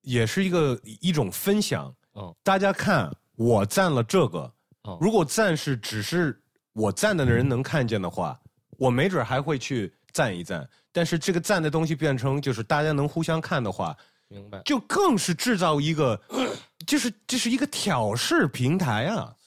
[0.02, 4.52] 也是一个一种分享，哦，大家看我赞了这个，
[4.82, 6.40] 哦如果赞是只是
[6.72, 8.40] 我赞的人能看见的话，
[8.78, 10.68] 我没准还会去赞一赞。
[10.92, 13.96] 但是这个赞的东西变成就是大家能互相看的话，
[14.28, 16.20] 明白，就更是制造一个，
[16.86, 19.39] 就是这是一个挑事平台啊，是。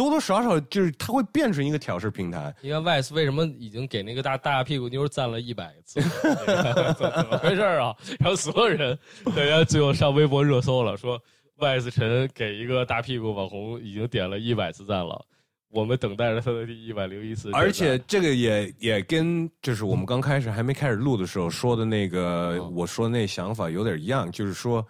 [0.00, 2.54] 多多少少就是它会变成一个挑事平台。
[2.62, 6.00] 你看 Vice 为什么已经给那个大大屁股妞赞了一百次？
[6.96, 7.94] 怎么回事啊？
[8.18, 8.98] 然后所有人，
[9.36, 11.20] 大家最后上微博热搜了，说
[11.58, 15.22] Vice 陈给一个大屁股网红已经点了一百次赞了，
[15.68, 17.50] 我们等待着他的第一百零一次。
[17.52, 24.82] 而且这个也也跟就是我们刚开始还没开始录的时候说的那个，哦我说那想法有点一样，就是说，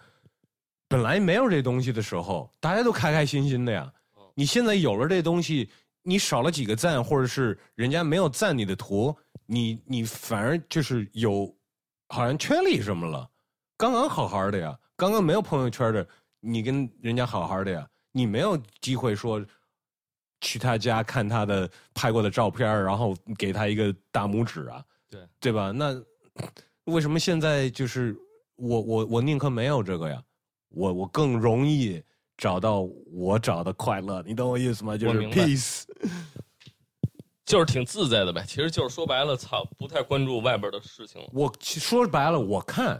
[0.87, 3.99] 本来没有这东西的时候，大家都开开心心的呀哦。
[4.41, 5.69] 你现在有了这东西，
[6.01, 9.15] 你少了几个赞，或者是人家没有赞你的图，
[9.45, 11.55] 你你反而就是有
[12.09, 13.29] 好像缺了什么了。
[13.77, 16.07] 刚刚好好的呀，刚刚没有朋友圈的，
[16.39, 19.45] 你跟人家好好的呀，你没有机会说
[20.39, 25.69] 去他家看他的拍过的照片，然后给他一个大拇指啊，对对吧？
[25.69, 26.03] 那
[26.85, 28.17] 为什么现在就是
[28.55, 30.19] 我我我宁可没有这个呀？
[30.69, 32.03] 我我更容易
[32.41, 32.81] 找到
[33.11, 34.97] 我找的快乐，你懂我意思吗？
[34.97, 35.83] 就是 peace。
[37.45, 38.43] 就是挺自在的呗。
[38.47, 41.27] 其实就是说白了，操，不太关注外边的事情了。
[41.33, 42.99] 我其说白了，我看，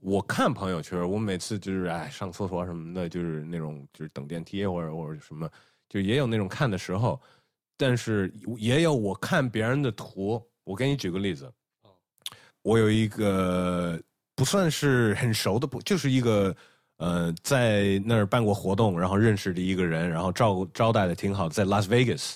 [0.00, 5.48] 我看朋友圈，我每次就是哎上厕所什么的，就是那种就是等电梯或者或者什么，
[5.88, 7.20] 就也有那种看的时候，
[7.76, 10.44] 但是也有我看别人的图。
[10.64, 11.48] 我给你举个例子，
[12.62, 14.00] 我有一个
[14.34, 16.56] 不算是很熟的，不就是一个
[16.98, 22.34] 呃在那儿办过活动，然后认识的一个人，然后招招待的挺好，在 Las Vegas。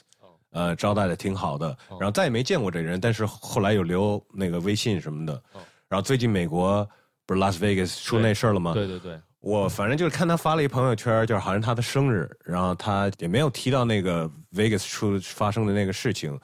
[0.55, 5.43] 呃，招待的挺好的，然后再也没见过这人，但是后来有留那个微信什么的。
[5.89, 6.87] 然后最近美国
[7.25, 8.75] 不是拉斯维加斯出那事儿了吗？
[8.75, 16.39] 对对对，我反正就是看他发了一朋友圈，就是好像他的生日，然后他也没有提到那个 Vegas 出发生的那个事情。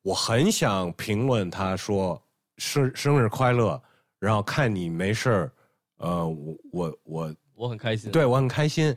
[0.00, 2.18] 我很想评论他说
[2.56, 3.78] 生生日快乐，
[4.18, 5.52] 然后看你没事儿，
[5.98, 8.10] 呃，我我我我很开心。
[8.10, 8.96] 对我很开心，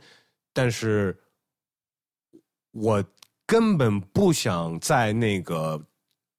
[0.53, 1.17] 但是
[2.71, 3.03] 我。
[3.49, 5.81] 根本不想在那个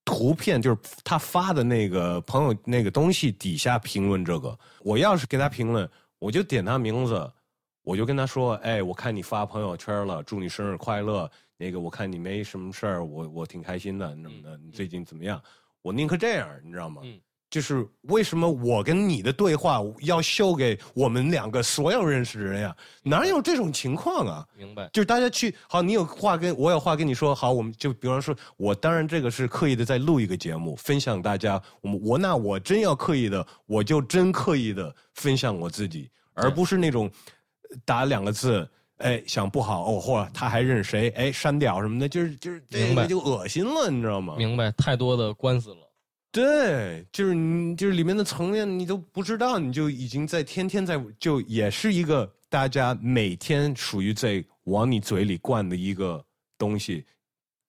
[0.05, 4.59] 图片，就是他发的那个朋友那个东西底下评论这个。
[4.81, 7.33] 我要是给他评论，我就点他名字，
[7.81, 11.31] 我就跟他说：“哎，我看你发朋友圈了，祝你生日快乐。
[11.57, 14.59] 那个我看你没什么事儿，我我挺开心的，什么的。
[14.59, 15.43] 你最近怎么样？
[15.81, 17.01] 我宁可这样，你知道吗？”
[17.51, 22.77] 就是为什么我跟你的对话要秀给我们两个所有认识的人呀？
[23.03, 24.47] 哪有这种情况啊？
[24.55, 24.89] 明白。
[24.93, 31.61] 就是大家去好，你有话跟我有话跟你说，好，我们就比方说，我当然这个是刻意的在录一个节目，分享大家。
[31.81, 37.11] 我们我那我真要刻意的，我就真刻意的分享我自己，而不是那种
[37.85, 38.69] 打两个字，
[38.99, 44.35] 哎，想不好哦，或者他还认识谁，哎，删掉什么的，就是就是明白就恶心了，你知道吗？
[44.37, 45.88] 明白，太多的官司了。
[46.31, 56.23] 对，就是你，就是里面的层面你都不知道，你就已经在天天在，就也是一个大家每天属于在往你嘴里灌的一个
[56.59, 57.05] 东西。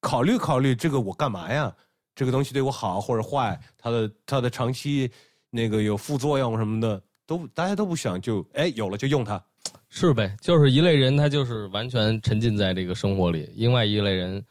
[0.02, 1.74] 考虑考虑，这个我干嘛呀？
[2.14, 5.10] 这个东西对我好或者坏，它的它的长期
[5.50, 9.42] 那个有副作用什么的，都大家都不想，就哎有了就用它，
[9.90, 10.36] 是呗？
[10.42, 14.44] 就是一类人，他就是完全沉浸在这个生活里，另外一类人。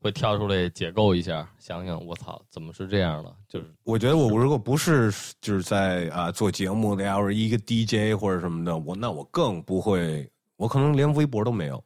[0.00, 3.34] 会跳出来解构一下，想想我操，怎么是这样的？
[3.48, 11.82] 就是我觉得我如果不是就是在啊做节目的呀，或者一个 DJ 或者什么的，我那我更不会，我可能连微博都没有。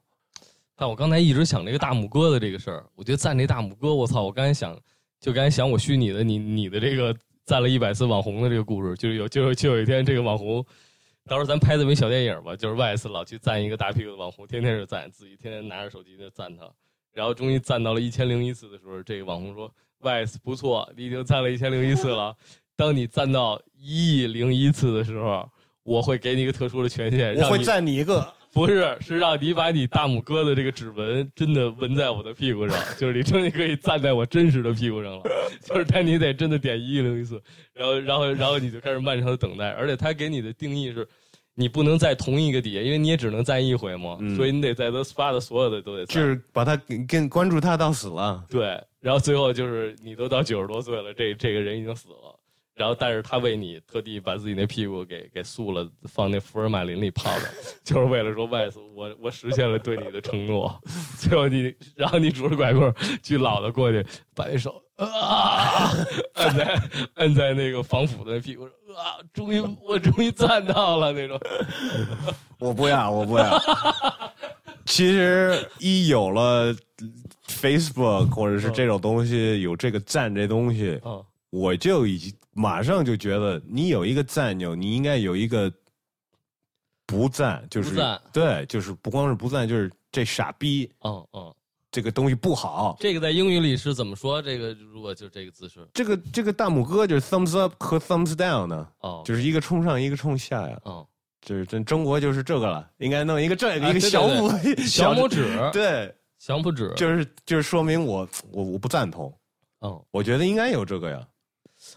[0.74, 4.22] 但我刚才一直想这个大拇哥的这个事儿，我觉得赞这大拇哥，我操！
[4.22, 4.76] 我刚才想，
[5.20, 7.14] 就刚才想我虚拟的你你的这个
[7.44, 10.64] 赞了一百次网红的这个故事，就是有就就有一天这个网红，
[11.26, 16.68] 到时候咱拍这么一小电影吧，就是 YS 老去赞一个大屁股的网红，天天是赞自己，天天拿着手机在赞他。
[17.12, 22.34] 然后终于赞到了一千零一次的时候，这个网红说：“Vice 不错，你已经赞了一千零一次了。
[22.74, 25.48] 当你赞到一亿零一次的时候，
[25.82, 28.26] 我会给你一个特殊的权限，我会赞你一个。
[28.52, 35.22] 不是，是让你把你大拇哥的这个指纹真的纹在我的屁股上，就是你终于可以站在我真实的屁股上了。
[35.62, 39.70] 就是但你得真的点一亿零一次，然后然后然后你就开始漫长的等待。
[39.70, 41.06] 而且他给你的定义是。”
[41.54, 46.76] 你不能在同一个底下，因为你也只能赞一回嘛，所以你得在他发的所有的都得赞，就是把他
[47.06, 48.44] 跟关注他到死了。
[48.48, 52.38] 对，然后最后就是你都到九十多岁了，这这个人已经死了，
[52.74, 57.46] 然后但是他为你特地把自己那屁股给给塑了，放那福尔马林里泡着，
[57.84, 60.80] 就是为了说外死，我我实现了对你的承诺。
[61.20, 62.92] 最后你，然后你拄着拐棍
[63.22, 64.04] 去老的过去，
[64.34, 64.82] 把那手。
[65.10, 65.92] 啊！
[66.34, 66.82] 按在
[67.14, 69.18] 按在那个防腐的屁股上啊！
[69.32, 71.40] 终于，我终于赞到了那种。
[72.58, 73.60] 我不要，我不要。
[74.84, 76.74] 其实一有了
[77.46, 81.00] Facebook 或者是这种东西，有这个赞这东西，
[81.50, 85.72] 我就已经马上就觉得，你有一个赞钮，你应该有一个
[87.06, 87.96] 不赞，就是
[88.32, 90.90] 对，就是不光是不赞，就是这傻逼。
[91.02, 91.54] 嗯嗯。
[91.92, 92.96] 这个东西不好。
[92.98, 94.40] 这个在英语里是怎么说？
[94.40, 98.88] 这个如果就这个姿势，这个这个大拇哥就是 thumbs up 和 thumbs down 呢？
[99.00, 100.80] 哦，就是一个冲上，一个冲下呀。
[100.84, 101.06] 哦，
[101.42, 109.30] 就是真中国就是这个了，应该弄一个这个一个小拇小拇指，对，小拇指，就是就是说明我我我不赞同。
[109.82, 111.20] 嗯，我觉得应该有这个呀。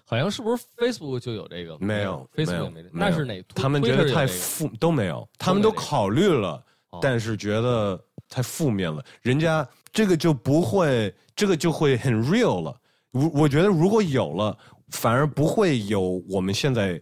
[0.03, 1.77] 好像是不是 Facebook 就有这个？
[1.79, 2.89] 没有，Facebook 没这。
[2.91, 3.41] 那是哪？
[3.55, 6.61] 他们觉得太负都没有，他们都考虑了，
[7.01, 7.97] 但是觉得。
[8.27, 9.05] 太负面了。
[9.21, 9.65] 人家
[9.95, 12.77] 这个就不会，这个就会很 real 了。
[13.11, 14.57] 我我觉得如果有了，
[14.89, 17.01] 反而不会有我们现在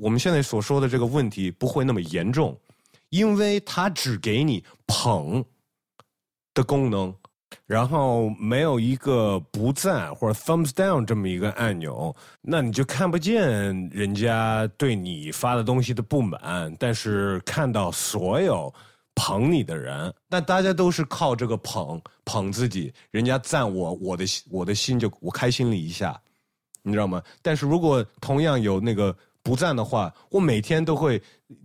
[0.00, 2.58] 我们现在所说的这个问题不会那么严重，
[3.10, 5.44] 因为它只给你捧
[6.54, 7.14] 的功能。
[7.66, 18.72] 然后没有一个不赞或者 thumbs down 这么一个按钮，那你就看不见人家对你发的东西的不满，但是看到所有
[19.14, 26.20] 捧你的人，但大家都是靠这个捧捧自己，人家赞我，我的我的心就我开心了一下，
[26.82, 27.22] 你知道吗？
[27.40, 31.20] 但是如果同样有那个不赞的话，我每天都会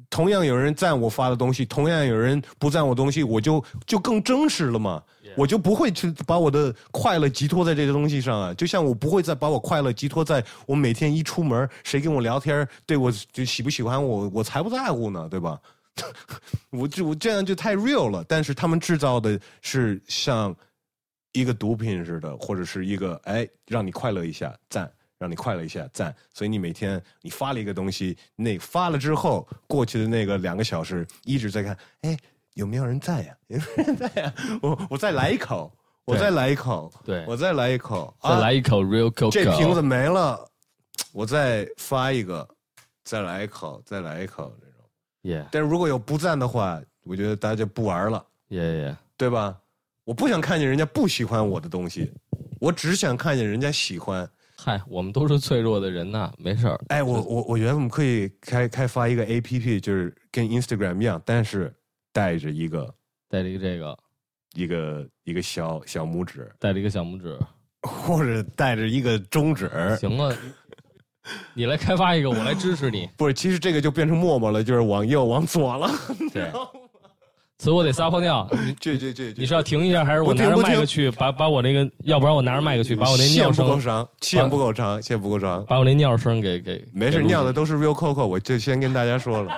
[0.10, 5.02] 同样有人赞我发的东西，同样有人不赞我东西，我就就更真实了嘛。
[5.36, 15.60] 我就不会去把我的快乐寄托在这些东西上啊，就像我不会再把我快乐寄托在我每天一出门谁跟我聊天，对我就喜不喜欢我，我才不在乎呢，对吧？
[16.72, 18.24] 我就我这样就太 real 了。
[18.28, 20.56] 但是他们制造的是像
[21.34, 26.16] 一个毒品似的，或者是一个哎让你快乐一下赞，让你快乐一下赞。
[26.34, 32.18] 所以你每天你发了一个东西，那发了之后过去的那个两个小时一直在看，哎。
[32.58, 33.38] 有没有人在呀？
[33.50, 34.34] 有没有人在呀？
[34.64, 35.72] 我我再来一口，
[36.06, 39.30] 我再来一口，对我再来一口，再来一口 real coke，。
[39.30, 40.44] 这瓶子没了，
[41.14, 42.50] 我再发一个，
[43.04, 44.52] 再来一口，再来一口
[45.28, 45.42] 这种。
[45.42, 45.46] 耶！
[45.52, 48.26] 但是如果有不赞的话，我觉得大家就不玩了。
[48.50, 49.58] 耶耶，对吧？
[50.04, 52.12] 我不想看见人家不喜欢我的东西，
[52.60, 54.30] 我只想看见人家喜欢。
[54.56, 56.80] 嗨，我们都是脆弱的人呐，没事儿。
[56.88, 61.74] 哎，我我我觉得我们可以开开发一个 A P P，就是跟 Instagram 一样，但是。
[62.14, 62.92] 带着一个，
[63.30, 63.96] 带着一个这个，
[64.56, 67.38] 一个一个小小拇指，带着一个小拇指，
[67.84, 70.36] 或者带着一个中指，行啊，
[71.54, 73.10] 你来开发一个，我来支持你。
[73.18, 75.90] 不是，其实这个就变成陌陌了，就是往右往左了。
[76.34, 76.52] 对，
[77.58, 78.48] 所以我得撒泡尿。
[78.80, 81.90] 这这这，你是要停一下，还是我拿着麦克去把把我那个？
[82.04, 86.86] 要不然我拿着麦克去把我那尿声不够长，线不够长，线不够长，把我那尿声给给。
[86.94, 89.52] 没事，尿的都是 real coco，我就先跟大家说了。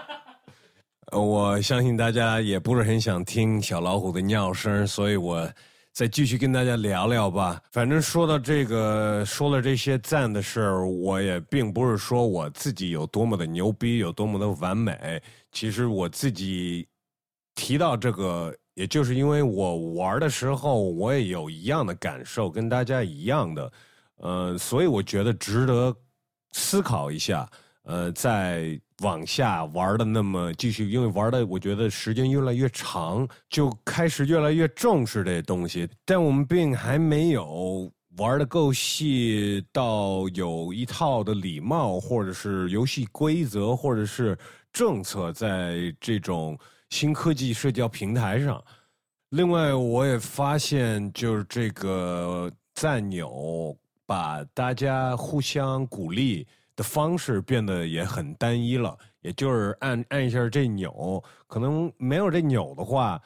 [1.12, 5.50] 我相信大家也不是很想听小老虎的尿声，所以我
[5.94, 7.62] 再继续跟大家聊聊吧。
[7.72, 15.22] 反正说到这个，说了这些赞的事儿，我也并不是说我自己有多么的牛逼，有多么的完美。
[15.52, 16.88] 其实我自己
[17.56, 23.72] 提到这个，也就是因为我玩的时候，我也有一样的感受，跟大家一样的，
[24.18, 25.94] 呃，所以我觉得值得
[26.54, 27.50] 思考一下。
[27.84, 35.88] 呃，在往下玩的那么继续，因为玩的我觉得时间越来越长，就开始越来越重视这东西。
[36.06, 44.38] 但我们并还没有玩的够细，到有一套的礼貌，或者是游戏规则，或者是
[44.74, 46.58] 政策，在这种
[46.90, 48.62] 新科技社交平台上。
[49.30, 56.46] 另外，我也发现，就是这个赞钮把大家互相鼓励。
[56.80, 63.22] 的方式变得也很单一了，也就是按按一下这钮，可能没有这钮的话，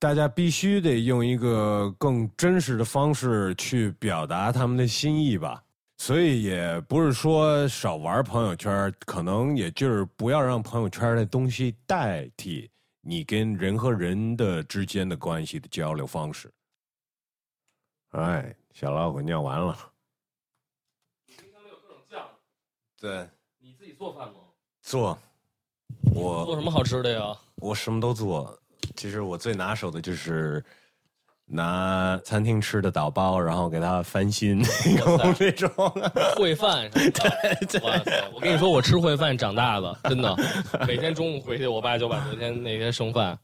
[0.00, 5.62] 大家必须得用一个更真实的方式去表达他们的心意吧。
[5.98, 12.68] 所以也不是说少玩朋友圈，可能也就是不要让朋友圈的东西代替
[13.02, 16.52] 你跟人和人的之间的关系的交流方式。
[18.10, 19.78] 哎，小老虎尿完了。
[23.00, 23.28] 对，
[23.60, 24.34] 你自己做饭吗？
[24.82, 25.18] 做，
[26.14, 27.36] 我做什么好吃的呀？
[27.56, 28.58] 我什么都做。
[28.94, 30.64] 其实我最拿手的就是
[31.44, 35.18] 拿餐厅吃的打包，然后给它翻新那种
[36.36, 36.88] 烩饭。
[36.90, 38.30] 对，哇塞！
[38.34, 40.34] 我跟你说，我吃烩饭长大的，真的。
[40.86, 43.38] 每天中午回去，我爸就把昨天那些剩饭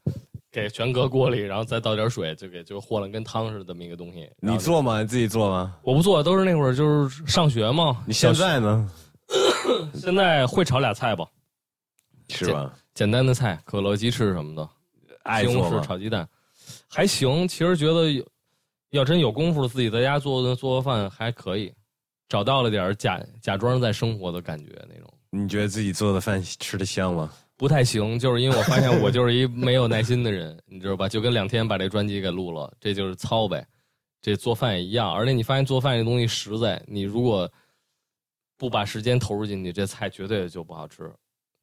[0.51, 4.31] 给全搁锅里，然后再倒点水，就给就和了跟汤似的这么一个东西。
[4.41, 5.03] 你做吗？
[5.03, 5.77] 你自己做吗？
[5.83, 8.03] 我不做，都是那会儿就是上学嘛。
[8.07, 8.91] 你现在呢？
[9.95, 11.27] 现在会炒俩菜不？
[12.29, 12.73] 是吧？
[12.95, 14.67] 简单的菜，可乐鸡翅什么的，
[15.41, 16.27] 西红柿炒鸡蛋，
[16.89, 17.47] 还行。
[17.47, 18.25] 其实觉得
[18.91, 21.73] 要真有功夫，自己在家做做个饭还可以，
[22.29, 25.13] 找到了点假假装在生活的感觉那种。
[25.31, 27.31] 你觉得自己做的饭吃的香吗？
[27.57, 31.09] 不太行，就是因为我发现 我就是一没有耐心的人，你知道吧？
[31.09, 33.67] 就跟两天把这专辑给录了，这就是糙呗。
[34.23, 37.51] 这做饭也一样，而且你发现做饭这东西实在，你如果。
[38.62, 41.12] 不把时间投入进去，这菜绝对就不好吃。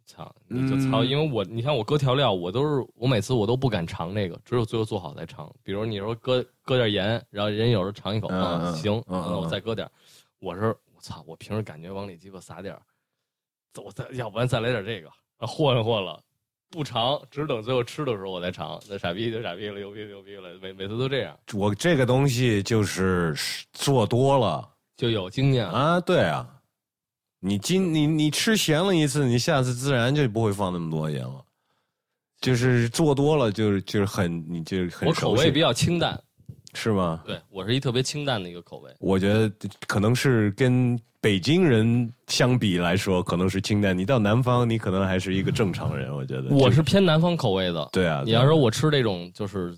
[0.05, 5.49] 操，你就操，因为我你像我搁调料，我都是我每次我都不敢尝那个，只有最后做好再尝。
[5.63, 9.89] 比如你说搁搁点盐，然后人有时候尝一口，嗯，行，那我再搁点。
[10.39, 12.77] 我是我操，我平时感觉往里鸡巴撒点，
[13.81, 15.09] 我再要不然再来点这个，
[15.47, 16.21] 和了和了，
[16.69, 18.77] 不尝，只等最后吃的时候我再尝。
[18.89, 21.39] 那傻逼就傻逼了，牛逼牛逼了，每每次都这样。
[21.53, 23.33] 我这个东西就是
[23.71, 26.58] 做多了就有经验啊，对啊，
[27.39, 31.43] 你今你你吃咸了一次，你下次自然就不会放那么多盐了。
[32.41, 36.17] 就是做多了，就是就是很你就是很我口味比较清淡，
[36.73, 37.21] 是吗？
[37.25, 38.89] 对我是一特别清淡的一个口味。
[38.99, 39.51] 我觉得
[39.87, 43.97] 可能是跟北京人相比来说，可能是清淡。
[43.97, 46.15] 你到南方，你可能还是一个正常人。
[46.15, 47.89] 我觉得我是偏南方口味的。
[47.91, 49.77] 对啊，你要说我吃这种就是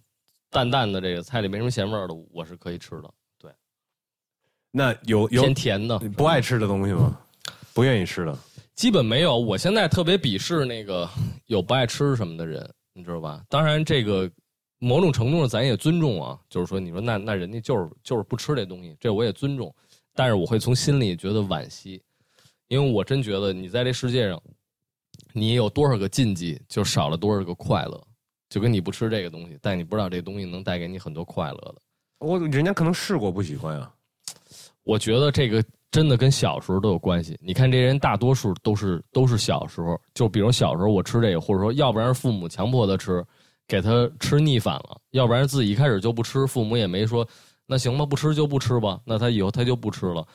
[0.52, 3.12] 淡淡的这个菜里没什么咸味儿的，我是可以吃的。
[3.40, 3.52] 对，
[4.70, 7.20] 那有有偏甜的不爱吃的东西吗？
[7.74, 8.38] 不愿意吃的。
[8.74, 11.08] 基本没有，我现在特别鄙视那个
[11.46, 13.44] 有不爱吃什么的人，你知道吧？
[13.48, 14.30] 当然，这个
[14.80, 19.74] 某种程度上咱也尊重啊，就是说，你说那那人家就是就是不吃这东西，这我也尊重，
[20.16, 22.02] 但是我会从心里觉得惋惜，
[22.70, 24.42] 因为我真觉得你在这世界上，
[25.32, 28.02] 你有多少个禁忌，就少了多少个快乐，
[28.50, 31.76] 就跟你不吃这个东西，但你不知道这东西能带给你很多快乐的。
[32.20, 33.94] 我人家可能试过不喜欢啊，
[34.84, 35.64] 我觉得这个。
[35.92, 37.38] 真的跟小时候都有关系。
[37.42, 43.24] 你看这人大多数都是都是小时候，就比如小时候我吃这个，或者说要不然是父母强迫他吃，
[43.68, 47.28] 给他吃腻反了；要不然自己一开始就不吃，父母也没说
[47.68, 49.00] 那行吧，不吃就不吃吧。
[49.06, 50.26] 那他以后他就不吃了。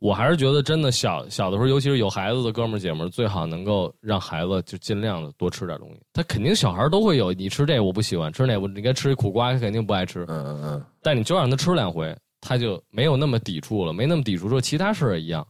[0.00, 6.00] 我还是觉得真的小小的时候，尤其是有孩子的哥们儿姐们儿，最好能够让孩子就尽量的多吃点东西。
[6.12, 10.24] 他肯定小孩都会有，你吃这我不喜欢，吃那我你该吃一苦瓜，他肯定不爱吃。
[10.28, 10.84] 嗯嗯嗯。
[11.02, 12.16] 但你就让他吃两回。
[12.40, 14.48] 他就没有那么抵触了，没那么抵触。
[14.48, 15.46] 说其他事也一样，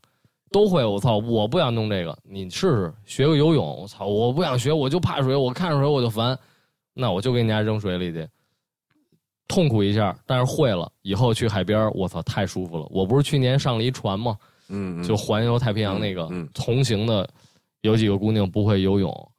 [0.50, 0.84] 都会。
[0.84, 3.80] 我操，我不想弄这个，你试试学个游泳。
[3.82, 6.38] 我操，我不想学，我就怕水，我看着水我就烦。
[6.94, 8.26] 那我就给你家扔水里去，
[9.46, 10.18] 痛苦一下。
[10.26, 12.86] 但是会了以后去海边，我操，太舒服了。
[12.90, 14.36] 我不是去年上了一船吗？
[14.68, 17.28] 嗯，就环游太平洋那个，同行的
[17.82, 19.32] 有几个姑娘不会游泳。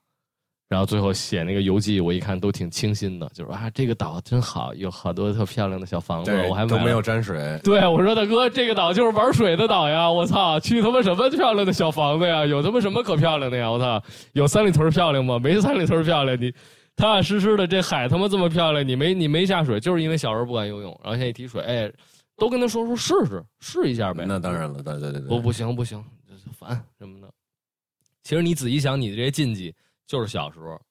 [0.69, 7.59] 然后最后写那个游记，我一看都挺清新的，就是啊，这个岛真好，有好多特漂亮的小房子，我还都没有沾水。
[7.63, 10.07] 对，我说大哥，这个岛就是玩水的岛呀！
[10.07, 12.45] 我操，去他妈什么漂亮的小房子呀？
[12.45, 13.71] 有他妈什么可漂亮的呀？
[13.71, 13.99] 我操，
[14.33, 15.39] 有三里屯漂亮吗？
[15.39, 16.39] 没三里屯漂亮。
[16.39, 16.51] 你
[16.95, 20.91] 踏踏实实的这海他妈这么漂亮，你没你没下水，就是因为小时候不敢游泳。
[21.03, 21.91] 然后现在一提水，哎，
[22.37, 24.23] 都跟他说说试试试一下呗。
[24.27, 25.27] 那当然了，对对对对。
[25.29, 25.99] 不不行不行，
[26.53, 27.27] 烦什么的。
[28.21, 29.73] 其实你仔细想，你的这些禁忌。
[30.09, 30.81] 就是小时候，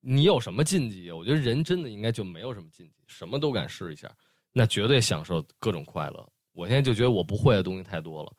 [0.00, 1.10] 你有什么禁忌？
[1.10, 4.08] 我觉得人真的应该就没有什么禁忌，什么都敢试一下，
[4.52, 6.24] 那绝对享受各种快乐。
[6.52, 8.32] 我现在就觉得我不会的东西太多了，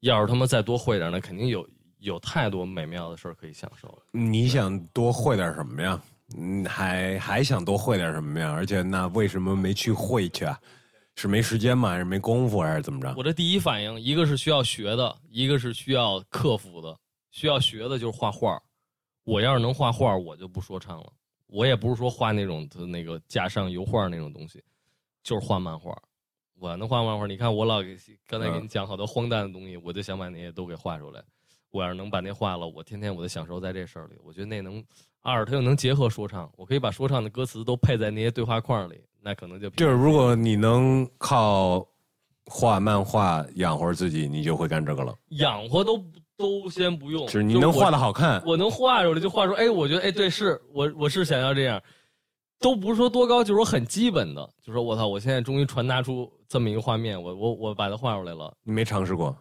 [0.00, 1.66] 要是他妈再多会点，那肯定有
[2.00, 4.02] 有太多美妙的事儿可以享受了。
[4.12, 5.98] 你想多会点什么呀？
[6.36, 8.52] 嗯，还还想多会点什么呀？
[8.52, 10.60] 而且那为什么没去会去啊？
[11.14, 11.88] 是没时间吗？
[11.88, 12.60] 还是没功夫？
[12.60, 13.14] 还是怎么着？
[13.16, 16.94] 我的第一反应，一个是需要学的，一个是需要克服的。
[17.30, 18.60] 需要学的就是画画。
[19.26, 21.12] 我要是能画画，我就不说唱了。
[21.48, 24.62] 我也不是说画那种的那个架上油画那种东西，
[25.24, 26.00] 就是画漫画。
[26.58, 27.96] 我能画漫画，你看我老给
[28.28, 31.20] 刚才给你讲好多荒诞的东西，我就想把那些都给画出来。
[31.72, 34.14] 我要是能把那画了，我天天我就享受在这事儿里。
[34.22, 34.82] 我觉得那能
[35.22, 41.84] 二，它又能结合说唱，我可以把说唱的歌词都配在那些对话框里，那可能就就是如果你能靠
[42.44, 45.12] 画漫画养活自己，你就会干这个了。
[45.30, 46.00] 养活都。
[46.36, 51.82] 都先不用，就是你能画的好看，我能画出来就画出，哎，我觉得，哎，对，是我，我是想要这样，
[52.58, 58.54] 都不是说多高，就是说很基本的，就说我操，我现在终于传达出这么一个画面，我我我把它画出来了。
[58.62, 59.34] 你没尝试过？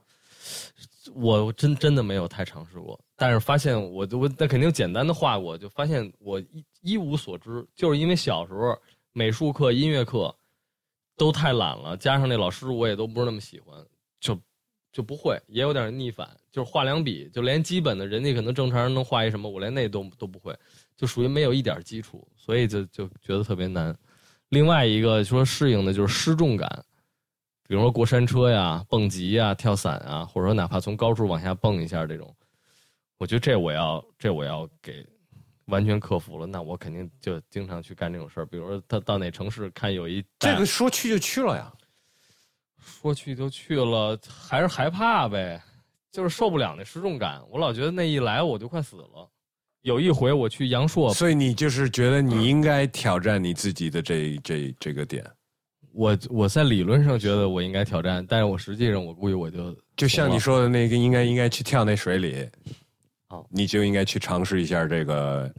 [1.13, 8.75] 我真真的没有太尝试过，但是发现我我那肯定简单的画过，就发现我一一无所知，就是因为小时候
[9.11, 10.33] 美术课、音乐课
[11.17, 13.77] 都太懒了，加上那老师我也都不是那么喜欢，
[14.21, 14.39] 就。
[14.95, 20.57] 就不会，也有点逆反，就是画两笔，就连基本的，人家可能正常人能画一什么，我连那都都不会，
[20.95, 23.93] 就属于没有一点基础，所以就就觉得特别难。
[24.47, 26.85] 另外一个说适应的就是失重感，
[27.67, 32.33] 比如说过山车呀、蹦极呀、跳伞啊，或者说哪怕从高处往下蹦一下这种，
[33.17, 35.05] 我觉得这我要这我要给
[35.65, 38.45] 完全克服了，那我肯定就经常去干这种事儿。
[38.45, 41.73] 比如说他到哪城市看有一这个说去就去了呀。
[42.85, 45.59] 说去就去了，还是害怕呗，
[46.11, 47.41] 就是受不了那失重感。
[47.49, 49.29] 我老觉得那一来我就快死了。
[49.81, 55.25] 有一回我去阳朔，所以你就是觉得你应该挑战你自己的这这这个点。
[55.91, 62.47] 我我在理论上觉得我应该挑战，但是我实际上我估计我就就像你说的那个，应该应该去跳那水里，
[63.29, 65.51] 哦，你就应该去尝试一下这个。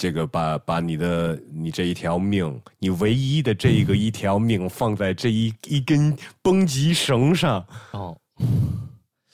[0.00, 8.16] 这个把把你的你这一条命，你唯一的这一个一条命放在这一一根绷极绳上哦，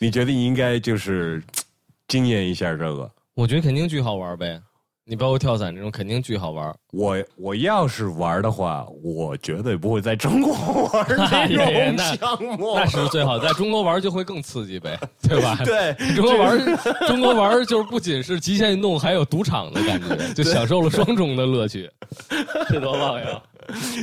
[0.00, 1.40] 你觉得你应该就是
[2.08, 3.08] 经验一下这个？
[3.34, 4.60] 我觉得肯定巨好玩呗。
[5.08, 6.74] 你包括跳伞这种，肯定巨好玩。
[6.90, 10.52] 我我要是玩的话，我绝对不会在中国
[10.92, 11.06] 玩
[11.48, 12.74] 这种那项目。
[12.74, 15.56] 那是最好，在中国玩就会更刺激呗，对吧？
[15.64, 16.76] 对， 中国玩，
[17.06, 21.88] 中国玩就是不仅是极限运动，还有赌场的感觉，就享受了双重的乐趣，
[22.68, 23.40] 这多棒呀！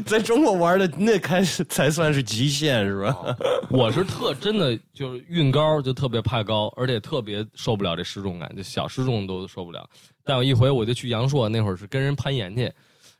[0.06, 3.36] 在中国玩的那开始才算是极限，是吧？
[3.70, 9.86] 我是特真的就是运高就特别怕高，而且特别受不了这失重感，就小失重都受不了。
[10.24, 12.72] 但有一回我就去阳朔，那会儿是跟人攀岩去，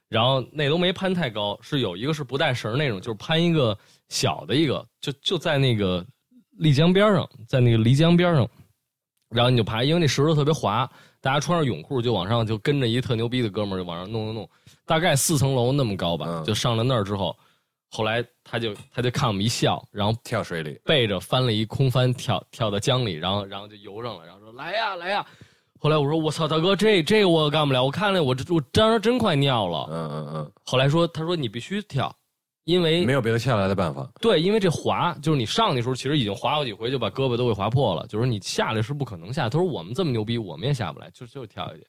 [0.10, 3.78] 然后那都没攀太高，是有一个是不带绳那种，就是攀一个
[4.10, 6.06] 小的一个，就就在那个
[6.60, 8.48] 丽江边上，在那个漓江边上，
[9.30, 10.90] 然后你就爬，因为那石头特别滑，
[11.20, 14.50] 大家穿上泳裤就往上，就跟着一特牛逼的哥们儿就往上弄弄弄，
[14.86, 17.36] 大概四层楼那么高吧，嗯就上了那儿之后，
[17.90, 25.26] 后来他就他就看我们一笑，然后跳水里，背着翻了一空翻跳跳到江里，然后然后就游上了，然后说来呀来呀。
[25.84, 29.86] 后来我说我操大哥这这个我干不了，我看了我这我当时真快尿了。
[29.92, 32.10] 嗯嗯嗯，后来说他说你必须跳，
[32.64, 34.10] 因为没有别的下来的办法。
[34.22, 39.50] 对，因为这滑就是你上去的时候其实已经滑好几回就把胳膊都给划破了，就是你下来是不可能下。
[39.50, 41.86] 他说我们这么牛逼，我们也下不来，就就跳下去。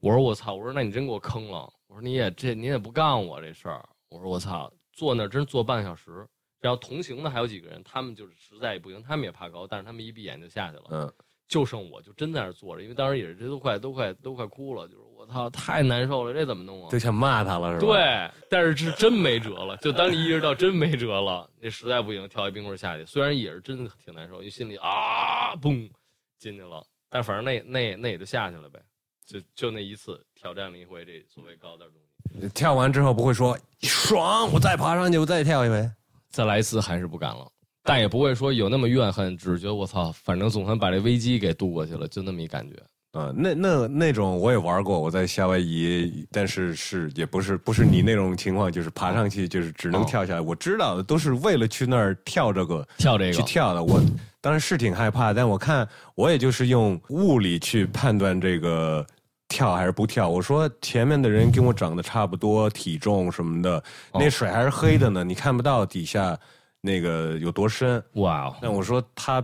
[0.00, 6.28] 我说我操，我说那你真给我坑了，我说你也这你也不告诉我这事儿，我说我操，坐那儿真坐半小时。
[6.60, 10.84] 然后同行的还有几个人，他们就是实在也不行，他们也怕高，但是他们一闭眼就下去了。
[10.90, 11.12] 嗯，
[11.52, 16.88] 就剩我就真在那儿坐着，因为当时也是这都快都快都快哭了，就是我操太难受了，这怎么弄啊？
[16.90, 19.76] 就想骂他了，是吧？，对，但是是真没辙了。
[19.76, 25.90] 就当你意识到真没辙了，那实在不行，跳一冰棍下去，虽然也是真的挺难受，因为心里啊嘣
[26.38, 28.80] 进去了，但反正那那那也就下去了呗。
[29.26, 35.86] 就就那一次挑战了一回这所谓高的东西，跳完之后不会说爽，我再爬上去，我再跳一回。
[36.30, 37.46] 再来一次还是不敢了，
[37.84, 42.76] 但也不会说有那么怨恨，只是觉得我操，反正总算把这危机给度过去了，就那么一感觉。
[43.14, 50.40] 嗯、那那那种我也玩过，我在夏威夷，但是是也不是不是你那种情况，就是爬上去就是只能哦跳下来。
[50.40, 53.84] 我知道的都是为了去那儿跳这个跳这个去跳的。
[53.84, 54.00] 我
[54.40, 59.06] 当时是挺害怕，但我看我也就是用物理去判断这个
[59.46, 60.26] 跳还是不跳。
[60.30, 63.76] 我说前面的人跟我长得差不多，体重什么的，
[64.12, 66.34] 哦那水还是黑的呢，你看不到底下
[66.82, 68.04] 那个有多深。
[68.16, 69.42] 哇哦，那我说他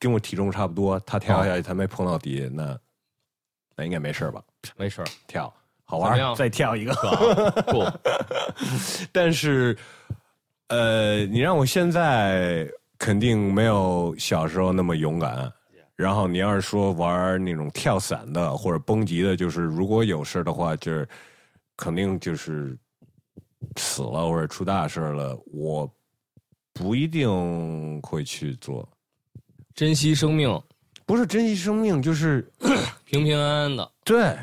[0.00, 2.76] 跟我体重差不多，他跳下去他没碰到底，那
[3.76, 4.42] 那应该没事吧？
[4.76, 5.52] 没事，跳
[5.84, 6.92] 好玩再跳一个。
[7.68, 7.86] 不，
[9.12, 9.76] 但是，
[10.68, 15.52] 呃，你让我现在肯定没有小时候那么勇敢。
[15.96, 21.06] 然后你要是说玩那种跳伞的或者蹦极的，就是如果有事的话，就是
[21.76, 22.74] 肯定就是
[23.76, 25.86] 死了或者出大事了，我
[26.72, 28.88] 不一定会去做。
[29.74, 30.60] 珍惜生命，
[31.06, 32.46] 不是珍惜生命，就是
[33.04, 33.92] 平平安安的。
[34.04, 34.36] 对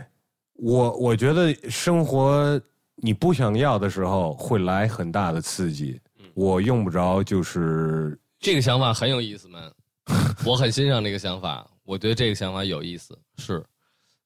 [0.54, 2.60] 我，我觉得生活
[2.96, 6.00] 你不想要的时候会来很大的刺激，
[6.34, 9.72] 我用不着就是这个想法很有意思们，
[10.46, 13.64] 我很欣赏这个想法，我觉得这个想法有意思，是。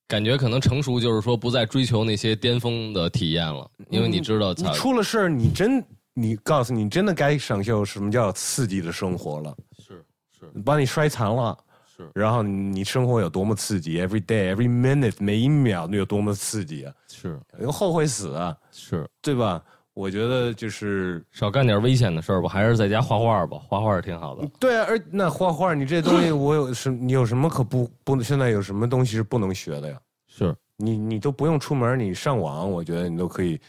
[0.07, 5.81] 感觉可能成熟，就是说不再追求那些巅峰的体验了，因为你知道，你，出了事儿，你真
[6.13, 10.03] 你告诉你真的该享受什么叫刺激的生活了，是
[10.37, 11.57] 是把你摔残了。
[11.85, 16.93] 是然后你生活有多么刺激，every day, every minute，每一秒你有多么刺激啊！
[17.07, 19.61] 是后悔死啊，是，对吧？
[19.93, 24.47] 我觉得就是少干点危险的事儿吧，还是在家画画吧，画画挺好的。
[24.57, 28.23] 对啊，而那画画，你这东西 我有什你有什么可不不？
[28.23, 29.99] 现在有什么东西是不能学的呀？
[30.27, 33.59] 是你你都不用出门，你上网，我觉得你都可以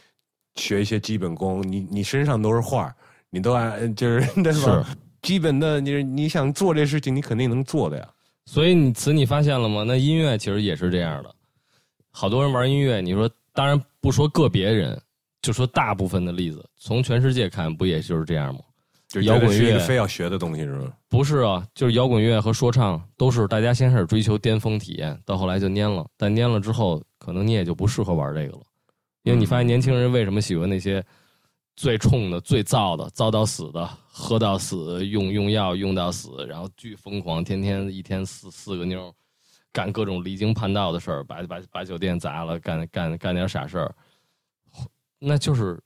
[0.57, 1.63] 学一些基本功。
[1.67, 2.95] 你你身上都是画，
[3.31, 4.87] 你都按就是 对吧？
[5.23, 8.09] 基本的，你你想做这事情，你肯定能做的呀。
[8.47, 9.85] 所以你此你发现了吗？
[9.87, 11.33] 那音乐其实也是这样的，
[12.11, 15.01] 好多人玩音乐，你说当然不说个别人，
[15.41, 18.61] 就说大部分的例子，从全世界看，不也就是这样吗？
[19.09, 20.91] 就摇滚乐非要学的东西，是吗？
[21.09, 26.07] 不是啊，就是摇滚乐和说唱都是大家先开始追求巅峰体验，到后来就蔫了。
[26.17, 28.63] 但蔫了之后，可能你也就不适合玩这个了，
[29.23, 31.05] 因为你发现年轻人为什么喜欢那些
[31.77, 39.15] 最冲的、最燥的、燥到死的、喝到死、用用药用到死，然后巨疯狂，天天一天四四个妞，
[39.73, 43.95] 干各种离经叛道的事儿，把把把酒店砸了，干干干点傻事儿，
[45.19, 45.81] 那就是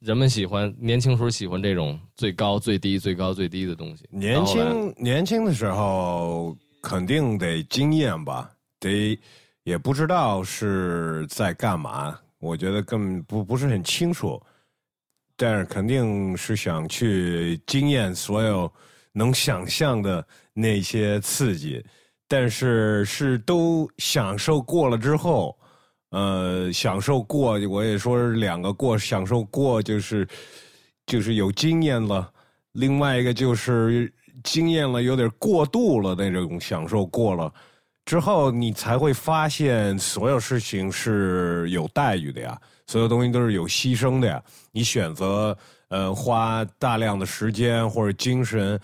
[0.00, 4.08] 人们喜欢年轻时候喜欢这种最高最低、最高最低的东西。
[4.10, 8.50] 年轻年轻的时候肯定得经验吧，
[8.80, 9.16] 得
[9.62, 14.42] 也不知道是在干嘛，我觉得根本不不是很清楚，
[15.36, 18.70] 但是肯定是想去经验所有
[19.12, 21.80] 能想象的那些刺激，
[22.26, 25.56] 但是是都享受过了之后，
[26.10, 30.26] 呃，享受过，我也说是两个过，享受过就是
[31.06, 32.28] 就是有经验了，
[32.72, 34.12] 另外一个就是
[34.42, 37.54] 经验了有点过度了那种享受过了
[38.04, 44.42] 之后，你才会发现所有事情是有待遇的呀，所有东西都是有牺牲的呀。
[44.72, 45.56] 你选择
[45.88, 48.78] 呃花大量的时间或者精神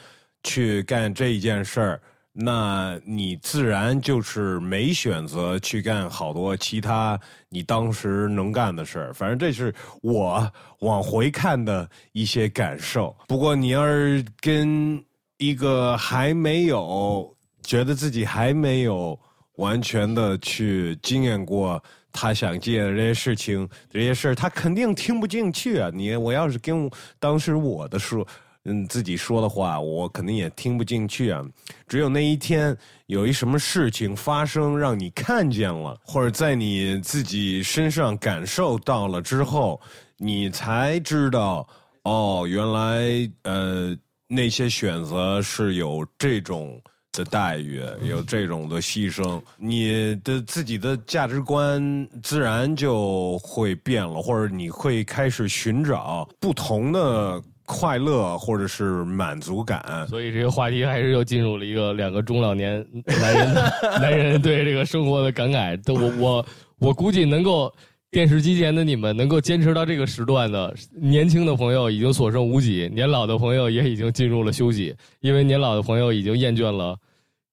[0.45, 2.01] 去干这一件事儿。
[2.41, 7.19] 那你自然就是没选择去干好多其他
[7.49, 13.17] 你当时能干的事儿，反正这是我往回看的一些感受。
[13.27, 15.03] 不过你要是跟
[15.39, 17.37] 一个还没有
[17.69, 19.19] 觉得自己还没有
[19.57, 25.91] 完全的去经验过他想经验这些事情、这些事，他肯定听不进去啊！
[25.93, 28.27] 你我要是跟当时我的说。
[28.65, 31.43] 嗯，自己说的话我肯定也听不进去啊。
[31.87, 32.77] 只有那一天
[33.07, 39.81] 有一什么事情发生，让你看见了，或者在你自己身上感受到了之后，
[40.19, 41.67] 你才知道，
[42.03, 43.97] 哦，原来呃
[44.27, 46.79] 那些选择是有这种
[47.19, 57.43] 的待遇，有这种的牺牲，你的自己的价值观自然就会变了，或者你会开始寻找不同的。
[57.71, 63.55] 快乐或者是满足感，所以这个话题还是又进入了一个两个中老年男人
[64.01, 65.79] 男人对这个生活的感慨。
[65.93, 66.47] 我 我
[66.79, 67.71] 我估计能够
[68.11, 76.97] 电视机前的你们能够坚持到这个时段的年轻的朋友已经所剩无几，年老的朋友也已经进入了休息，因为年老的朋友已经厌倦了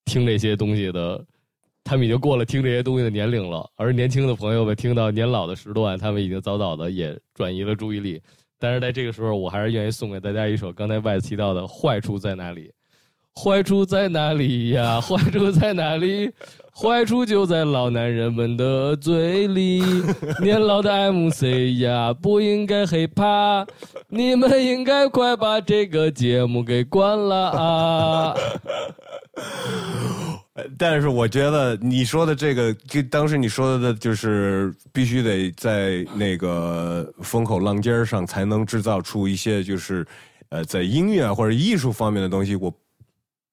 [0.06, 1.24] 听这些东西的，
[1.84, 8.22] 他们已经过了听这些东西的年龄了，而年轻的朋友们听到年老的时段，他们已经早早的也转移了注意力。
[8.58, 12.68] 但是在这个时候，我还是愿意送给大家一首刚才外提到的《坏处在哪里》。
[13.38, 15.02] 坏处在哪里呀？
[15.02, 16.32] 坏处在哪里？
[16.74, 19.82] 坏处就在老男人们的嘴里。
[20.42, 23.68] 年老的 MC 呀，不应该害怕，
[24.08, 28.34] 你们应该快把这个节目给关了啊！
[30.78, 40.06] 但是我觉得你说的这个，就当时你说的，就是必须得在那个风口浪尖上才能制造出一些，就是
[40.50, 42.74] 呃，在音乐或者艺术方面的东西，我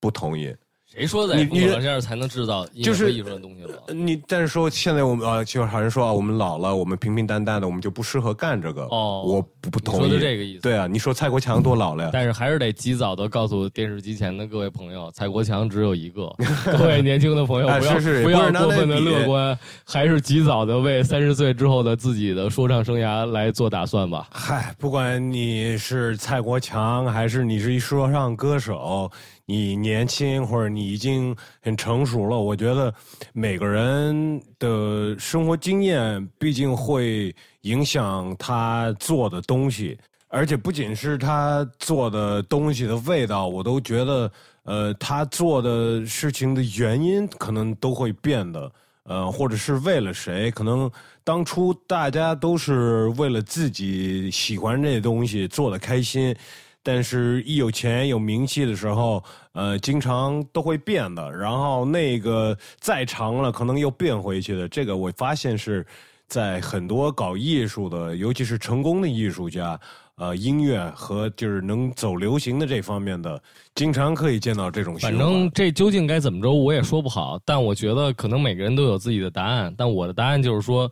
[0.00, 0.54] 不同意。
[0.94, 1.34] 谁说的？
[1.42, 3.94] 你这样才能制造就是艺术的东西了。
[3.94, 8.82] 你但是说现在我们啊，就好像说啊，我们老了，我们平平淡淡的，我们就不适合干这个。
[8.82, 9.98] 哦，我不不同意。
[10.00, 10.60] 说的这个意思。
[10.60, 12.10] 对啊，你说蔡国强多老了呀？
[12.12, 16.30] 但是还是得及早的告诉电视机前的各位朋友，蔡国强只有一个。
[16.76, 24.28] 各位年轻的朋友，不要不要过分的乐观，还是及早的为三十岁之后的自己的说唱生涯来做打算吧。
[24.30, 29.10] 嗨，不管你是蔡国强，还是你是一说唱歌手。
[29.44, 32.94] 你年轻，或者你已经很成熟了，我觉得
[33.32, 39.98] 每个人的生活经验毕竟会影响他做的东西，
[40.28, 44.32] 而且不仅是他做的东西的味道，我都觉得，
[44.62, 50.52] 呃，他做的事情的原因可能都会变的，呃，或者是为了谁？
[50.52, 50.90] 可能
[51.24, 56.34] 当初大家都是为了自己喜欢这东西做的开心。
[56.82, 59.22] 但是，一有钱有名气的时候，
[59.52, 61.30] 呃，经常都会变的。
[61.30, 64.68] 然后那个再长了，可能又变回去的。
[64.68, 65.86] 这个我发现是
[66.26, 69.78] 在很多搞艺术的，尤其是成功的艺术家，
[70.16, 73.40] 呃，音乐和就是能走流行的这方面的，
[73.76, 74.98] 经常可以见到这种。
[74.98, 77.38] 反正这究竟该怎么着，我也说不好。
[77.44, 79.72] 但我觉得可能每个人都有自己的答案。
[79.78, 80.90] 但我的答案就是说，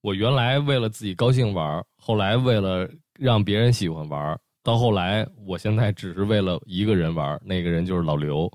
[0.00, 2.88] 我原来为了自己高兴玩，后来为了
[3.20, 4.36] 让别人喜欢玩。
[4.62, 8.50] 到后来，我现在只是为了一个人玩，那个人就是老刘，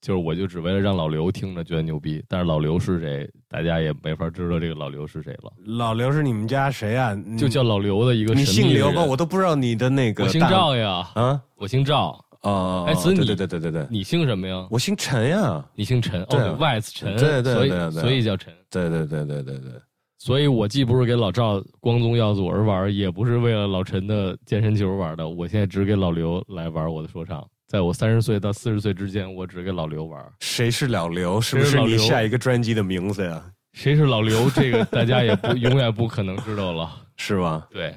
[0.00, 2.22] 就是我就只为了让老刘听着觉得牛逼。
[2.28, 5.50] 但是老刘是谁，大家也没法知道这个老刘是谁了。
[5.64, 7.16] 老刘是你们家谁啊？
[7.38, 8.34] 就叫老刘的一个。
[8.34, 9.02] 你姓刘吗？
[9.02, 10.24] 我都不知道你的那个。
[10.24, 11.08] 我姓赵呀。
[11.14, 12.22] 啊，我姓赵。
[12.42, 14.68] 啊，哎，子你对对对对对，你姓什么呀？
[14.70, 15.64] 我姓陈呀。
[15.74, 16.24] 你姓陈？
[16.26, 17.16] 对，外子陈。
[17.16, 18.52] 对对对对，所以叫陈。
[18.70, 19.72] 对对对对对对。
[20.18, 25.28] 所以我既不是给老赵光宗耀祖而玩，也不是为了老陈的健身球玩的。
[25.28, 27.46] 我现在只给老刘来玩我的说唱。
[27.68, 30.24] 在我三十岁到四十岁之间，我只给老刘玩。
[30.40, 31.40] 谁是老刘？
[31.40, 33.44] 是不是你下一个专辑的名字呀？
[33.74, 34.50] 谁是老刘？
[34.50, 37.66] 这个大家也不永远不可能知道了， 是吗？
[37.70, 37.94] 对。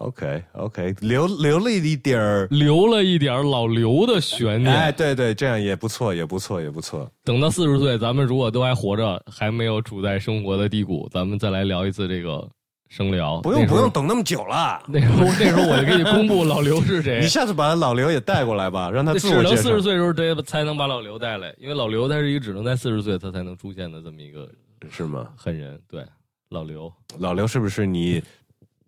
[0.00, 4.74] OK，OK，留留了一点儿，留了一点儿老刘的悬念。
[4.74, 7.08] 哎，对对，这样也不错，也不错，也不错。
[7.22, 12.44] 等到四十岁，咱们如果都还活着，还没有处在生活的低谷，咱们再来聊一次这个
[12.88, 13.40] 生聊。
[13.40, 17.20] 不用不用等那么久了， 那时候那时候我就给你公布老刘是谁。
[17.22, 24.50] 你下次把老刘也带过来吧，让他自我只能四十岁的时候得才能把老刘带来，因为老刘他是一个只能在四十岁他才能出现的这么一个
[24.90, 25.28] 是吗？
[25.36, 26.04] 狠人，对。
[26.50, 28.22] 老刘，老刘是不是你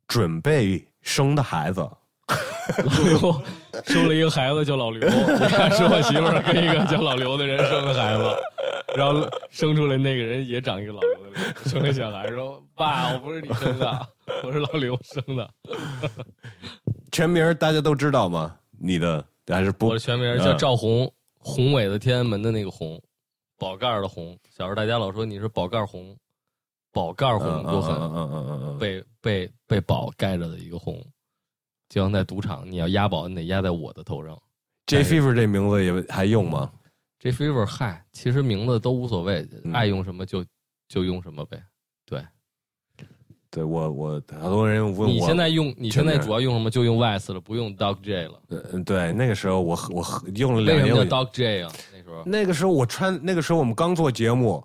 [0.07, 1.81] 准备生的孩子？
[2.85, 3.43] 老 刘
[3.85, 8.24] 生了一个孩子叫老刘，你看是我媳妇儿跟一个叫老刘的人生的孩子，
[8.97, 14.09] 然后生出来那个人也长一个老刘的脸，生了小孩说：“爸，我不是你生的，
[14.43, 15.49] 我是老刘生的。
[17.12, 18.57] 全名大家都知道吗？
[18.81, 19.99] 你的还是”不我的？
[20.01, 21.09] 全名叫赵宏，
[21.39, 23.01] 宏伟的天安门的那个红，
[23.57, 24.37] 宝盖的红。
[24.51, 26.16] 小时候大家老说你是宝盖儿宏，
[26.97, 31.05] 宝盖儿嗯宏多狠，嗯嗯嗯嗯嗯，被被被宝盖着的一个红，
[31.90, 34.35] 就像在赌场，你要押宝，你得押在我的头上。
[34.86, 36.73] J Fever 这名字也还用吗
[37.18, 40.43] ？？J Fever 嗨，其实名字都无所谓，嗯爱用什么就
[40.89, 41.62] 就用什么呗。
[42.06, 42.24] 对，
[43.51, 46.70] 对我我好多人问我，你现在用你现在主要用什么？
[46.70, 48.40] 就用 Wise 了，不用 Dog J 了。
[48.48, 50.02] 呃对那个时候我我
[50.35, 51.73] 用了两年我为什么叫 Dog J 啊？
[51.93, 54.64] 那时候那个时候我穿，那个时候我们刚做节目，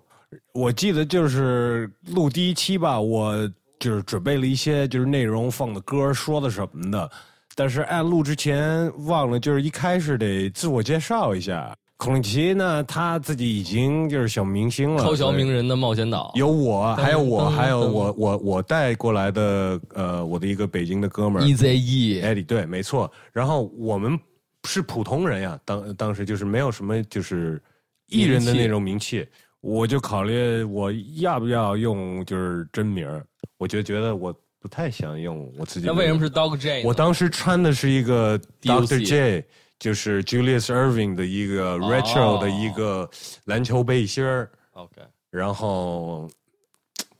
[0.54, 7.10] 我记得就是录第一期吧，我就是准备了一些就是内容放的歌，说的什么的，
[7.54, 11.74] 但是按录之前忘了，就是一开始得自我介绍一下。
[11.98, 16.32] 孔令奇呢，他自己已经就是小明星了，超小名人的冒险岛。
[16.34, 23.08] 有我，还有我，还有我，我我带过来的，呃，我的一个北京的哥们 E，艾迪，对，没错。
[23.32, 24.18] 然后我们
[24.64, 27.62] 是普通人呀，当当时就是没有什么就是
[28.08, 29.24] 艺人的那种名气，
[29.62, 33.24] 我就考虑我要不要用就是真名儿，
[33.58, 35.86] 我就觉得我不太想用我自己。
[35.86, 36.82] 那为什么是 Dog J？
[36.82, 39.06] 呢我当时穿的是一个 DOC Dr.
[39.06, 39.44] J，
[39.78, 43.08] 就是 Julius Irving 的一个 retro 的一个
[43.44, 46.28] 篮球背心儿，OK，然后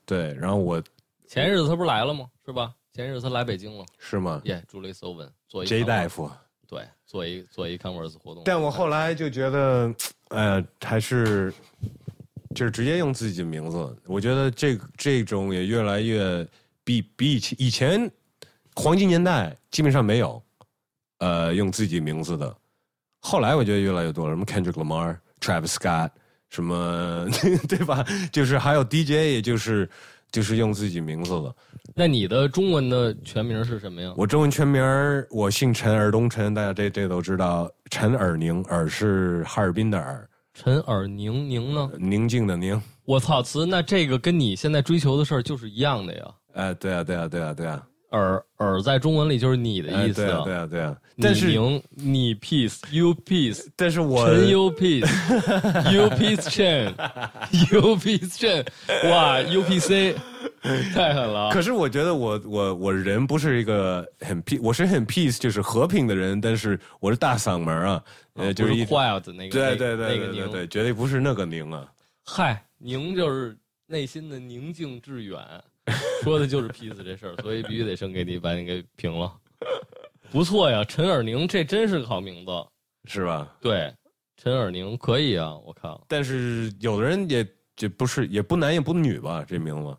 [0.05, 0.83] 对，然后我
[1.29, 2.27] 前日子他不是来了吗？
[2.45, 2.75] 是吧？
[2.93, 3.85] 前日子他来北京了。
[3.99, 6.31] 是吗耶，朱雷斯欧文做一 J 大夫。
[6.69, 8.43] 对，做一做一 Converse 活动。
[8.45, 9.95] 但我后来就觉得，
[10.31, 11.53] 呃，还是
[12.53, 13.97] 就是直接用自己的名字。
[14.07, 16.47] 我觉得这这种也越来越
[16.85, 18.11] 比比以前以前
[18.75, 20.43] 黄金年代基本上没有，
[21.19, 22.57] 呃，用自己名字的。
[23.21, 26.11] 后来我觉得越来越多了，什么 Kendrick Lamar、Travis Scott，
[26.49, 27.29] 什么
[27.69, 28.05] 对吧？
[28.33, 29.89] 就是还有 DJ，也就是
[30.31, 31.55] 就是用自己名字的。
[31.95, 34.13] 那你的中文的全名是什么呀？
[34.17, 34.83] 我中文全名
[35.31, 37.71] 我姓陈，尔东陈，大家这这都知道。
[37.91, 41.91] 陈尔宁，尔是哈尔滨的尔，陈尔宁，宁呢？
[41.99, 42.81] 宁静的宁。
[43.05, 46.35] 我操，词，那这个跟你现在追求的事儿就是一样的呀。
[46.55, 50.97] 哎，对啊，对啊，对啊，对啊，尔尔在中文里就是你的哎，意思对啊，对啊，对啊。
[51.15, 58.67] 你但是，宁你 peace，you peace，但是我陈 you peace，you peace Chen，you peace Chen，
[59.11, 60.15] 哇，UPC
[60.95, 61.51] 太狠了。
[61.53, 68.03] 可是我觉得我我我人不是一个很 peace，我是很 peace，就是和平的人，但是我是大嗓门啊，
[68.35, 70.45] 呃，就是一 wild 那个，对对对那个宁。
[70.45, 71.87] 对对对，绝对不是那个宁啊。
[72.25, 73.55] 嗨，宁就是
[73.87, 75.39] 内心的宁静致远，
[76.23, 79.33] 说的就是 peace 这事儿，所以必须得生给你，把你给平了。
[80.31, 82.53] 不错呀，陈尔宁，这真是个好名字。
[83.09, 83.53] 是吧？
[83.61, 83.93] 对，
[84.37, 86.05] 陈尔宁可以啊，我靠。
[86.09, 87.45] 但是有的人也
[87.75, 89.97] 这不是也不男也不女吧，这名字。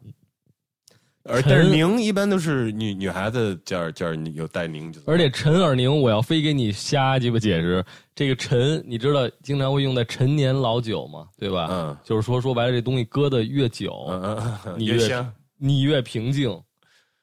[1.25, 4.99] 而陈但是宁一般都是女女孩子叫叫有带宁就。
[5.05, 7.83] 而且陈尔宁，我要非给你瞎鸡巴解释，
[8.15, 11.67] 这个陈，你知道经常会用在陈年老酒嘛，对吧？
[11.71, 15.33] 嗯就是说说白了，这东西搁的越久，嗯嗯嗯，你越越香。
[15.65, 16.61] 你越平静。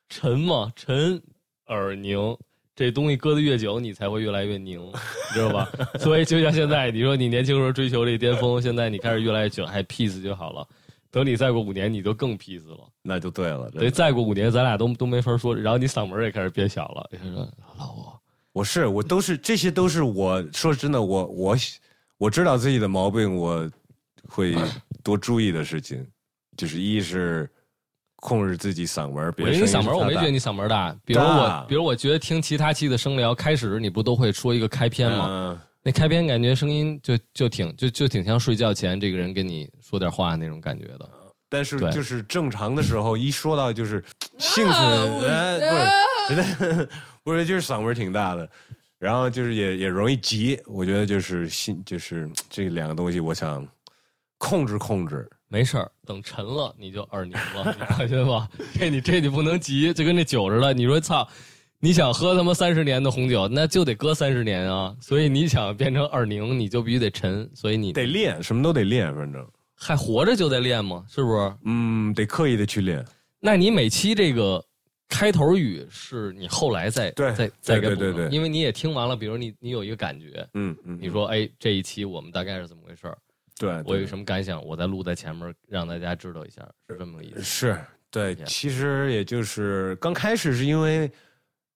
[0.08, 1.22] 沉嘛，沉
[1.66, 2.34] 而宁，
[2.74, 5.70] 这东西搁的越久，你才会越来越宁，你知道吧？
[6.00, 10.66] 所以就像现在，你说你年轻时候追求这巅峰，现在你开始越来越卷，还 peace 就好了。
[11.10, 12.88] 等你再过五年，你就更 peace 了。
[13.02, 13.70] 那就对了。
[13.70, 17.10] 对，再过五年，咱俩都都没法说，然后你嗓门也开始变小了。
[17.12, 17.46] 你说
[17.76, 18.20] 老我。
[18.52, 21.56] 我是我都是这些都是我说真的，我我
[22.16, 23.70] 我知道自己的毛病，我
[24.28, 24.56] 会
[25.04, 26.04] 多注意的事情，
[26.56, 27.48] 就是一是
[28.20, 30.94] 控制自己嗓门，我别觉得你嗓门，我没觉得得你嗓门大。
[31.04, 35.26] 比如我，比如我觉得听其他期的声聊，开始你不都会说一个开篇吗？
[35.28, 35.60] 嗯？
[35.82, 41.08] 那开篇感觉声音就就挺就就挺像睡觉前这个人跟你说点话那种感觉的。
[41.48, 44.04] 但是就是正常的时候，一说到就是
[44.38, 45.88] 兴奋，哎，
[46.28, 46.88] 不是，
[47.24, 48.48] 不是，就是嗓门挺大的，
[48.98, 50.60] 然后就是也也容易急。
[50.66, 53.66] 我觉得就是心就是这两个东西，我想
[54.36, 55.28] 控制控制。
[55.52, 58.48] 没事儿，等沉了你就耳宁了，你放心吧。
[58.78, 60.72] 这你这你不能急，就跟那酒似的。
[60.72, 61.28] 你说操，
[61.80, 64.94] 你想喝他妈三十年的红酒，那就得搁三十年啊。
[65.00, 67.50] 所以你想变成耳宁，你就必须得沉。
[67.52, 69.44] 所以你得练，什么都得练，反正，
[69.74, 71.04] 还活着就得练嘛？
[71.08, 71.52] 是不是？
[71.64, 73.04] 嗯，得刻意的去练。
[73.40, 74.64] 那你每期这个
[75.08, 83.18] 开头语是你后来再对再再给对补的对对因为你也听完了，比如你你有一个感觉，嗯嗯，你说哎这一期我们大概是怎么回事儿，
[83.60, 87.42] 对，我有什么感想，我再录在前面让大家知道一下，是这么个意思。
[87.42, 87.78] 是
[88.10, 91.12] 对，其实也就是刚开始是因为，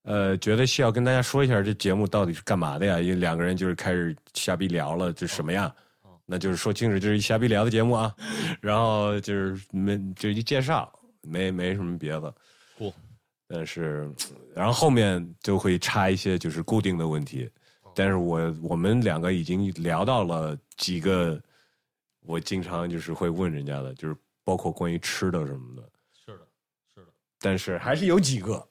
[0.04, 2.98] 呃，觉得需要跟大家说一下这节目到底是干嘛的呀？
[2.98, 5.66] 因为两个人就是开始瞎逼聊了，这什么呀？
[6.04, 8.14] 哦那就是说清楚，就是一瞎逼聊的节目啊。
[8.62, 10.90] 然后就是没就一介绍，
[11.20, 12.34] 没没什么别的。
[12.78, 12.94] Cool
[13.46, 14.10] 但是，
[14.54, 17.50] 然后后面就会插一些就是固定的问题。
[17.94, 21.40] 但是我我们两个已经聊到了几个，
[22.24, 25.82] 我经常就是会问人家的，就是包括关于吃的什么的。
[26.12, 26.46] 是的，
[26.94, 27.06] 是的。
[27.40, 28.66] 但是还是有几个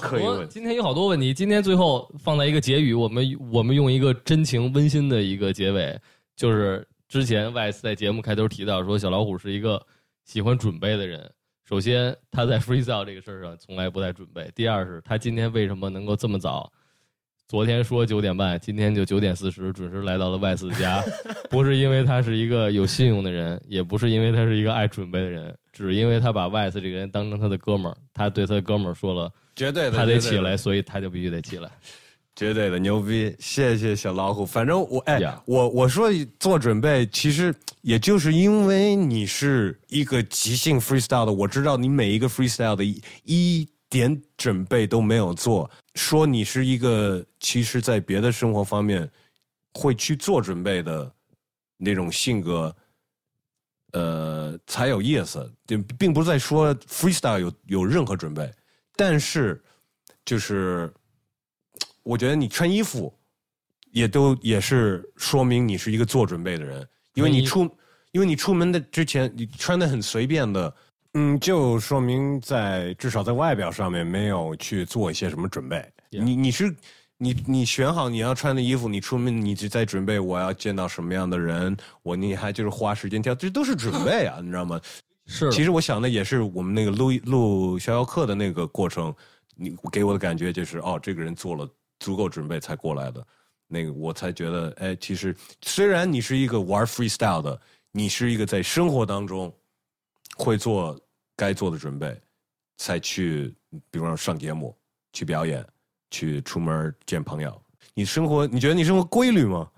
[0.00, 0.48] 可以我问。
[0.48, 5.98] 今天有好多问题，今天最后放在一个结语，我们我们用一个真情温馨的一个结尾，
[6.34, 9.80] 就是之前 Y 在节目开头提到说，小老虎是一个
[10.24, 11.32] 喜欢准备的人。
[11.64, 16.72] 首先，他在 freestyle 这个事儿上从来不带准备；第二是他今天为什么能够这么早？
[17.48, 21.00] 昨天说九点半，今天就九点四十准时来到了外四家，
[21.48, 29.32] 不是因为他是一个有信用的人，也不是因为他是一个爱准备的人，只是因为他把外四这个人当成他的哥们儿，他对他的哥们儿说了。
[29.54, 31.70] 绝对的，他得起来，，所以他就必须得起来。
[32.34, 33.32] 绝对的牛逼！
[33.38, 34.44] 谢谢小老虎。
[34.44, 36.10] 反正我哎我我说
[36.40, 45.70] 做准备，其实也就是因为你是一个即兴 freestyle 的，我知道你每一个 freestyle 的一一点准备都没有做。
[45.96, 49.10] 说你是一个其实在别的生活方面
[49.74, 51.12] 会去做准备的
[51.76, 52.76] 那种性格，
[53.92, 55.52] 呃，才有意思。
[55.66, 58.48] 并并不是在说 freestyle 有有任何准备，
[58.94, 59.60] 但是
[60.24, 60.92] 就是
[62.02, 63.12] 我觉得你穿衣服
[63.90, 67.68] 也都也是说明你是一个做准备的人，因为你出
[68.12, 70.72] 因为你出门的之前你穿的很随便的。
[71.18, 75.76] 嗯，就说明在至少在外表上面没有去做一些什么准备。
[76.10, 76.76] Yeah 你你是
[77.16, 84.78] 你你选好你要穿的衣服，你出门你就在准备我要见到什么样的人，我你还就是花时间挑，这都是准备啊，你知道吗？
[85.24, 89.14] 是其实我想的也是我们那个录录逍遥课的那个过程，
[89.54, 91.66] 你给我的感觉就是哦，这个人做了
[91.98, 93.26] 足够准备才过来的，
[93.66, 97.58] 那个我才觉得，哎，其实虽然你是一个玩 freestyle 的，
[97.90, 99.50] 你是一个在生活当中
[100.36, 100.94] 会做
[101.36, 102.18] 该做的准备，
[102.78, 103.54] 才去，
[103.90, 104.74] 比方说上节目、
[105.12, 105.64] 去表演、
[106.10, 107.62] 去出门见朋友。
[107.94, 109.70] 你生活，你觉得你生活规律吗？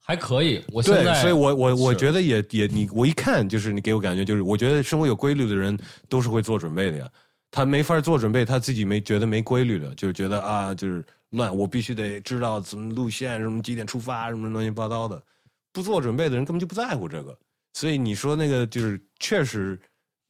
[0.00, 0.64] 还可以。
[0.72, 5.78] 我现对，在，所以我我我觉得也也你我一看就是你给我感觉就是，我觉得生活有规律的人
[6.08, 7.08] 都是会做准备的呀。
[7.50, 15.22] 他没法做准备，他自己没觉得没规律的，就是觉得啊，就是乱，我必须得知道怎么路线，什么几点出发，什么乱七八糟的。
[15.70, 17.38] 不做准备的人根本就不在乎这个。
[17.74, 19.78] 所以你说那个就是确实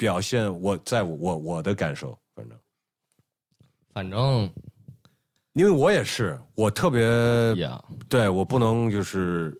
[0.02, 2.58] 表现我在我我我的感受，反正
[3.94, 4.50] 反正
[5.52, 7.06] 因为我也是，我特别
[7.54, 9.56] 呀，对我不能就是，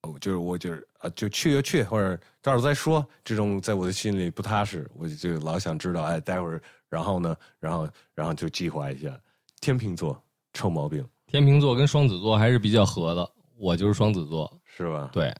[0.00, 3.06] 哦就是我就是啊，就去就去，或者到时候再说。
[3.22, 9.14] 这种在我的心里不踏实，我就老想知道，哎，待会儿然后呢，然后然后就计划一下。
[9.60, 10.18] 天秤座
[10.54, 13.30] 臭毛病天秤座跟双子座还是比较合的。
[13.58, 15.10] 我就是双子座，是吧？
[15.12, 15.30] 对。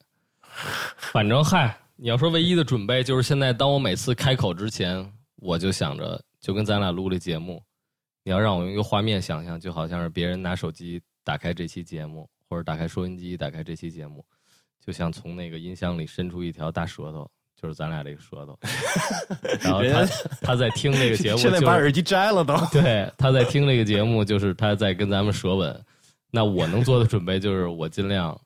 [1.13, 5.05] 反正嗨，你要说唯一的准备，就是现在当我每次开口之前，
[5.35, 7.61] 我就想着，就跟咱俩录这节目，
[8.23, 14.25] 你要让我用一个画面想象，就好像是别人拿手机打开这期节目，或者打开收音机打开这期节目，
[14.81, 17.29] 就像从那个音箱里伸出一条大舌头，
[17.61, 18.57] 就是咱俩这个舌头，
[19.61, 20.07] 然后他
[20.41, 22.57] 他在听这个节目，现在就把耳机摘了都。
[22.71, 25.85] 对，他在听这个节目，就是他在跟咱们舌吻。
[26.31, 28.41] 那我能做的准备就是，我尽量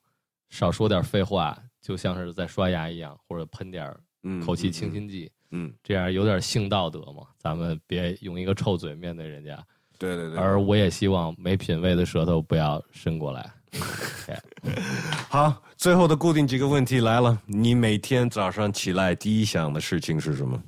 [0.49, 7.26] 少说点废话，就像是在刷牙一样，或者喷点嗯口气清新剂，嗯，这样有点性道德嘛。
[7.36, 9.62] 咱们别用一个臭嘴面对人家。
[9.98, 10.38] 对对对。
[10.38, 13.52] 而我也希望没品位的舌头不要伸过来。
[15.28, 20.62] 好，最后的固定几个问题来了，你每天早上起来第一想的事情是什么？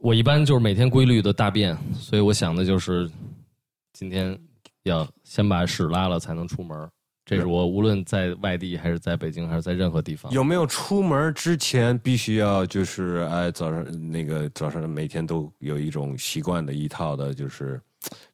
[0.00, 3.10] 我一般就是每天规律的大便，所以我想的就是
[3.92, 4.38] 今天
[4.82, 6.90] 要先把屎拉了才能出门。
[7.26, 17.82] 这是我无论在外地还是在北京还是在任何地方，有没有出门之前必须要就是哎早上那个早上每天都有一种习惯的一套的，就是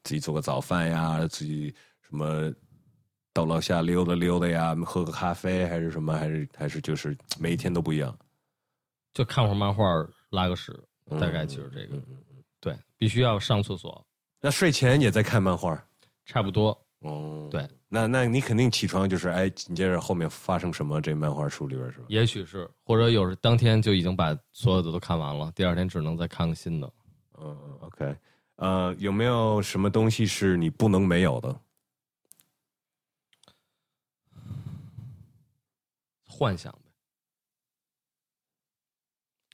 [0.05, 2.52] 自己做个早饭呀，自己什么
[3.32, 8.14] 到楼下溜达溜达呀，喝个咖啡还是什么，还是还是就是每一天都不一样。
[9.14, 9.85] 就看会儿漫画，
[10.28, 10.70] 拉个屎，
[11.10, 11.97] 嗯大概就是这个。
[11.97, 12.02] 嗯
[12.60, 14.06] 对，必须要上厕所，
[14.40, 15.82] 那睡前也在看漫画。
[16.24, 16.70] 差不多。
[17.01, 22.06] 哦，对，那那你肯定起床就是哎，紧接着后面发生什么，这漫画书里边是吧？
[22.09, 26.90] 也许是，或者有时当天就已经把所有的都看完了，第二天只能再看个新的。
[27.39, 28.16] 嗯嗯，OK，
[28.56, 31.60] 呃，有没有什么东西是你不能没有的？
[36.27, 36.90] 幻想呗，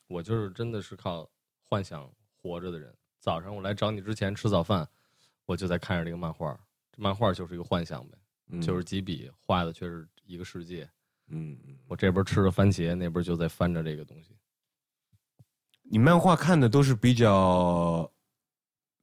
[0.07, 1.29] 我就是真的是靠
[1.69, 2.09] 幻想
[2.41, 2.95] 活着的人。
[3.19, 4.89] 早上我来找你之前吃早饭，
[5.45, 6.57] 我就在看着这个漫画，
[6.93, 8.18] 这漫画就是一个幻想呗，嗯
[8.61, 10.89] 就是几笔画的却是一个世界。
[11.31, 14.35] 嗯，嗯我这边吃着番茄，那边就在翻着这个东西。
[15.83, 18.11] 你漫画看的都是比较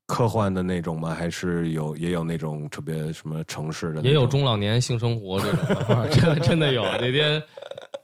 [0.07, 1.15] 科幻的那种吗？
[1.15, 4.01] 还是有也有那种特别什么城市的？
[4.01, 6.83] 也有中老年性生活这种漫画， 真的真的有。
[6.99, 7.41] 那天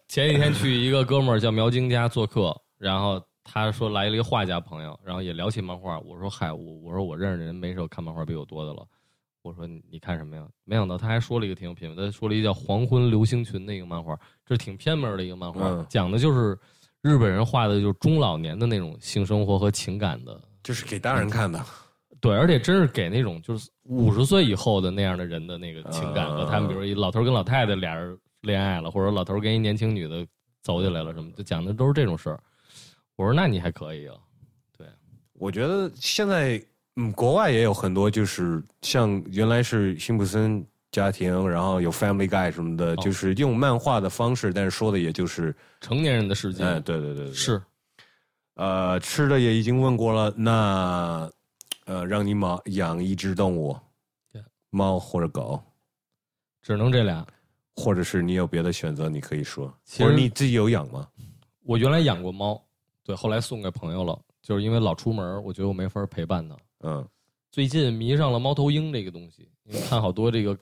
[0.07, 5.99] 前几天去一个哥们儿叫苗晶家做客，然后他说来了一个画家朋友，然后也聊起漫画。
[5.99, 8.87] 我说嗨，我我说我认识的人没少看漫画比我多的了。
[9.41, 10.47] 我说你你看什么呀？
[10.65, 14.15] 没想到他还说了一个挺有品位，他说了一个叫《黄昏流星群》的一个漫画，
[14.45, 16.57] 这是挺偏门的一个漫画，嗯讲的就是
[17.01, 21.63] 日本人画的就是中老年的那种性生活和情感的就是给大人看的。
[22.21, 30.23] 对，而且真是给那种就是五十岁以后的那样的人的那个情感和他们，比如一老头跟老太太俩人恋爱了，或者老头跟一年轻女的
[30.61, 32.39] 走起来了什么，就讲的都是这种事儿。
[33.15, 34.15] 我说那你还可以啊，
[34.77, 34.85] 对
[35.33, 36.63] 我觉得现在
[37.01, 42.95] 嗯，国外也有很多，就是像原来是辛普森家庭，然后有 Family Guy 什么的，哦。
[42.97, 47.61] 就是用漫画的方式，但是说的也就是，成年人的世界、哎，对对对对，是。
[48.55, 51.29] 呃，吃的也已经问过了，那
[51.85, 53.75] 呃，让你养养一只动物，
[54.69, 55.59] 猫或者狗，
[56.61, 57.25] 只能这俩。
[57.73, 61.07] 或者是你有别的选择，你可以说，其实或者你自己有养吗？
[61.63, 62.61] 我原来养过猫，
[63.03, 66.55] 对，后来送给朋友了，就是因为老出门，我觉得我没法陪伴它。
[66.83, 67.07] 嗯，
[67.51, 70.57] 最近迷上了猫头鹰这个东西，因为看好多这个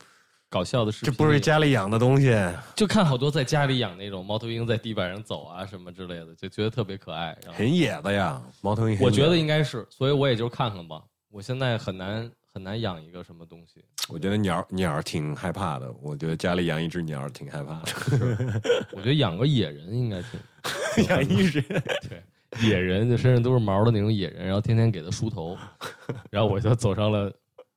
[0.49, 2.35] 搞笑的视频这，不是家里养的东西，
[2.75, 7.37] 就看好多在家里养那种猫头鹰在地板上走啊什么之类的，就觉得特别可爱。
[7.43, 8.97] 然后很野的呀，猫头鹰。
[8.99, 11.01] 我觉得应该是，所以我也就看看吧。
[11.29, 13.85] 我现在很难很难养一个什么东西。
[14.09, 18.87] 我觉得鸟鸟挺害怕的，我觉得家里养一只鸟挺害怕的。
[18.91, 22.23] 我觉得养个野人应该挺 养一只，对，
[22.63, 25.55] 野人就身上都是毛的那种野人，然后天天给他梳头，
[26.31, 27.31] 然后我就走上了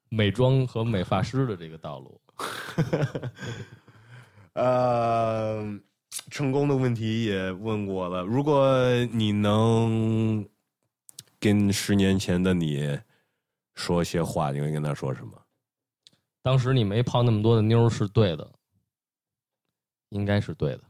[0.08, 2.20] 美妆和美发师的这个道路。
[4.54, 5.62] 呃，
[6.30, 8.22] 成功的问题也问过了。
[8.22, 8.74] 如果
[9.12, 10.46] 你能
[11.38, 12.98] 跟十年前的你
[13.74, 15.32] 说些话，你会跟他说什么？
[16.42, 18.50] 当时你没泡那么多的妞儿是对的，
[20.08, 20.82] 应该是对的，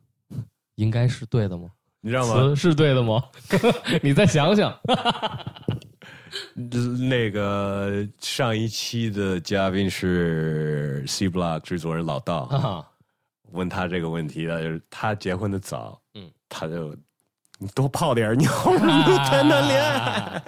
[0.77, 1.71] 应该是对的吗？
[2.05, 2.35] 你知道吗？
[2.35, 3.23] 词是对的吗？
[4.03, 4.77] 你再想想。
[7.09, 12.85] 那个上一期的嘉宾是 C Block 制作人老道，啊，
[13.53, 16.95] 问他这个问题的，就是他结婚的早，嗯，他就
[17.59, 20.43] 你多泡点儿妞，谈谈恋爱。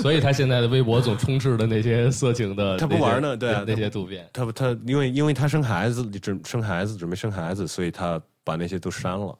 [0.00, 4.28] 所以他现在的微博总充斥的那些色情的， 他不玩呢对啊那些图片。
[4.32, 9.36] 他他因为因为他生孩子准生孩子准备生孩子，所以他把那些都删了。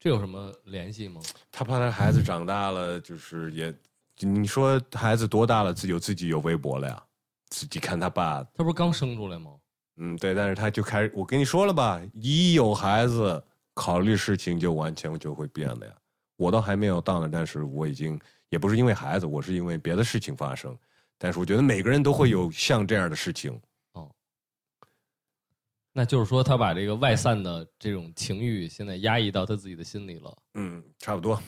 [0.00, 1.20] 这有什么联系吗？
[1.52, 3.72] 他怕他孩子长大了，就是也，
[4.20, 7.02] 你说孩子多大了，自己有自己有微博了呀，
[7.50, 9.50] 自己看他爸，他不是刚生出来吗？
[9.98, 13.44] 嗯，对，但是他就开始，我跟你说了吧，一有孩子，
[13.74, 15.92] 考虑事情就完全就会变了呀。
[16.36, 18.18] 我倒还没有到呢，但是我已经
[18.48, 20.74] 也不是因为孩子，我是因为别的事情发生。
[21.18, 23.60] 但是我觉得每个人都会有像这样的事情，
[25.92, 30.36] 那就是说，他把这个外散的这种情欲现在压抑到他自己的心里了。
[30.54, 31.40] 嗯，差不多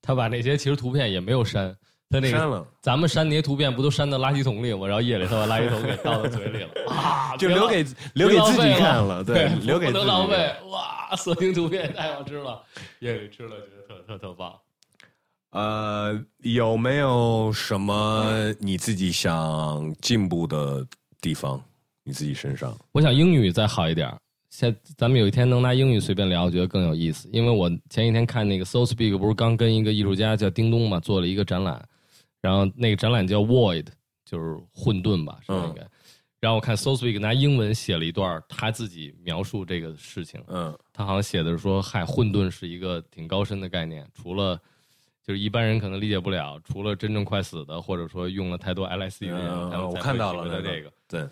[0.00, 1.76] 他把那些其实图片也没有删，
[2.08, 4.86] 他那个删了，咱们删那些图片不都删到垃圾桶里吗？
[4.86, 10.54] 然后夜里他把垃圾桶给倒到嘴里了 啊， 就留给留给自己看了， 对，留给不自己能浪费。
[10.70, 12.62] 哇，色情图片太好吃了，
[13.00, 14.54] 夜里吃了觉得特特特棒。
[15.50, 20.86] 呃，有没有什么你自己想进步的
[21.20, 21.60] 地方？
[22.08, 22.74] 你自己身上？
[22.92, 24.18] 我想英语再好一点儿。
[24.48, 27.28] 现咱们有一天能拿英语随便聊，我觉得更有意思。
[27.34, 31.86] 因为我前几天看那个 So Speak，不是刚跟一个艺术家叫叮咚嘛做了一个展览，
[32.40, 33.88] 然后那个展览叫 Void，
[34.24, 35.86] 就是混沌吧，是不是应该？
[36.40, 44.58] 然后我看 So Speak 拿英文写了一段他自己描述这个事情，嗯他好像写的是说，嗨，混沌是一个挺高深的概念，除了
[45.22, 50.62] 就是一般人可能理解不了，除了真正快死的，或者说用了太多 LSD 的人，嗯我他们才会看到了。
[51.06, 51.28] 对，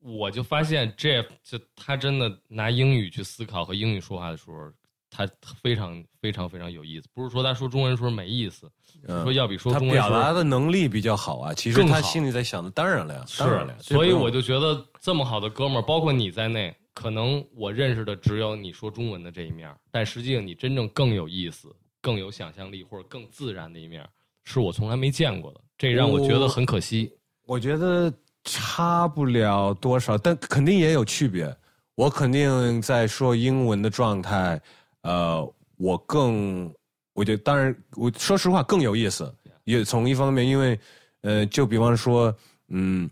[0.00, 4.72] 我就发现 Jeff 就他真的拿英语去思考和英语说话的时候，
[5.10, 5.28] 他
[5.60, 7.08] 非常非常非常有意思。
[7.12, 8.70] 不是说他说中文时候没意思，
[9.06, 11.52] 嗯说要比说他中文表达的能力比较好啊。
[11.52, 13.78] 其实他心里在想的，当然了呀，当然了呀。
[13.80, 24.08] 所以我就觉得这么好的哥们儿，包括你在内，可能我认识的只有你说中文的这一面，但实际上你真正更有意思、更有想象力或者更自然的一面，
[24.44, 27.12] 是我从来没见过的，这让我觉得很可惜。
[27.46, 28.12] 我觉得
[28.44, 31.54] 差不了多少，但肯定也有区别。
[31.94, 34.60] 我肯定在说英文的状态，
[35.02, 36.72] 呃，我更，
[37.12, 39.30] 我觉得当然，我说实话更有意思。
[39.64, 40.80] 也从一方面，因为
[41.20, 42.34] 呃，就比方说，
[42.68, 43.08] 嗯，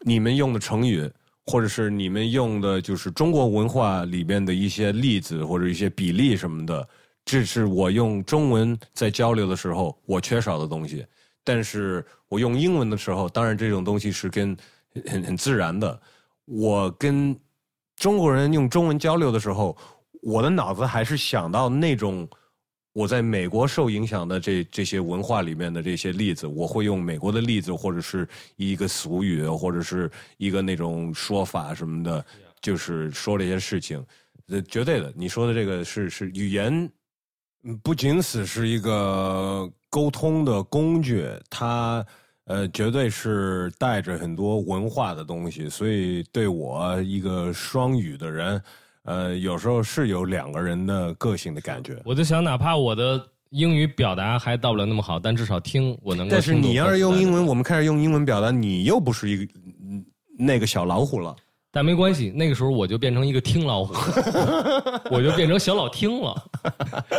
[0.00, 1.08] 你们用的成语，
[1.46, 6.88] 或者是你们用的就是中国文化里边的一些例子或者一些比例什么的，
[7.24, 11.04] 这是我用中文在交流的时候我缺少的东西。
[11.44, 14.56] 但是我用英文的时候，当然这种东西是跟
[15.06, 16.00] 很很自然的。
[16.44, 17.38] 我跟
[17.96, 19.76] 中国人用中文交流的时候，
[20.22, 22.28] 我的脑子还是想到那种
[22.92, 32.24] 我在美国受影响的这这些文化里面的这些例子，我会用美国的例子，或者是一个俗语，或者是一个那种说法什么的，
[32.60, 34.04] 就是说这些事情。
[34.48, 36.90] 呃，绝对的，你说的这个是是语言，
[37.82, 42.04] 不仅此是一个沟通的工具，它。
[42.46, 48.60] 呃，绝对是带着很多文化的东西，所以对我一个双语的人，
[49.04, 52.02] 呃，有时候是有两个人的个性的感觉。
[52.04, 56.32] 我就想，哪怕我的英语表达还到不了那么好，但至少听我能够。
[56.32, 59.52] 但是你要是用英文，我们开始用英文表达，你又不是一个
[60.36, 61.34] 那个小老虎了。
[61.74, 63.94] 但没关系，那个时候我就变成一个听老虎，
[65.10, 66.50] 我就变成小老听了。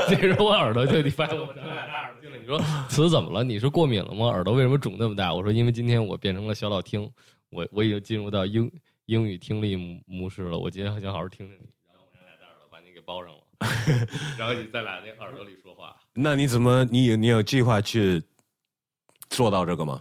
[0.08, 2.38] 那时候我耳朵就你发现我长俩大耳朵听了。
[2.38, 3.44] 你说词怎么了？
[3.44, 4.28] 你是过敏了吗？
[4.28, 5.34] 耳朵为什么肿那么大？
[5.34, 7.10] 我说因为今天我变成了小老听，
[7.50, 8.72] 我我已经进入到英
[9.08, 9.76] 英语听力
[10.06, 10.60] 模式了。
[10.60, 14.08] 我今天想好好听着你，然后我俩大耳朵把你给包上了，
[14.38, 15.96] 然后你在俩那耳朵里说话。
[16.14, 18.22] 那你怎么你你有计划去
[19.30, 20.00] 做到这个吗？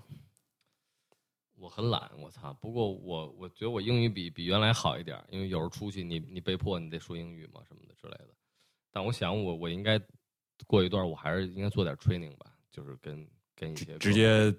[1.74, 2.52] 我很懒，我操！
[2.60, 8.28] 不过我我觉得我英语比比原来好一点，因为有时候出去你你被迫你得说英语嘛什么的之类的。
[8.92, 9.98] 但我想我我应该
[10.66, 13.26] 过一段我还是应该做点 training 吧，就是跟
[13.56, 14.54] 跟一些直接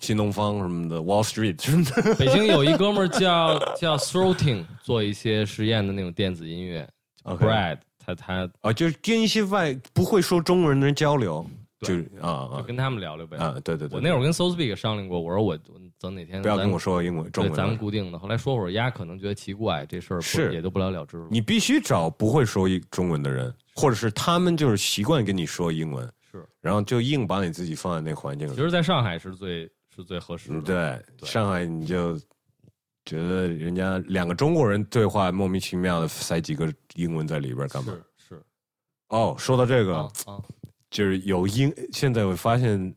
[0.00, 2.14] 新东方什么的 Wall Street 什么的。
[2.16, 6.86] 北京有一哥们儿叫 叫 Throating，做一些实验的那种电子音乐。
[7.24, 11.46] Brad，他他啊，就是跟一些外不会说中文的人交流。
[11.80, 13.38] 就是啊啊，就跟他们聊聊呗。
[13.38, 13.96] 啊，对对对。
[13.96, 15.58] 我那会儿跟 SoSpeak 商量过，我说我
[16.00, 18.18] 等哪天不要跟我说英文中文，咱们固定的。
[18.18, 21.28] 后来说会儿，丫可能觉得奇怪，这事儿是也就不了了之了。
[21.30, 28.52] 你必须找不会说英中文的人，或者是他们就是习惯跟你说英文，是，然后就硬把你自己放在那环境里。
[28.52, 30.62] 其实，在上海是最是最合适的。
[30.62, 32.18] 对，上海你就
[33.04, 37.92] 觉得人家两个中国人对话，莫名其妙的塞几个英文在里边干嘛？
[38.16, 38.42] 是是。
[39.08, 40.40] 哦，说到这个啊。
[40.90, 42.92] 就是有英，现在我发现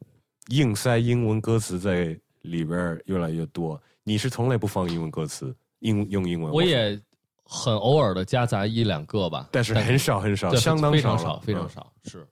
[0.48, 3.82] 硬塞英文歌词在里边越来越多。
[4.04, 6.54] 你是从来不放英文歌词，英用英文？
[6.54, 6.98] 我也
[7.44, 11.92] 很偶尔的夹杂一两个吧，但是很少很少，相当非常少，非常少。
[12.04, 12.26] 是，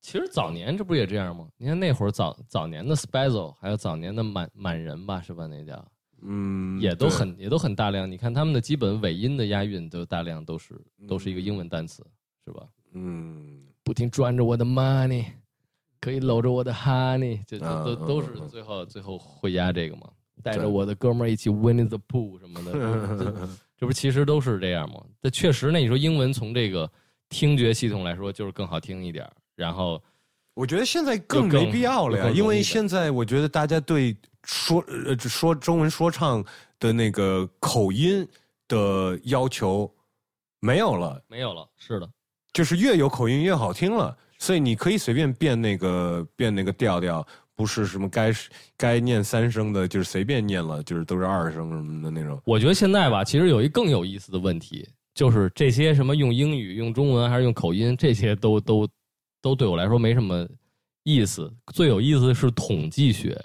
[0.00, 1.48] 其实早年这不也这样吗？
[1.56, 5.46] 你看那会儿早早年的 Spazzle，还有早年的满满人吧，是吧？
[5.46, 5.84] 那叫
[6.22, 8.08] 嗯，也都很也都很大量。
[8.08, 12.06] 你看他们的基本尾音的押韵都大量都是都是一个英文单词，
[12.44, 12.62] 是吧？
[12.92, 13.66] 嗯。
[13.84, 15.24] 不停赚着我的 money，
[16.02, 20.02] 可以搂着我的 honey，就都都是最后最后回家这个嘛？
[20.42, 23.48] 带着我的哥们儿一起 win in the pool 什么的，
[23.78, 25.00] 这不其实都是这样吗？
[25.20, 26.90] 但确实，那你说英文从这个
[27.28, 29.24] 听觉系统来说就是更好听一点。
[29.54, 30.02] 然后
[30.54, 36.44] 我觉得现在更没必要了呀，因为现在我觉得大家对说呃说中文说唱
[36.80, 38.26] 的那个口音
[38.66, 39.88] 的要求
[40.58, 42.10] 没有了，没有了，是的。
[42.52, 47.24] 就是越有口音越好听了，所以你可以随便变那个变那个调调，
[47.54, 48.32] 不是什么该
[48.76, 52.42] 该念三声的，就是随便念了，就是都是二声什么的那种。
[52.44, 58.88] 我觉得现在吧，其实有一更有意思的问题，就是这些什么用英语、用中文还是用口音，这些都都
[59.40, 60.44] 都对我来说没什么
[61.04, 61.48] 意思。
[61.72, 63.40] 最有意思的是统计学，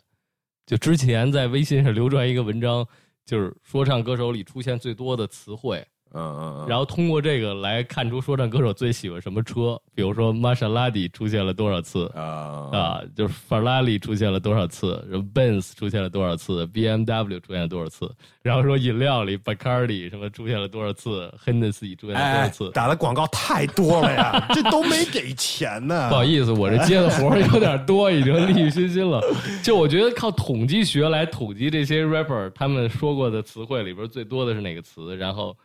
[0.66, 2.84] 就之前在微信上流传一个文章，
[3.24, 5.86] 就是说唱歌手里出现最多的词汇。
[6.14, 18.10] 嗯嗯嗯，然后通过这个来看出说唱歌手最喜欢什么车，比如说玛莎拉蒂出现了多少次啊啊，就是法拉利出现了多少次，然后 Benz 出现了多少次，BMW 出现了多少次，
[18.42, 26.10] 然后说饮料里 Bacardi 什么出现了多少次，Hennessy 出现了多少次，打的广告太多了呀， 这都没给钱呢。
[26.10, 29.22] 不好意思，我这接的活有点多，已经利欲熏心了。
[29.62, 35.56] 就我觉得靠统计学来统计这些 rapper 他们说过的词汇里边最多的是哪个词，然后。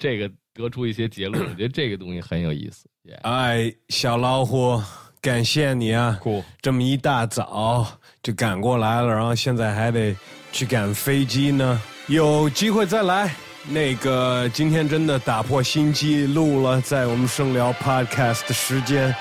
[0.00, 2.88] 这个得出一些结论， 我觉得这个东西很有意思。
[3.22, 4.82] 哎，小老虎，
[5.20, 6.18] 感谢你啊！
[6.62, 7.86] 这么一大早
[8.22, 10.16] 就赶过来了，然后现在还得
[10.50, 11.80] 去赶飞机呢。
[12.08, 13.32] 有机会再来。
[13.68, 19.14] 那个今天真的打破新纪录了，在我们声聊 Podcast 的时间，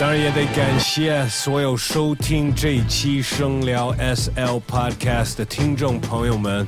[0.00, 6.66] 当然也得感谢所有收听这期声聊 SL Podcast 的听众朋友们，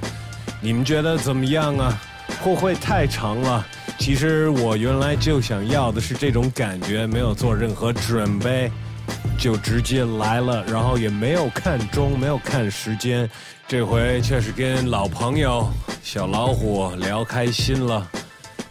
[0.63, 2.01] 你们觉得怎么样啊？
[2.41, 3.67] 会不会太长了？
[3.99, 8.71] 其实我原来就想要的是这种感觉，没有做任何准备，
[9.39, 13.29] 就直接来了，然后也没有看钟，没有看时间。
[13.67, 15.67] 这回却是跟老朋友
[16.03, 18.07] 小老虎聊开心了。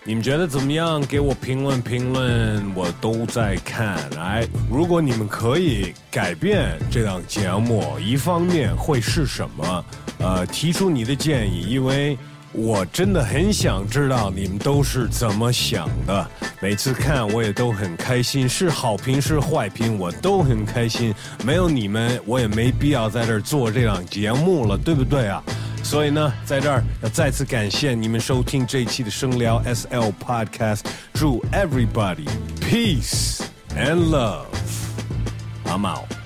[0.06, 1.02] 你们觉得怎么样？
[1.02, 3.98] 给我评论评论，我都在看。
[4.20, 9.86] 哎，如果你们可以改变这档节目，一方面会是什么？
[10.20, 12.18] 呃，提出你的建议，因为
[12.54, 16.30] 我真的很想知道你们都是怎么想的。
[16.62, 21.14] 每次看我也都很开心，是好评是坏评我都很开心。
[21.44, 25.44] 没有你们，我也没必要在这儿做这档节目了，对不对啊？
[25.84, 30.82] 所以呢，在这儿要再次感谢你们收听这一期的声聊 SL Podcast，
[31.14, 32.28] 祝 everybody
[32.62, 33.42] peace
[33.76, 34.46] and love。
[35.66, 36.23] I'm out。